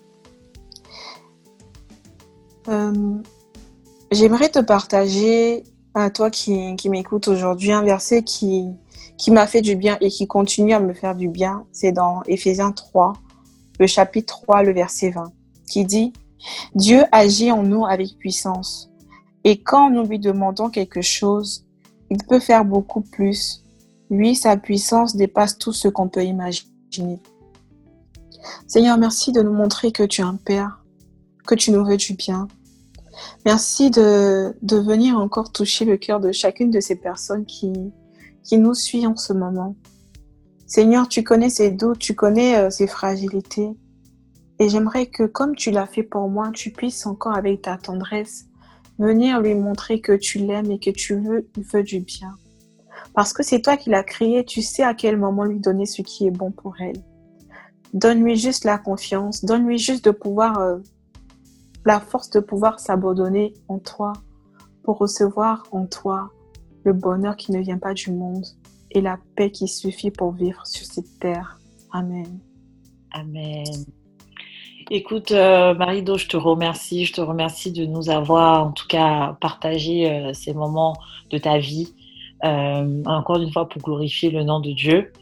J'aimerais 4.10 4.48
te 4.48 4.58
partager 4.58 5.64
à 5.92 6.08
toi 6.08 6.30
qui, 6.30 6.76
qui 6.76 6.88
m'écoute 6.88 7.28
aujourd'hui 7.28 7.72
un 7.72 7.82
verset 7.82 8.22
qui, 8.22 8.70
qui 9.18 9.30
m'a 9.30 9.46
fait 9.46 9.62
du 9.62 9.76
bien 9.76 9.98
et 10.00 10.08
qui 10.08 10.26
continue 10.26 10.72
à 10.72 10.80
me 10.80 10.94
faire 10.94 11.14
du 11.14 11.28
bien, 11.28 11.64
c'est 11.72 11.92
dans 11.92 12.22
Éphésiens 12.26 12.72
3, 12.72 13.14
le 13.78 13.86
chapitre 13.86 14.40
3, 14.42 14.62
le 14.62 14.72
verset 14.72 15.10
20, 15.10 15.32
qui 15.68 15.84
dit 15.84 16.12
Dieu 16.74 17.02
agit 17.12 17.52
en 17.52 17.62
nous 17.62 17.86
avec 17.86 18.18
puissance. 18.18 18.90
Et 19.44 19.60
quand 19.60 19.90
nous 19.90 20.04
lui 20.04 20.18
demandons 20.18 20.70
quelque 20.70 21.02
chose, 21.02 21.64
il 22.10 22.18
peut 22.24 22.40
faire 22.40 22.64
beaucoup 22.64 23.00
plus. 23.00 23.62
Lui, 24.10 24.36
sa 24.36 24.56
puissance 24.56 25.16
dépasse 25.16 25.58
tout 25.58 25.72
ce 25.72 25.88
qu'on 25.88 26.08
peut 26.08 26.24
imaginer. 26.24 27.18
Seigneur, 28.66 28.98
merci 28.98 29.32
de 29.32 29.42
nous 29.42 29.52
montrer 29.52 29.92
que 29.92 30.02
tu 30.02 30.20
es 30.20 30.24
un 30.24 30.36
Père, 30.36 30.84
que 31.46 31.54
tu 31.54 31.70
nous 31.70 31.84
veux 31.84 31.96
du 31.96 32.14
bien. 32.14 32.48
Merci 33.44 33.90
de, 33.90 34.56
de 34.62 34.76
venir 34.76 35.16
encore 35.16 35.52
toucher 35.52 35.84
le 35.84 35.96
cœur 35.96 36.20
de 36.20 36.32
chacune 36.32 36.70
de 36.70 36.80
ces 36.80 36.96
personnes 36.96 37.46
qui, 37.46 37.72
qui 38.42 38.58
nous 38.58 38.74
suit 38.74 39.06
en 39.06 39.16
ce 39.16 39.32
moment. 39.32 39.76
Seigneur, 40.66 41.08
tu 41.08 41.22
connais 41.22 41.50
ses 41.50 41.70
doutes, 41.70 41.98
tu 41.98 42.14
connais 42.14 42.56
euh, 42.56 42.70
ses 42.70 42.86
fragilités. 42.86 43.70
Et 44.58 44.68
j'aimerais 44.68 45.06
que, 45.06 45.24
comme 45.24 45.54
tu 45.54 45.70
l'as 45.70 45.86
fait 45.86 46.02
pour 46.02 46.28
moi, 46.28 46.50
tu 46.52 46.70
puisses 46.70 47.04
encore 47.06 47.36
avec 47.36 47.62
ta 47.62 47.76
tendresse 47.76 48.46
venir 48.98 49.40
lui 49.40 49.54
montrer 49.54 50.00
que 50.00 50.12
tu 50.12 50.38
l'aimes 50.38 50.70
et 50.70 50.78
que 50.78 50.90
tu 50.90 51.16
veux, 51.16 51.48
veux 51.56 51.82
du 51.82 52.00
bien. 52.00 52.36
Parce 53.14 53.32
que 53.32 53.42
c'est 53.42 53.60
toi 53.60 53.76
qui 53.76 53.90
l'as 53.90 54.04
créé, 54.04 54.44
tu 54.44 54.62
sais 54.62 54.82
à 54.82 54.94
quel 54.94 55.16
moment 55.16 55.44
lui 55.44 55.60
donner 55.60 55.86
ce 55.86 56.02
qui 56.02 56.26
est 56.26 56.30
bon 56.30 56.50
pour 56.50 56.80
elle. 56.80 57.02
Donne-lui 57.92 58.36
juste 58.36 58.64
la 58.64 58.78
confiance, 58.78 59.44
donne-lui 59.44 59.78
juste 59.78 60.04
de 60.04 60.10
pouvoir, 60.10 60.58
euh, 60.58 60.78
la 61.84 62.00
force 62.00 62.30
de 62.30 62.40
pouvoir 62.40 62.80
s'abandonner 62.80 63.54
en 63.68 63.78
toi, 63.78 64.12
pour 64.82 64.98
recevoir 64.98 65.66
en 65.72 65.86
toi 65.86 66.30
le 66.84 66.92
bonheur 66.92 67.36
qui 67.36 67.52
ne 67.52 67.60
vient 67.60 67.78
pas 67.78 67.94
du 67.94 68.10
monde 68.10 68.44
et 68.90 69.00
la 69.00 69.18
paix 69.36 69.50
qui 69.50 69.68
suffit 69.68 70.10
pour 70.10 70.32
vivre 70.32 70.66
sur 70.66 70.84
cette 70.84 71.18
terre. 71.18 71.58
Amen. 71.92 72.38
Amen. 73.12 73.64
Écoute, 74.90 75.32
euh, 75.32 75.74
Marie-Do, 75.74 76.18
je 76.18 76.26
te 76.26 76.36
remercie. 76.36 77.04
Je 77.04 77.12
te 77.12 77.20
remercie 77.20 77.72
de 77.72 77.86
nous 77.86 78.10
avoir, 78.10 78.66
en 78.66 78.72
tout 78.72 78.86
cas, 78.86 79.36
partagé 79.40 80.10
euh, 80.10 80.32
ces 80.34 80.52
moments 80.52 80.96
de 81.30 81.38
ta 81.38 81.58
vie. 81.58 81.94
Euh, 82.44 83.02
encore 83.06 83.40
une 83.40 83.52
fois, 83.52 83.68
pour 83.68 83.80
glorifier 83.80 84.30
le 84.30 84.42
nom 84.42 84.60
de 84.60 84.72
Dieu. 84.72 85.12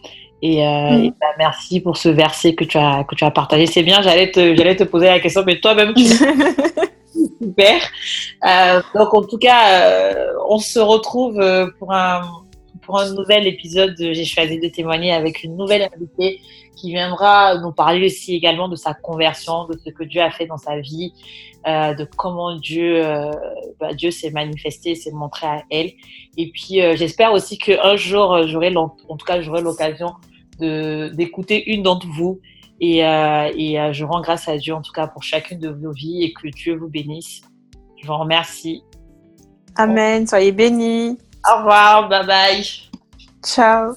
Et, 0.42 0.64
mm. 0.64 1.12
bah, 1.20 1.26
merci 1.38 1.80
pour 1.80 1.98
ce 1.98 2.08
verset 2.08 2.54
que 2.54 2.64
tu 2.64 2.78
as, 2.78 3.04
que 3.04 3.14
tu 3.14 3.24
as 3.24 3.30
partagé. 3.30 3.66
C'est 3.66 3.82
bien, 3.82 4.00
j'allais 4.00 4.30
te, 4.30 4.56
j'allais 4.56 4.76
te 4.76 4.84
poser 4.84 5.06
la 5.06 5.20
question, 5.20 5.42
mais 5.46 5.60
toi-même, 5.60 5.92
tu, 5.92 6.04
super. 7.12 7.80
Euh, 8.46 8.82
donc 8.94 9.14
en 9.14 9.22
tout 9.22 9.38
cas, 9.38 9.82
euh, 9.82 10.32
on 10.48 10.58
se 10.58 10.78
retrouve 10.78 11.40
euh, 11.40 11.68
pour 11.78 11.92
un 11.92 12.22
pour 12.82 12.98
un 12.98 13.12
nouvel 13.12 13.46
épisode. 13.46 13.94
J'ai 13.98 14.24
choisi 14.24 14.58
de 14.58 14.68
témoigner 14.68 15.12
avec 15.12 15.44
une 15.44 15.56
nouvelle 15.56 15.88
invitée 15.94 16.40
qui 16.76 16.90
viendra 16.90 17.58
nous 17.58 17.72
parler 17.72 18.06
aussi 18.06 18.34
également 18.34 18.68
de 18.68 18.74
sa 18.74 18.94
conversion, 18.94 19.66
de 19.66 19.78
ce 19.84 19.90
que 19.90 20.02
Dieu 20.02 20.20
a 20.20 20.30
fait 20.30 20.46
dans 20.46 20.56
sa 20.56 20.80
vie, 20.80 21.12
de 21.66 22.08
comment 22.16 22.56
Dieu 22.56 23.04
bah, 23.78 23.92
Dieu 23.92 24.10
s'est 24.10 24.30
manifesté, 24.30 24.94
s'est 24.94 25.12
montré 25.12 25.46
à 25.46 25.62
elle. 25.70 25.92
Et 26.38 26.50
puis 26.50 26.80
j'espère 26.96 27.32
aussi 27.32 27.58
qu'un 27.58 27.96
jour 27.96 28.48
j'aurai 28.48 28.74
en 28.76 28.88
tout 28.88 29.26
cas 29.26 29.40
j'aurai 29.42 29.60
l'occasion 29.60 30.14
d'écouter 30.58 31.70
une 31.70 31.82
d'entre 31.82 32.08
vous 32.08 32.40
et, 32.80 33.04
euh, 33.04 33.50
et 33.54 33.80
euh, 33.80 33.92
je 33.92 34.04
rends 34.04 34.20
grâce 34.20 34.48
à 34.48 34.56
Dieu 34.56 34.74
en 34.74 34.82
tout 34.82 34.92
cas 34.92 35.06
pour 35.06 35.22
chacune 35.22 35.58
de 35.58 35.68
vos 35.68 35.92
vies 35.92 36.24
et 36.24 36.32
que 36.32 36.48
Dieu 36.48 36.76
vous 36.76 36.88
bénisse. 36.88 37.42
Je 38.00 38.06
vous 38.06 38.16
remercie. 38.16 38.82
Amen. 39.76 40.26
Soyez 40.26 40.52
bénis. 40.52 41.18
Au 41.50 41.58
revoir. 41.58 42.08
Bye 42.08 42.26
bye. 42.26 42.64
Ciao. 43.44 43.94